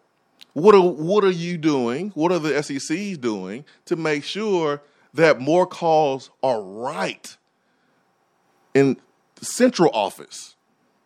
what 0.52 0.74
are 0.74 0.80
what 0.80 1.24
are 1.24 1.30
you 1.30 1.58
doing? 1.58 2.10
What 2.10 2.32
are 2.32 2.38
the 2.38 2.50
SECs 2.62 3.20
doing 3.20 3.64
to 3.86 3.96
make 3.96 4.24
sure 4.24 4.82
that 5.14 5.40
more 5.40 5.66
calls 5.66 6.30
are 6.42 6.62
right? 6.62 7.36
And 8.74 8.96
central 9.42 9.90
office. 9.92 10.56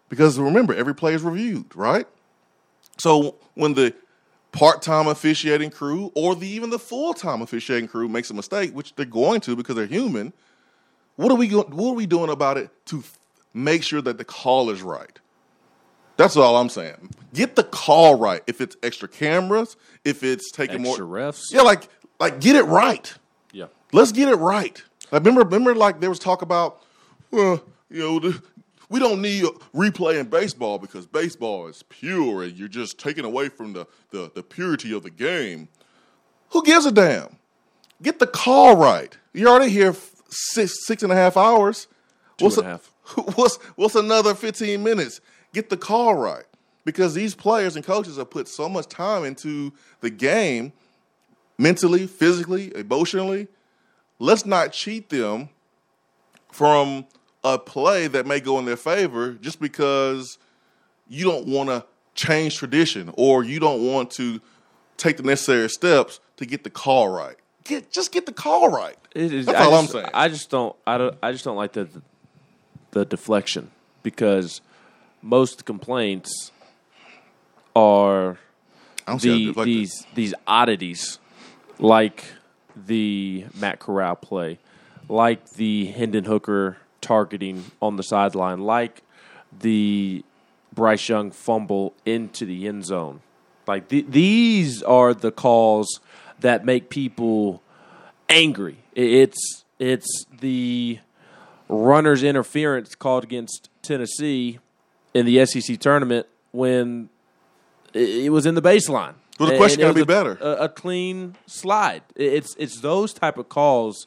Because 0.08 0.38
remember, 0.38 0.72
every 0.74 0.94
play 0.94 1.14
is 1.14 1.22
reviewed, 1.22 1.74
right? 1.74 2.06
So 2.98 3.36
when 3.54 3.74
the 3.74 3.94
part-time 4.52 5.06
officiating 5.08 5.70
crew 5.70 6.12
or 6.14 6.34
the 6.34 6.46
even 6.46 6.70
the 6.70 6.78
full-time 6.78 7.42
officiating 7.42 7.88
crew 7.88 8.08
makes 8.08 8.30
a 8.30 8.34
mistake, 8.34 8.72
which 8.72 8.94
they're 8.94 9.04
going 9.04 9.40
to 9.42 9.56
because 9.56 9.74
they're 9.74 9.86
human, 9.86 10.32
what 11.16 11.32
are 11.32 11.36
we 11.36 11.48
go- 11.48 11.64
what 11.64 11.90
are 11.90 11.94
we 11.94 12.06
doing 12.06 12.30
about 12.30 12.56
it 12.56 12.70
to 12.86 12.98
f- 13.00 13.18
make 13.52 13.82
sure 13.82 14.00
that 14.00 14.16
the 14.18 14.24
call 14.24 14.70
is 14.70 14.80
right? 14.82 15.18
That's 16.16 16.36
all 16.36 16.56
I'm 16.56 16.68
saying. 16.70 17.10
Get 17.34 17.56
the 17.56 17.64
call 17.64 18.14
right. 18.18 18.42
If 18.46 18.60
it's 18.60 18.76
extra 18.82 19.08
cameras, 19.08 19.76
if 20.04 20.22
it's 20.22 20.50
taking 20.50 20.86
extra 20.86 21.04
more 21.04 21.18
refs, 21.18 21.52
yeah, 21.52 21.62
like 21.62 21.88
like 22.18 22.40
get 22.40 22.56
it 22.56 22.64
right. 22.64 23.12
Yeah, 23.52 23.66
let's 23.92 24.12
get 24.12 24.28
it 24.28 24.36
right. 24.36 24.82
I 25.12 25.16
remember 25.18 25.42
remember 25.42 25.74
like 25.74 26.00
there 26.00 26.08
was 26.08 26.18
talk 26.18 26.42
about. 26.42 26.82
Well, 27.30 27.62
you 27.90 28.00
know, 28.00 28.34
we 28.88 29.00
don't 29.00 29.20
need 29.20 29.44
replay 29.74 30.20
in 30.20 30.28
baseball 30.28 30.78
because 30.78 31.06
baseball 31.06 31.66
is 31.66 31.82
pure 31.84 32.42
and 32.42 32.56
you're 32.56 32.68
just 32.68 32.98
taking 32.98 33.24
away 33.24 33.48
from 33.48 33.72
the, 33.72 33.86
the, 34.10 34.30
the 34.34 34.42
purity 34.42 34.94
of 34.94 35.02
the 35.02 35.10
game. 35.10 35.68
Who 36.50 36.62
gives 36.62 36.86
a 36.86 36.92
damn? 36.92 37.36
Get 38.02 38.18
the 38.18 38.26
call 38.26 38.76
right. 38.76 39.16
You're 39.32 39.48
already 39.48 39.70
here 39.70 39.94
six 40.28 40.86
six 40.86 41.02
and 41.02 41.12
a 41.12 41.16
half 41.16 41.36
hours. 41.36 41.88
Two 42.36 42.46
what's 42.46 42.58
and 42.58 42.66
a 42.66 42.70
half. 42.70 42.92
What's 43.36 43.56
what's 43.76 43.94
another 43.94 44.34
15 44.34 44.82
minutes? 44.82 45.20
Get 45.52 45.70
the 45.70 45.76
call 45.76 46.14
right. 46.14 46.44
Because 46.84 47.14
these 47.14 47.34
players 47.34 47.76
and 47.76 47.84
coaches 47.84 48.16
have 48.16 48.30
put 48.30 48.48
so 48.48 48.68
much 48.68 48.88
time 48.88 49.24
into 49.24 49.72
the 50.00 50.10
game, 50.10 50.72
mentally, 51.56 52.06
physically, 52.06 52.76
emotionally. 52.76 53.48
Let's 54.18 54.44
not 54.44 54.72
cheat 54.72 55.08
them 55.08 55.48
from 56.52 57.06
a 57.46 57.58
play 57.58 58.08
that 58.08 58.26
may 58.26 58.40
go 58.40 58.58
in 58.58 58.64
their 58.64 58.76
favor 58.76 59.32
just 59.34 59.60
because 59.60 60.36
you 61.08 61.24
don't 61.24 61.46
want 61.46 61.68
to 61.68 61.84
change 62.14 62.56
tradition 62.56 63.12
or 63.16 63.44
you 63.44 63.60
don't 63.60 63.86
want 63.86 64.10
to 64.10 64.40
take 64.96 65.16
the 65.16 65.22
necessary 65.22 65.68
steps 65.70 66.18
to 66.36 66.44
get 66.44 66.64
the 66.64 66.70
call 66.70 67.08
right. 67.08 67.36
Get 67.62 67.92
just 67.92 68.10
get 68.10 68.26
the 68.26 68.32
call 68.32 68.68
right. 68.68 68.96
It 69.14 69.32
is, 69.32 69.46
That's 69.46 69.58
I 69.58 69.64
all 69.64 69.70
just, 69.70 69.94
I'm 69.94 70.00
saying. 70.00 70.10
I 70.12 70.28
just 70.28 70.50
don't. 70.50 70.76
I 70.86 70.98
don't. 70.98 71.16
I 71.22 71.32
just 71.32 71.44
don't 71.44 71.56
like 71.56 71.72
the 71.72 71.88
the 72.90 73.04
deflection 73.04 73.70
because 74.02 74.60
most 75.22 75.64
complaints 75.64 76.50
are 77.76 78.38
I 79.06 79.12
don't 79.12 79.20
see 79.20 79.46
how 79.46 79.52
to 79.52 79.60
the, 79.60 79.64
these 79.64 80.06
these 80.14 80.34
oddities, 80.46 81.18
like 81.78 82.24
the 82.76 83.46
Matt 83.54 83.78
Corral 83.78 84.16
play, 84.16 84.58
like 85.08 85.50
the 85.50 85.86
Hendon 85.86 86.24
Hooker 86.24 86.78
targeting 87.06 87.64
on 87.80 87.96
the 87.96 88.02
sideline, 88.02 88.60
like 88.60 89.02
the 89.60 90.24
Bryce 90.74 91.08
Young 91.08 91.30
fumble 91.30 91.94
into 92.04 92.44
the 92.44 92.66
end 92.66 92.84
zone. 92.84 93.20
Like 93.66 93.88
th- 93.88 94.06
these 94.08 94.82
are 94.82 95.14
the 95.14 95.30
calls 95.30 96.00
that 96.40 96.64
make 96.64 96.90
people 96.90 97.62
angry. 98.28 98.78
It's 98.94 99.64
it's 99.78 100.26
the 100.40 100.98
runner's 101.68 102.22
interference 102.24 102.94
called 102.94 103.22
against 103.24 103.68
Tennessee 103.82 104.58
in 105.14 105.26
the 105.26 105.46
SEC 105.46 105.78
tournament 105.78 106.26
when 106.52 107.08
it 107.94 108.32
was 108.32 108.46
in 108.46 108.54
the 108.54 108.62
baseline. 108.62 109.14
Well, 109.38 109.50
the 109.50 109.56
question 109.56 109.80
gotta 109.80 109.94
be 109.94 110.00
a- 110.00 110.06
better. 110.06 110.38
A, 110.40 110.64
a 110.64 110.68
clean 110.68 111.36
slide. 111.46 112.02
It's 112.16 112.54
it's 112.58 112.80
those 112.80 113.12
type 113.12 113.38
of 113.38 113.48
calls 113.48 114.06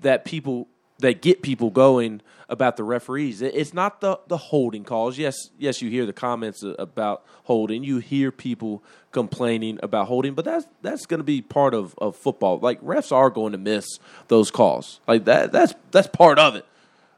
that 0.00 0.24
people 0.24 0.68
that 0.98 1.20
get 1.22 1.42
people 1.42 1.70
going 1.70 2.22
about 2.48 2.76
the 2.76 2.84
referees. 2.84 3.42
It's 3.42 3.74
not 3.74 4.00
the 4.00 4.20
the 4.28 4.36
holding 4.36 4.84
calls. 4.84 5.18
Yes, 5.18 5.50
yes, 5.58 5.82
you 5.82 5.90
hear 5.90 6.06
the 6.06 6.12
comments 6.12 6.62
about 6.78 7.24
holding. 7.44 7.82
You 7.82 7.98
hear 7.98 8.30
people 8.30 8.82
complaining 9.10 9.80
about 9.82 10.06
holding, 10.06 10.34
but 10.34 10.44
that's 10.44 10.66
that's 10.82 11.06
going 11.06 11.18
to 11.18 11.24
be 11.24 11.42
part 11.42 11.74
of, 11.74 11.94
of 11.98 12.16
football. 12.16 12.58
Like 12.58 12.80
refs 12.82 13.12
are 13.12 13.30
going 13.30 13.52
to 13.52 13.58
miss 13.58 13.86
those 14.28 14.50
calls. 14.50 15.00
Like 15.08 15.24
that 15.24 15.52
that's 15.52 15.74
that's 15.90 16.08
part 16.08 16.38
of 16.38 16.54
it. 16.54 16.64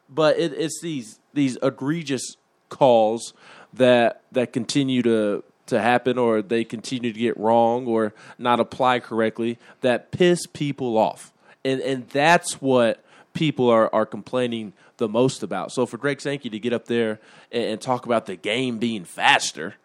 But 0.09 0.39
it, 0.39 0.53
it's 0.55 0.81
these 0.81 1.21
these 1.35 1.59
egregious 1.63 2.37
calls 2.71 3.35
that 3.75 4.23
that 4.33 4.53
continue 4.53 5.03
to 5.03 5.45
to 5.67 5.81
happen 5.81 6.17
or 6.17 6.41
they 6.41 6.65
continue 6.65 7.13
to 7.13 7.19
get 7.19 7.37
wrong 7.37 7.87
or 7.87 8.15
not 8.39 8.59
apply 8.61 9.01
correctly 9.01 9.59
that 9.83 10.11
piss 10.11 10.47
people 10.47 10.97
off. 10.97 11.33
And 11.65 11.81
and 11.83 12.09
that's 12.09 12.63
what 12.63 13.05
people 13.39 13.71
are, 13.71 13.89
are 13.95 14.05
complaining 14.05 14.73
the 14.97 15.09
most 15.09 15.45
about. 15.45 15.71
So 15.71 15.87
for 15.87 15.97
Greg 15.97 16.21
Sankey 16.21 16.51
to 16.51 16.59
get 16.59 16.73
up 16.73 16.87
there 16.87 17.21
and, 17.53 17.65
and 17.65 17.81
talk 17.81 18.05
about 18.05 18.27
the 18.27 18.35
game 18.35 18.79
being 18.79 19.05
faster 19.05 19.77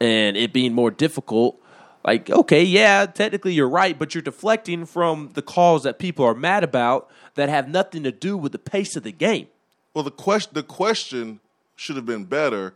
and 0.00 0.36
it 0.36 0.52
being 0.52 0.72
more 0.72 0.92
difficult, 0.92 1.60
like, 2.04 2.30
okay, 2.30 2.62
yeah, 2.62 3.06
technically 3.06 3.54
you're 3.54 3.68
right, 3.68 3.98
but 3.98 4.14
you're 4.14 4.22
deflecting 4.22 4.86
from 4.86 5.30
the 5.34 5.42
calls 5.42 5.82
that 5.82 5.98
people 5.98 6.24
are 6.24 6.34
mad 6.34 6.62
about 6.62 7.10
that 7.34 7.48
have 7.48 7.68
nothing 7.68 8.04
to 8.04 8.12
do 8.12 8.36
with 8.36 8.52
the 8.52 8.58
pace 8.58 8.94
of 8.94 9.02
the 9.02 9.10
game. 9.10 9.48
Well, 9.92 10.04
the 10.04 10.12
question 10.12 10.52
the 10.54 10.62
question 10.62 11.40
should 11.74 11.96
have 11.96 12.06
been 12.06 12.24
better, 12.24 12.74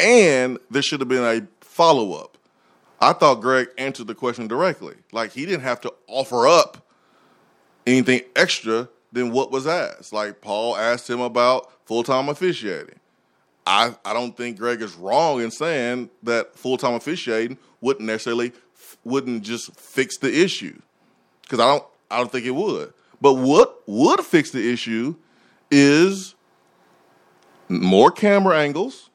and 0.00 0.58
there 0.68 0.82
should 0.82 1.00
have 1.00 1.08
been 1.08 1.22
a 1.22 1.46
follow 1.60 2.14
up. 2.14 2.38
I 3.00 3.12
thought 3.12 3.40
Greg 3.40 3.68
answered 3.78 4.06
the 4.08 4.14
question 4.14 4.48
directly. 4.48 4.94
Like 5.12 5.32
he 5.32 5.44
didn't 5.46 5.62
have 5.62 5.80
to 5.82 5.92
offer 6.08 6.48
up 6.48 6.84
anything 7.86 8.22
extra 8.36 8.88
than 9.12 9.32
what 9.32 9.50
was 9.50 9.66
asked. 9.66 10.12
Like 10.12 10.40
Paul 10.40 10.76
asked 10.76 11.08
him 11.08 11.20
about 11.20 11.70
full 11.86 12.02
time 12.02 12.28
officiating. 12.28 12.98
I, 13.66 13.94
I 14.04 14.12
don't 14.12 14.36
think 14.36 14.58
Greg 14.58 14.82
is 14.82 14.94
wrong 14.94 15.40
in 15.40 15.50
saying 15.50 16.10
that 16.24 16.56
full 16.56 16.76
time 16.76 16.94
officiating 16.94 17.58
wouldn't 17.80 18.06
necessarily 18.06 18.52
wouldn't 19.04 19.42
just 19.42 19.74
fix 19.78 20.18
the 20.18 20.42
issue 20.42 20.80
because 21.42 21.60
I 21.60 21.66
don't 21.66 21.84
I 22.10 22.18
don't 22.18 22.32
think 22.32 22.46
it 22.46 22.52
would. 22.52 22.92
But 23.20 23.34
what 23.34 23.82
would 23.86 24.20
fix 24.20 24.50
the 24.50 24.72
issue 24.72 25.14
is 25.70 26.34
more 27.68 28.10
camera 28.10 28.58
angles 28.58 29.10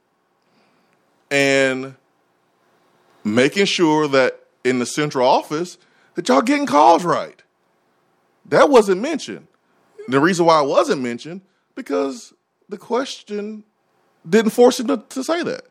and 1.29 1.95
making 3.23 3.65
sure 3.65 4.07
that 4.07 4.39
in 4.63 4.79
the 4.79 4.85
central 4.85 5.27
office 5.27 5.77
that 6.15 6.27
y'all 6.29 6.41
getting 6.41 6.65
calls 6.65 7.03
right. 7.03 7.36
That 8.47 8.69
wasn't 8.69 9.01
mentioned. 9.01 9.47
The 10.07 10.19
reason 10.19 10.45
why 10.45 10.61
it 10.63 10.67
wasn't 10.67 11.01
mentioned 11.01 11.41
because 11.75 12.33
the 12.69 12.77
question 12.77 13.63
didn't 14.27 14.51
force 14.51 14.79
him 14.79 14.87
to, 14.87 14.97
to 15.09 15.23
say 15.23 15.43
that. 15.43 15.65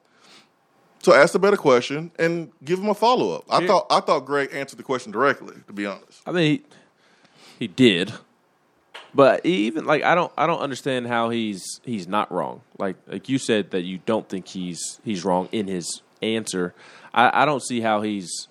So 1.03 1.15
ask 1.15 1.35
a 1.35 1.39
better 1.39 1.57
question 1.57 2.11
and 2.19 2.51
give 2.65 2.79
him 2.79 2.89
a 2.89 2.95
follow 2.95 3.37
up. 3.37 3.45
I 3.49 3.59
Here- 3.61 3.69
thought 3.69 3.87
I 3.91 4.01
thought 4.01 4.21
Greg 4.27 4.51
answered 4.53 4.79
the 4.79 4.83
question 4.83 5.13
directly. 5.13 5.55
To 5.69 5.73
be 5.73 5.87
honest, 5.87 6.21
I 6.27 6.33
mean, 6.33 6.45
he, 6.45 6.63
he 7.61 7.67
did, 7.69 8.13
but 9.15 9.45
even 9.47 9.85
like 9.85 10.03
I 10.03 10.15
don't, 10.15 10.33
I 10.37 10.47
don't 10.47 10.59
understand 10.61 11.07
how 11.07 11.31
he's 11.31 11.81
he's 11.85 12.09
not 12.09 12.33
wrong. 12.33 12.63
Like 12.79 12.97
like 13.07 13.29
you 13.29 13.39
said 13.39 13.71
that 13.71 13.83
you 13.83 14.01
don't 14.05 14.29
think 14.29 14.49
he's 14.49 15.01
he's 15.05 15.25
wrong 15.25 15.49
in 15.53 15.69
his 15.69 16.03
answer. 16.23 16.75
I, 17.15 17.43
I 17.43 17.45
don't 17.45 17.63
see 17.63 17.81
how 17.81 18.03
he's 18.03 18.49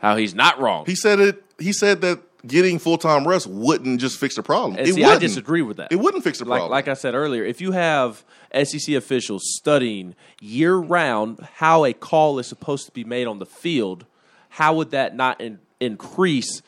how 0.00 0.16
he's 0.16 0.34
not 0.34 0.60
wrong. 0.60 0.84
he 0.86 0.94
said 0.94 1.18
it. 1.18 1.42
He 1.58 1.72
said 1.72 2.00
that 2.02 2.20
getting 2.46 2.78
full 2.78 2.98
time 2.98 3.26
rest 3.26 3.46
wouldn't 3.46 4.00
just 4.00 4.18
fix 4.18 4.36
the 4.36 4.42
problem. 4.42 4.78
And 4.78 4.88
it 4.88 4.94
see, 4.94 5.04
I 5.04 5.08
wouldn't. 5.08 5.22
disagree 5.22 5.62
with 5.62 5.76
that. 5.78 5.92
It 5.92 5.96
wouldn't 5.96 6.24
fix 6.24 6.38
the 6.38 6.44
like, 6.44 6.58
problem. 6.58 6.70
like 6.70 6.88
I 6.88 6.94
said 6.94 7.14
earlier, 7.14 7.44
if 7.44 7.60
you 7.60 7.72
have 7.72 8.24
SEC 8.52 8.94
officials 8.94 9.42
studying 9.56 10.14
year 10.40 10.76
round 10.76 11.40
how 11.54 11.84
a 11.84 11.92
call 11.92 12.38
is 12.38 12.46
supposed 12.46 12.86
to 12.86 12.92
be 12.92 13.04
made 13.04 13.26
on 13.26 13.38
the 13.38 13.46
field, 13.46 14.06
how 14.50 14.74
would 14.74 14.90
that 14.90 15.14
not 15.14 15.40
in, 15.40 15.58
increase 15.80 16.62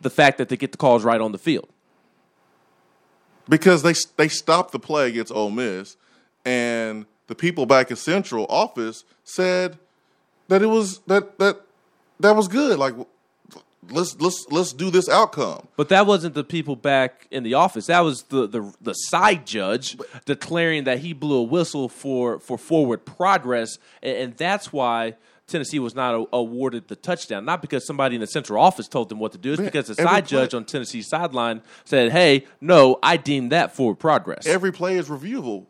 the 0.00 0.10
fact 0.10 0.38
that 0.38 0.48
they 0.48 0.56
get 0.56 0.72
the 0.72 0.78
calls 0.78 1.04
right 1.04 1.20
on 1.20 1.32
the 1.32 1.38
field? 1.38 1.68
because 3.48 3.82
they 3.82 3.94
they 4.16 4.28
stopped 4.28 4.72
the 4.72 4.78
play 4.78 5.08
against 5.08 5.32
Ole 5.32 5.50
Miss, 5.50 5.96
and 6.44 7.06
the 7.26 7.34
people 7.34 7.66
back 7.66 7.90
in 7.90 7.96
Central 7.96 8.46
office 8.48 9.04
said 9.22 9.78
that 10.48 10.62
it 10.62 10.66
was 10.66 11.00
that 11.06 11.38
that 11.38 11.60
that 12.20 12.36
was 12.36 12.48
good. 12.48 12.78
Like 12.78 12.94
let's 13.90 14.20
let's 14.20 14.46
let's 14.50 14.72
do 14.72 14.90
this 14.90 15.08
outcome. 15.08 15.68
But 15.76 15.88
that 15.90 16.06
wasn't 16.06 16.34
the 16.34 16.44
people 16.44 16.76
back 16.76 17.26
in 17.30 17.42
the 17.42 17.54
office. 17.54 17.86
That 17.86 18.00
was 18.00 18.22
the 18.24 18.46
the, 18.46 18.74
the 18.80 18.92
side 18.94 19.46
judge 19.46 19.96
declaring 20.24 20.84
that 20.84 20.98
he 21.00 21.12
blew 21.12 21.38
a 21.38 21.42
whistle 21.42 21.88
for, 21.88 22.38
for 22.40 22.58
forward 22.58 23.04
progress, 23.04 23.78
and, 24.02 24.16
and 24.16 24.36
that's 24.36 24.72
why 24.72 25.14
Tennessee 25.46 25.78
was 25.78 25.94
not 25.94 26.14
a, 26.14 26.26
awarded 26.32 26.88
the 26.88 26.96
touchdown. 26.96 27.44
Not 27.44 27.60
because 27.60 27.86
somebody 27.86 28.14
in 28.14 28.20
the 28.20 28.26
central 28.26 28.62
office 28.62 28.88
told 28.88 29.08
them 29.08 29.18
what 29.18 29.32
to 29.32 29.38
do. 29.38 29.52
It's 29.52 29.60
Man, 29.60 29.66
because 29.66 29.88
the 29.88 29.94
side 29.94 30.26
play- 30.26 30.38
judge 30.38 30.54
on 30.54 30.64
Tennessee's 30.64 31.08
sideline 31.08 31.62
said, 31.84 32.12
"Hey, 32.12 32.46
no, 32.60 32.98
I 33.02 33.16
deem 33.16 33.50
that 33.50 33.74
forward 33.74 33.96
progress." 33.96 34.46
Every 34.46 34.72
play 34.72 34.96
is 34.96 35.08
reviewable. 35.08 35.66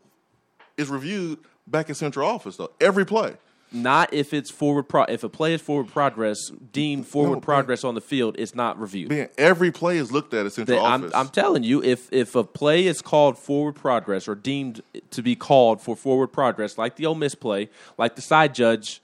Is 0.77 0.89
reviewed 0.89 1.39
back 1.67 1.89
in 1.89 1.95
Central 1.95 2.27
office 2.27 2.57
though. 2.57 2.71
Every 2.81 3.05
play. 3.05 3.35
Not 3.75 4.13
if 4.13 4.33
it's 4.33 4.49
forward 4.49 4.83
pro. 4.83 5.03
If 5.03 5.23
a 5.23 5.29
play 5.29 5.53
is 5.53 5.61
forward 5.61 5.87
progress, 5.87 6.49
deemed 6.71 7.07
forward 7.07 7.35
man. 7.35 7.41
progress 7.41 7.83
on 7.83 7.95
the 7.95 8.01
field, 8.01 8.35
it's 8.39 8.55
not 8.55 8.79
reviewed. 8.79 9.09
Man, 9.09 9.29
every 9.37 9.71
play 9.71 9.97
is 9.97 10.11
looked 10.11 10.33
at 10.33 10.45
at 10.45 10.53
Central 10.53 10.83
I'm, 10.83 11.03
office. 11.03 11.15
I'm 11.15 11.29
telling 11.29 11.63
you, 11.63 11.83
if 11.83 12.11
if 12.11 12.35
a 12.35 12.43
play 12.43 12.87
is 12.87 13.01
called 13.01 13.37
forward 13.37 13.75
progress 13.75 14.27
or 14.27 14.35
deemed 14.35 14.81
to 15.11 15.21
be 15.21 15.35
called 15.35 15.81
for 15.81 15.95
forward 15.95 16.27
progress, 16.27 16.77
like 16.77 16.95
the 16.95 17.05
Ole 17.05 17.15
Miss 17.15 17.35
play, 17.35 17.69
like 17.97 18.15
the 18.15 18.21
side 18.21 18.55
judge 18.55 19.01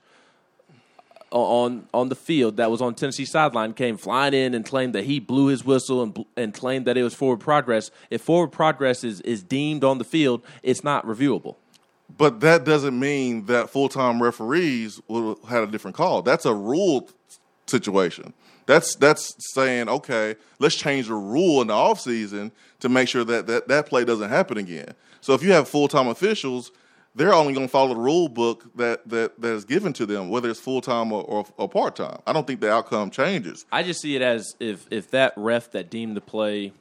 on 1.32 1.88
on 1.94 2.10
the 2.10 2.16
field 2.16 2.58
that 2.58 2.70
was 2.70 2.82
on 2.82 2.94
Tennessee 2.94 3.26
sideline 3.26 3.74
came 3.74 3.98
flying 3.98 4.34
in 4.34 4.54
and 4.54 4.66
claimed 4.66 4.94
that 4.96 5.06
he 5.06 5.20
blew 5.20 5.48
his 5.48 5.64
whistle 5.64 6.04
and 6.04 6.14
bl- 6.14 6.22
and 6.36 6.54
claimed 6.54 6.86
that 6.86 6.98
it 6.98 7.04
was 7.04 7.14
forward 7.14 7.40
progress. 7.40 7.92
If 8.10 8.22
forward 8.22 8.50
progress 8.50 9.04
is 9.04 9.22
is 9.22 9.42
deemed 9.42 9.84
on 9.84 9.98
the 9.98 10.04
field, 10.04 10.44
it's 10.62 10.84
not 10.84 11.06
reviewable. 11.06 11.56
But 12.18 12.40
that 12.42 12.64
doesn't 12.64 13.00
mean 13.00 13.46
that 13.46 13.70
full 13.70 13.90
time 13.90 14.22
referees 14.22 15.02
will 15.08 15.40
had 15.48 15.64
a 15.64 15.68
different 15.68 15.96
call. 15.96 16.22
That's 16.22 16.46
a 16.46 16.54
rule 16.54 17.10
situation. 17.68 18.34
That's 18.66 18.96
that's 18.96 19.34
saying, 19.54 19.90
okay, 19.90 20.36
let's 20.60 20.76
change 20.76 21.08
the 21.08 21.16
rule 21.16 21.62
in 21.62 21.68
the 21.68 21.74
offseason 21.74 22.52
to 22.80 22.90
make 22.90 23.08
sure 23.08 23.24
that, 23.24 23.48
that 23.48 23.68
that 23.68 23.88
play 23.88 24.06
doesn't 24.06 24.30
happen 24.30 24.58
again. 24.58 24.94
So 25.22 25.34
if 25.34 25.44
you 25.44 25.52
have 25.52 25.68
full 25.68 25.88
time 25.88 26.08
officials, 26.08 26.72
they're 27.16 27.34
only 27.34 27.54
going 27.54 27.66
to 27.68 27.72
follow 27.72 27.94
the 27.94 28.00
rule 28.00 28.30
book 28.30 28.66
that, 28.76 29.08
that, 29.10 29.40
that 29.42 29.54
is 29.54 29.66
given 29.66 29.94
to 29.94 30.06
them, 30.06 30.30
whether 30.30 30.50
it's 30.50 30.60
full 30.60 30.82
time 30.82 31.12
or, 31.12 31.24
or, 31.24 31.46
or 31.58 31.68
part 31.68 31.96
time. 31.96 32.20
I 32.26 32.34
don't 32.34 32.48
think 32.48 32.62
the 32.62 32.72
outcome 32.72 33.12
changes. 33.12 33.66
I 33.72 33.84
just 33.84 34.02
see 34.02 34.16
it 34.16 34.22
as 34.22 34.56
if 34.60 34.86
if 34.90 35.12
that 35.12 35.34
ref 35.36 35.72
that 35.72 35.90
deemed 35.90 36.16
the 36.16 36.22
play 36.22 36.74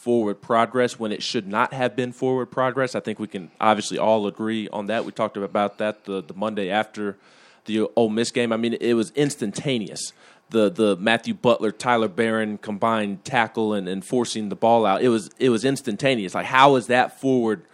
forward 0.00 0.40
progress 0.40 0.98
when 0.98 1.12
it 1.12 1.22
should 1.22 1.46
not 1.46 1.74
have 1.74 1.94
been 1.94 2.10
forward 2.10 2.46
progress. 2.46 2.94
I 2.94 3.00
think 3.00 3.18
we 3.18 3.26
can 3.26 3.50
obviously 3.60 3.98
all 3.98 4.26
agree 4.26 4.66
on 4.72 4.86
that. 4.86 5.04
We 5.04 5.12
talked 5.12 5.36
about 5.36 5.76
that 5.78 6.06
the, 6.06 6.22
the 6.22 6.32
Monday 6.32 6.70
after 6.70 7.18
the 7.66 7.82
Ole 7.96 8.08
Miss 8.08 8.30
game. 8.30 8.50
I 8.50 8.56
mean, 8.56 8.74
it 8.80 8.94
was 8.94 9.10
instantaneous. 9.10 10.12
The 10.48 10.70
the 10.70 10.96
Matthew 10.96 11.34
Butler 11.34 11.70
Tyler 11.70 12.08
Baron 12.08 12.56
combined 12.58 13.24
tackle 13.24 13.74
and, 13.74 13.88
and 13.88 14.04
forcing 14.04 14.48
the 14.48 14.56
ball 14.56 14.86
out. 14.86 15.02
It 15.02 15.10
was 15.10 15.30
it 15.38 15.50
was 15.50 15.64
instantaneous. 15.64 16.34
Like 16.34 16.46
how 16.46 16.76
is 16.76 16.86
that 16.86 17.20
forward 17.20 17.66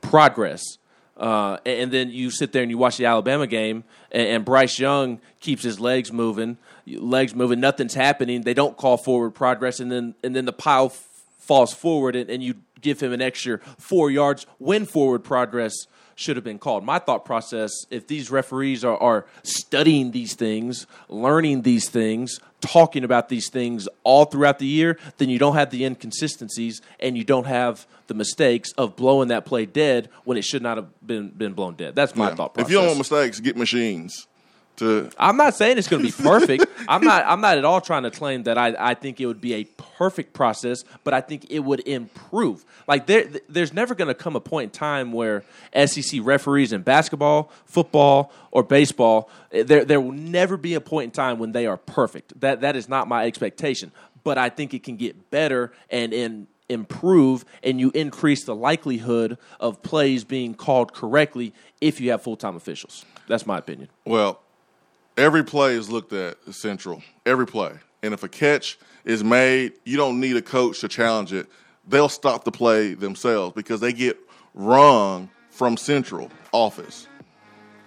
progress? 0.00 0.78
Uh, 1.16 1.58
and, 1.66 1.92
then 1.92 2.10
you 2.10 2.30
sit 2.30 2.52
there 2.52 2.62
and 2.62 2.70
you 2.70 2.78
watch 2.78 2.96
the 2.96 3.04
Alabama 3.04 3.46
game, 3.46 3.84
and, 4.10 4.26
and 4.26 4.44
Bryce 4.44 4.78
Young 4.78 5.20
keeps 5.40 5.62
his 5.62 5.78
legs 5.78 6.10
moving, 6.10 6.56
legs 6.86 7.34
moving, 7.34 7.60
nothing's 7.60 7.94
happening. 7.94 8.42
They 8.42 8.54
don't 8.54 8.76
call 8.76 8.96
forward 8.96 9.32
progress, 9.32 9.78
and 9.78 9.92
then 9.92 10.14
and 10.24 10.34
then 10.34 10.46
the 10.46 10.54
pile 10.54 10.92
falls 11.42 11.74
forward, 11.74 12.14
and, 12.16 12.30
and 12.30 12.42
you 12.42 12.54
give 12.80 13.00
him 13.00 13.12
an 13.12 13.20
extra 13.20 13.58
four 13.78 14.10
yards 14.10 14.46
when 14.58 14.84
forward 14.86 15.24
progress 15.24 15.72
should 16.14 16.36
have 16.36 16.44
been 16.44 16.58
called. 16.58 16.84
My 16.84 16.98
thought 16.98 17.24
process 17.24 17.70
if 17.90 18.06
these 18.06 18.30
referees 18.30 18.84
are, 18.84 18.96
are 18.98 19.26
studying 19.42 20.12
these 20.12 20.34
things, 20.34 20.86
learning 21.08 21.62
these 21.62 21.88
things, 21.88 22.38
talking 22.60 23.02
about 23.02 23.28
these 23.28 23.48
things 23.50 23.88
all 24.04 24.24
throughout 24.26 24.58
the 24.58 24.66
year, 24.66 24.98
then 25.18 25.30
you 25.30 25.38
don't 25.38 25.54
have 25.54 25.70
the 25.70 25.84
inconsistencies 25.84 26.80
and 27.00 27.16
you 27.16 27.24
don't 27.24 27.46
have 27.46 27.86
the 28.06 28.14
mistakes 28.14 28.72
of 28.72 28.94
blowing 28.94 29.28
that 29.28 29.44
play 29.44 29.66
dead 29.66 30.08
when 30.24 30.36
it 30.36 30.44
should 30.44 30.62
not 30.62 30.76
have 30.76 30.86
been, 31.04 31.30
been 31.30 31.54
blown 31.54 31.74
dead. 31.74 31.94
That's 31.96 32.14
my 32.14 32.28
Yeah. 32.28 32.34
thought 32.36 32.54
process. 32.54 32.68
If 32.68 32.72
you 32.72 32.78
don't 32.78 32.86
want 32.88 32.98
mistakes, 32.98 33.40
get 33.40 33.56
machines 33.56 34.28
to 34.76 35.10
I'm 35.18 35.36
not 35.36 35.54
saying 35.54 35.78
it's 35.78 35.88
going 35.88 36.02
to 36.04 36.08
be 36.08 36.22
perfect. 36.22 36.66
I'm 36.88 37.02
not. 37.02 37.24
I'm 37.26 37.40
not 37.40 37.58
at 37.58 37.64
all 37.64 37.80
trying 37.80 38.02
to 38.04 38.10
claim 38.10 38.44
that 38.44 38.58
I, 38.58 38.74
I 38.78 38.94
think 38.94 39.20
it 39.20 39.26
would 39.26 39.40
be 39.40 39.54
a 39.54 39.64
perfect 39.64 40.32
process, 40.32 40.84
but 41.04 41.14
I 41.14 41.20
think 41.20 41.50
it 41.50 41.60
would 41.60 41.86
improve. 41.86 42.64
Like 42.88 43.06
there, 43.06 43.26
there's 43.48 43.72
never 43.72 43.94
going 43.94 44.08
to 44.08 44.14
come 44.14 44.36
a 44.36 44.40
point 44.40 44.64
in 44.64 44.70
time 44.70 45.12
where 45.12 45.44
SEC 45.74 46.20
referees 46.22 46.72
in 46.72 46.82
basketball, 46.82 47.50
football, 47.66 48.32
or 48.50 48.62
baseball, 48.62 49.30
eh, 49.52 49.62
there 49.62 49.84
there 49.84 50.00
will 50.00 50.12
never 50.12 50.56
be 50.56 50.74
a 50.74 50.80
point 50.80 51.04
in 51.04 51.10
time 51.10 51.38
when 51.38 51.52
they 51.52 51.66
are 51.66 51.76
perfect. 51.76 52.38
That 52.40 52.60
that 52.62 52.76
is 52.76 52.88
not 52.88 53.08
my 53.08 53.26
expectation. 53.26 53.92
But 54.24 54.38
I 54.38 54.50
think 54.50 54.72
it 54.72 54.84
can 54.84 54.96
get 54.96 55.30
better 55.30 55.72
and 55.90 56.12
and 56.12 56.46
improve, 56.68 57.44
and 57.62 57.78
you 57.78 57.90
increase 57.94 58.44
the 58.44 58.54
likelihood 58.54 59.38
of 59.60 59.82
plays 59.82 60.24
being 60.24 60.54
called 60.54 60.92
correctly 60.92 61.52
if 61.80 62.00
you 62.00 62.10
have 62.10 62.22
full 62.22 62.36
time 62.36 62.56
officials. 62.56 63.04
That's 63.28 63.46
my 63.46 63.58
opinion. 63.58 63.88
Well, 64.04 64.41
every 65.16 65.44
play 65.44 65.74
is 65.74 65.90
looked 65.90 66.12
at 66.12 66.36
central. 66.52 67.02
Every 67.26 67.46
play. 67.46 67.72
And 68.02 68.14
if 68.14 68.22
a 68.22 68.28
catch 68.28 68.78
is 69.04 69.22
made, 69.22 69.72
you 69.84 69.96
don't 69.96 70.20
need 70.20 70.36
a 70.36 70.42
coach 70.42 70.80
to 70.80 70.88
challenge 70.88 71.32
it. 71.32 71.46
They'll 71.86 72.08
stop 72.08 72.44
the 72.44 72.52
play 72.52 72.94
themselves 72.94 73.54
because 73.54 73.80
they 73.80 73.92
get 73.92 74.18
rung 74.54 75.30
from 75.50 75.76
central 75.76 76.30
office. 76.52 77.06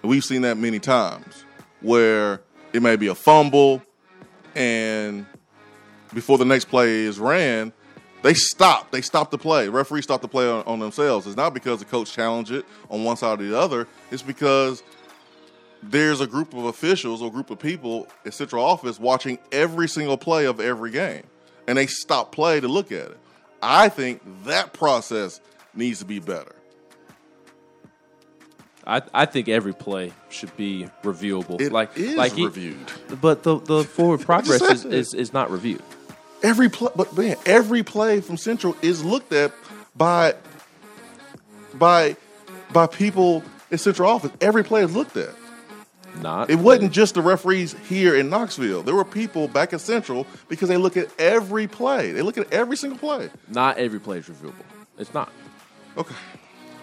We've 0.02 0.24
seen 0.24 0.42
that 0.42 0.56
many 0.56 0.78
times 0.78 1.44
where 1.80 2.42
it 2.72 2.82
may 2.82 2.96
be 2.96 3.08
a 3.08 3.14
fumble 3.14 3.82
and 4.54 5.26
before 6.14 6.38
the 6.38 6.44
next 6.44 6.66
play 6.66 7.00
is 7.00 7.18
ran, 7.18 7.72
they 8.22 8.34
stop. 8.34 8.90
They 8.90 9.02
stop 9.02 9.30
the 9.30 9.38
play. 9.38 9.68
Referees 9.68 10.04
stop 10.04 10.20
the 10.22 10.28
play 10.28 10.48
on, 10.48 10.64
on 10.64 10.78
themselves. 10.78 11.26
It's 11.26 11.36
not 11.36 11.54
because 11.54 11.78
the 11.78 11.84
coach 11.84 12.12
challenged 12.12 12.50
it 12.50 12.64
on 12.90 13.04
one 13.04 13.16
side 13.16 13.40
or 13.40 13.44
the 13.44 13.58
other. 13.58 13.86
It's 14.10 14.22
because 14.22 14.82
there's 15.90 16.20
a 16.20 16.26
group 16.26 16.54
of 16.54 16.64
officials 16.64 17.22
or 17.22 17.30
group 17.30 17.50
of 17.50 17.58
people 17.58 18.08
at 18.24 18.34
central 18.34 18.64
office 18.64 18.98
watching 18.98 19.38
every 19.52 19.88
single 19.88 20.16
play 20.16 20.46
of 20.46 20.60
every 20.60 20.90
game, 20.90 21.22
and 21.66 21.78
they 21.78 21.86
stop 21.86 22.32
play 22.32 22.60
to 22.60 22.68
look 22.68 22.92
at 22.92 23.10
it. 23.10 23.18
I 23.62 23.88
think 23.88 24.22
that 24.44 24.72
process 24.72 25.40
needs 25.74 26.00
to 26.00 26.04
be 26.04 26.18
better. 26.18 26.52
I, 28.86 29.02
I 29.12 29.26
think 29.26 29.48
every 29.48 29.74
play 29.74 30.12
should 30.28 30.56
be 30.56 30.88
reviewable. 31.02 31.60
It 31.60 31.72
like 31.72 31.96
is 31.96 32.14
like 32.14 32.32
he- 32.32 32.44
reviewed. 32.44 32.78
but 33.20 33.42
the 33.42 33.58
the 33.58 33.84
forward 33.96 34.20
progress 34.20 34.62
is, 34.62 34.84
is, 34.84 35.14
is 35.14 35.32
not 35.32 35.50
reviewed. 35.50 35.82
Every 36.42 36.68
play, 36.68 36.90
but 36.94 37.16
man, 37.16 37.36
every 37.46 37.82
play 37.82 38.20
from 38.20 38.36
Central 38.36 38.76
is 38.82 39.04
looked 39.04 39.32
at 39.32 39.52
by 39.96 40.34
by 41.74 42.16
by 42.72 42.86
people 42.86 43.42
in 43.70 43.78
Central 43.78 44.08
office. 44.08 44.30
Every 44.40 44.62
play 44.62 44.82
is 44.82 44.94
looked 44.94 45.16
at. 45.16 45.34
Not 46.22 46.50
It 46.50 46.56
wasn't 46.58 46.92
just 46.92 47.14
the 47.14 47.22
referees 47.22 47.74
here 47.88 48.16
in 48.16 48.30
Knoxville. 48.30 48.82
There 48.82 48.94
were 48.94 49.04
people 49.04 49.48
back 49.48 49.72
at 49.72 49.80
Central 49.80 50.26
because 50.48 50.68
they 50.68 50.76
look 50.76 50.96
at 50.96 51.08
every 51.20 51.66
play. 51.66 52.12
They 52.12 52.22
look 52.22 52.38
at 52.38 52.52
every 52.52 52.76
single 52.76 52.98
play. 52.98 53.30
not 53.48 53.78
every 53.78 54.00
play 54.00 54.18
is 54.18 54.26
reviewable. 54.28 54.54
It's 54.98 55.12
not. 55.12 55.30
Okay. 55.96 56.14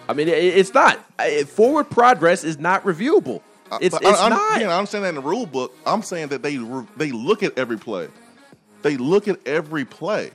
I 0.08 0.12
mean, 0.12 0.28
it, 0.28 0.32
it's 0.38 0.72
not. 0.74 1.04
Uh, 1.18 1.44
Forward 1.46 1.90
progress 1.90 2.44
is 2.44 2.58
not 2.58 2.84
reviewable. 2.84 3.40
It's, 3.80 3.94
But 3.96 4.04
I- 4.06 4.10
it's 4.10 4.20
I, 4.20 4.28
not. 4.28 4.56
Again, 4.56 4.70
I 4.70 4.78
understand 4.78 5.04
that 5.04 5.08
in 5.10 5.14
the 5.16 5.20
rule 5.22 5.46
book. 5.46 5.74
I'm 5.86 6.02
saying 6.02 6.28
that 6.28 6.42
they 6.42 6.58
re- 6.58 6.86
they 6.96 7.10
look 7.10 7.42
at 7.42 7.58
every 7.58 7.78
play. 7.78 8.08
They 8.82 8.96
look 8.96 9.26
at 9.28 9.44
every 9.46 9.84
play. 9.84 10.32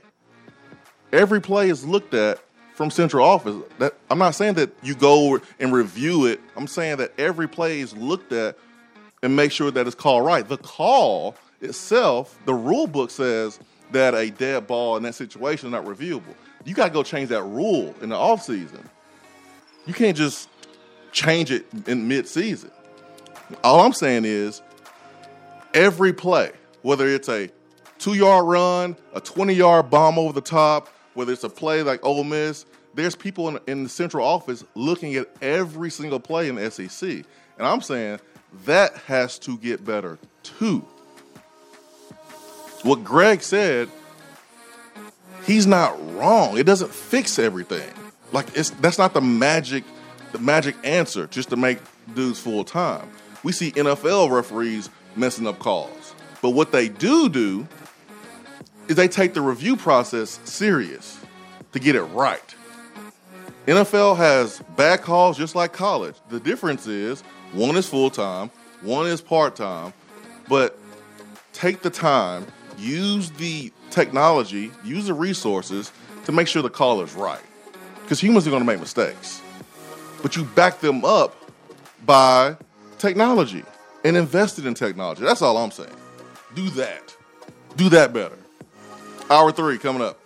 Every 1.12 1.40
play 1.40 1.70
is 1.70 1.84
looked 1.86 2.14
at 2.14 2.38
from 2.74 2.90
central 2.90 3.24
office. 3.26 3.56
That 3.78 3.94
I'm 4.10 4.18
not 4.18 4.34
saying 4.34 4.54
that 4.54 4.70
you 4.82 4.94
go 4.94 5.40
and 5.58 5.72
review 5.72 6.26
it. 6.26 6.40
I'm 6.56 6.66
saying 6.66 6.98
that 6.98 7.12
every 7.18 7.48
play 7.48 7.80
is 7.80 7.96
looked 7.96 8.32
at 8.32 8.56
and 9.22 9.36
make 9.36 9.52
sure 9.52 9.70
that 9.70 9.86
it's 9.86 9.94
called 9.94 10.24
right. 10.24 10.46
The 10.46 10.56
call 10.56 11.36
itself, 11.60 12.38
the 12.46 12.54
rule 12.54 12.86
book 12.86 13.10
says 13.10 13.58
that 13.92 14.14
a 14.14 14.30
dead 14.30 14.66
ball 14.66 14.96
in 14.96 15.02
that 15.02 15.14
situation 15.14 15.68
is 15.68 15.72
not 15.72 15.84
reviewable. 15.84 16.34
You 16.64 16.74
got 16.74 16.86
to 16.86 16.92
go 16.92 17.02
change 17.02 17.28
that 17.30 17.42
rule 17.42 17.94
in 18.00 18.10
the 18.10 18.16
offseason. 18.16 18.84
You 19.86 19.94
can't 19.94 20.16
just 20.16 20.48
change 21.12 21.50
it 21.50 21.66
in 21.86 22.06
mid-season. 22.06 22.70
All 23.64 23.80
I'm 23.80 23.92
saying 23.92 24.24
is 24.24 24.62
every 25.74 26.12
play, 26.12 26.52
whether 26.82 27.08
it's 27.08 27.28
a 27.28 27.50
two 27.98 28.14
yard 28.14 28.46
run, 28.46 28.96
a 29.14 29.20
20 29.20 29.54
yard 29.54 29.90
bomb 29.90 30.18
over 30.18 30.32
the 30.32 30.40
top, 30.40 30.88
whether 31.14 31.32
it's 31.32 31.44
a 31.44 31.48
play 31.48 31.82
like 31.82 32.04
Ole 32.04 32.24
Miss, 32.24 32.64
there's 32.94 33.16
people 33.16 33.48
in, 33.48 33.58
in 33.66 33.82
the 33.82 33.88
central 33.88 34.24
office 34.24 34.64
looking 34.74 35.14
at 35.16 35.28
every 35.42 35.90
single 35.90 36.20
play 36.20 36.48
in 36.48 36.56
the 36.56 36.70
SEC. 36.70 37.08
And 37.58 37.66
I'm 37.66 37.80
saying 37.80 38.20
that 38.64 38.96
has 39.06 39.38
to 39.40 39.56
get 39.58 39.84
better 39.84 40.18
too. 40.42 40.84
What 42.82 43.04
Greg 43.04 43.42
said, 43.42 43.88
he's 45.44 45.66
not 45.66 45.98
wrong. 46.14 46.56
It 46.58 46.64
doesn't 46.64 46.92
fix 46.92 47.38
everything. 47.38 47.92
Like 48.32 48.46
it's 48.56 48.70
that's 48.70 48.98
not 48.98 49.12
the 49.14 49.20
magic 49.20 49.84
the 50.32 50.38
magic 50.38 50.76
answer 50.84 51.26
just 51.26 51.50
to 51.50 51.56
make 51.56 51.78
dudes 52.14 52.38
full 52.38 52.64
time. 52.64 53.08
We 53.42 53.52
see 53.52 53.72
NFL 53.72 54.30
referees 54.30 54.90
messing 55.16 55.46
up 55.46 55.58
calls. 55.58 56.14
But 56.42 56.50
what 56.50 56.72
they 56.72 56.88
do 56.88 57.28
do 57.28 57.66
is 58.88 58.96
they 58.96 59.08
take 59.08 59.34
the 59.34 59.40
review 59.40 59.76
process 59.76 60.40
serious 60.44 61.18
to 61.72 61.78
get 61.78 61.94
it 61.94 62.02
right. 62.02 62.54
NFL 63.66 64.16
has 64.16 64.60
bad 64.76 65.02
calls 65.02 65.36
just 65.36 65.54
like 65.54 65.72
college. 65.72 66.16
The 66.28 66.40
difference 66.40 66.86
is 66.86 67.22
one 67.52 67.76
is 67.76 67.88
full 67.88 68.10
time, 68.10 68.50
one 68.82 69.06
is 69.06 69.20
part 69.20 69.56
time, 69.56 69.92
but 70.48 70.78
take 71.52 71.82
the 71.82 71.90
time, 71.90 72.46
use 72.78 73.30
the 73.32 73.72
technology, 73.90 74.70
use 74.84 75.06
the 75.06 75.14
resources 75.14 75.92
to 76.24 76.32
make 76.32 76.46
sure 76.46 76.62
the 76.62 76.70
call 76.70 77.00
is 77.02 77.14
right. 77.14 77.40
Because 78.02 78.20
humans 78.20 78.46
are 78.46 78.50
going 78.50 78.62
to 78.62 78.66
make 78.66 78.80
mistakes. 78.80 79.40
But 80.22 80.36
you 80.36 80.44
back 80.44 80.80
them 80.80 81.04
up 81.04 81.36
by 82.04 82.56
technology 82.98 83.64
and 84.04 84.16
invested 84.16 84.66
in 84.66 84.74
technology. 84.74 85.24
That's 85.24 85.42
all 85.42 85.56
I'm 85.56 85.70
saying. 85.70 85.90
Do 86.54 86.68
that. 86.70 87.16
Do 87.76 87.88
that 87.90 88.12
better. 88.12 88.38
Hour 89.30 89.52
three 89.52 89.78
coming 89.78 90.02
up. 90.02 90.19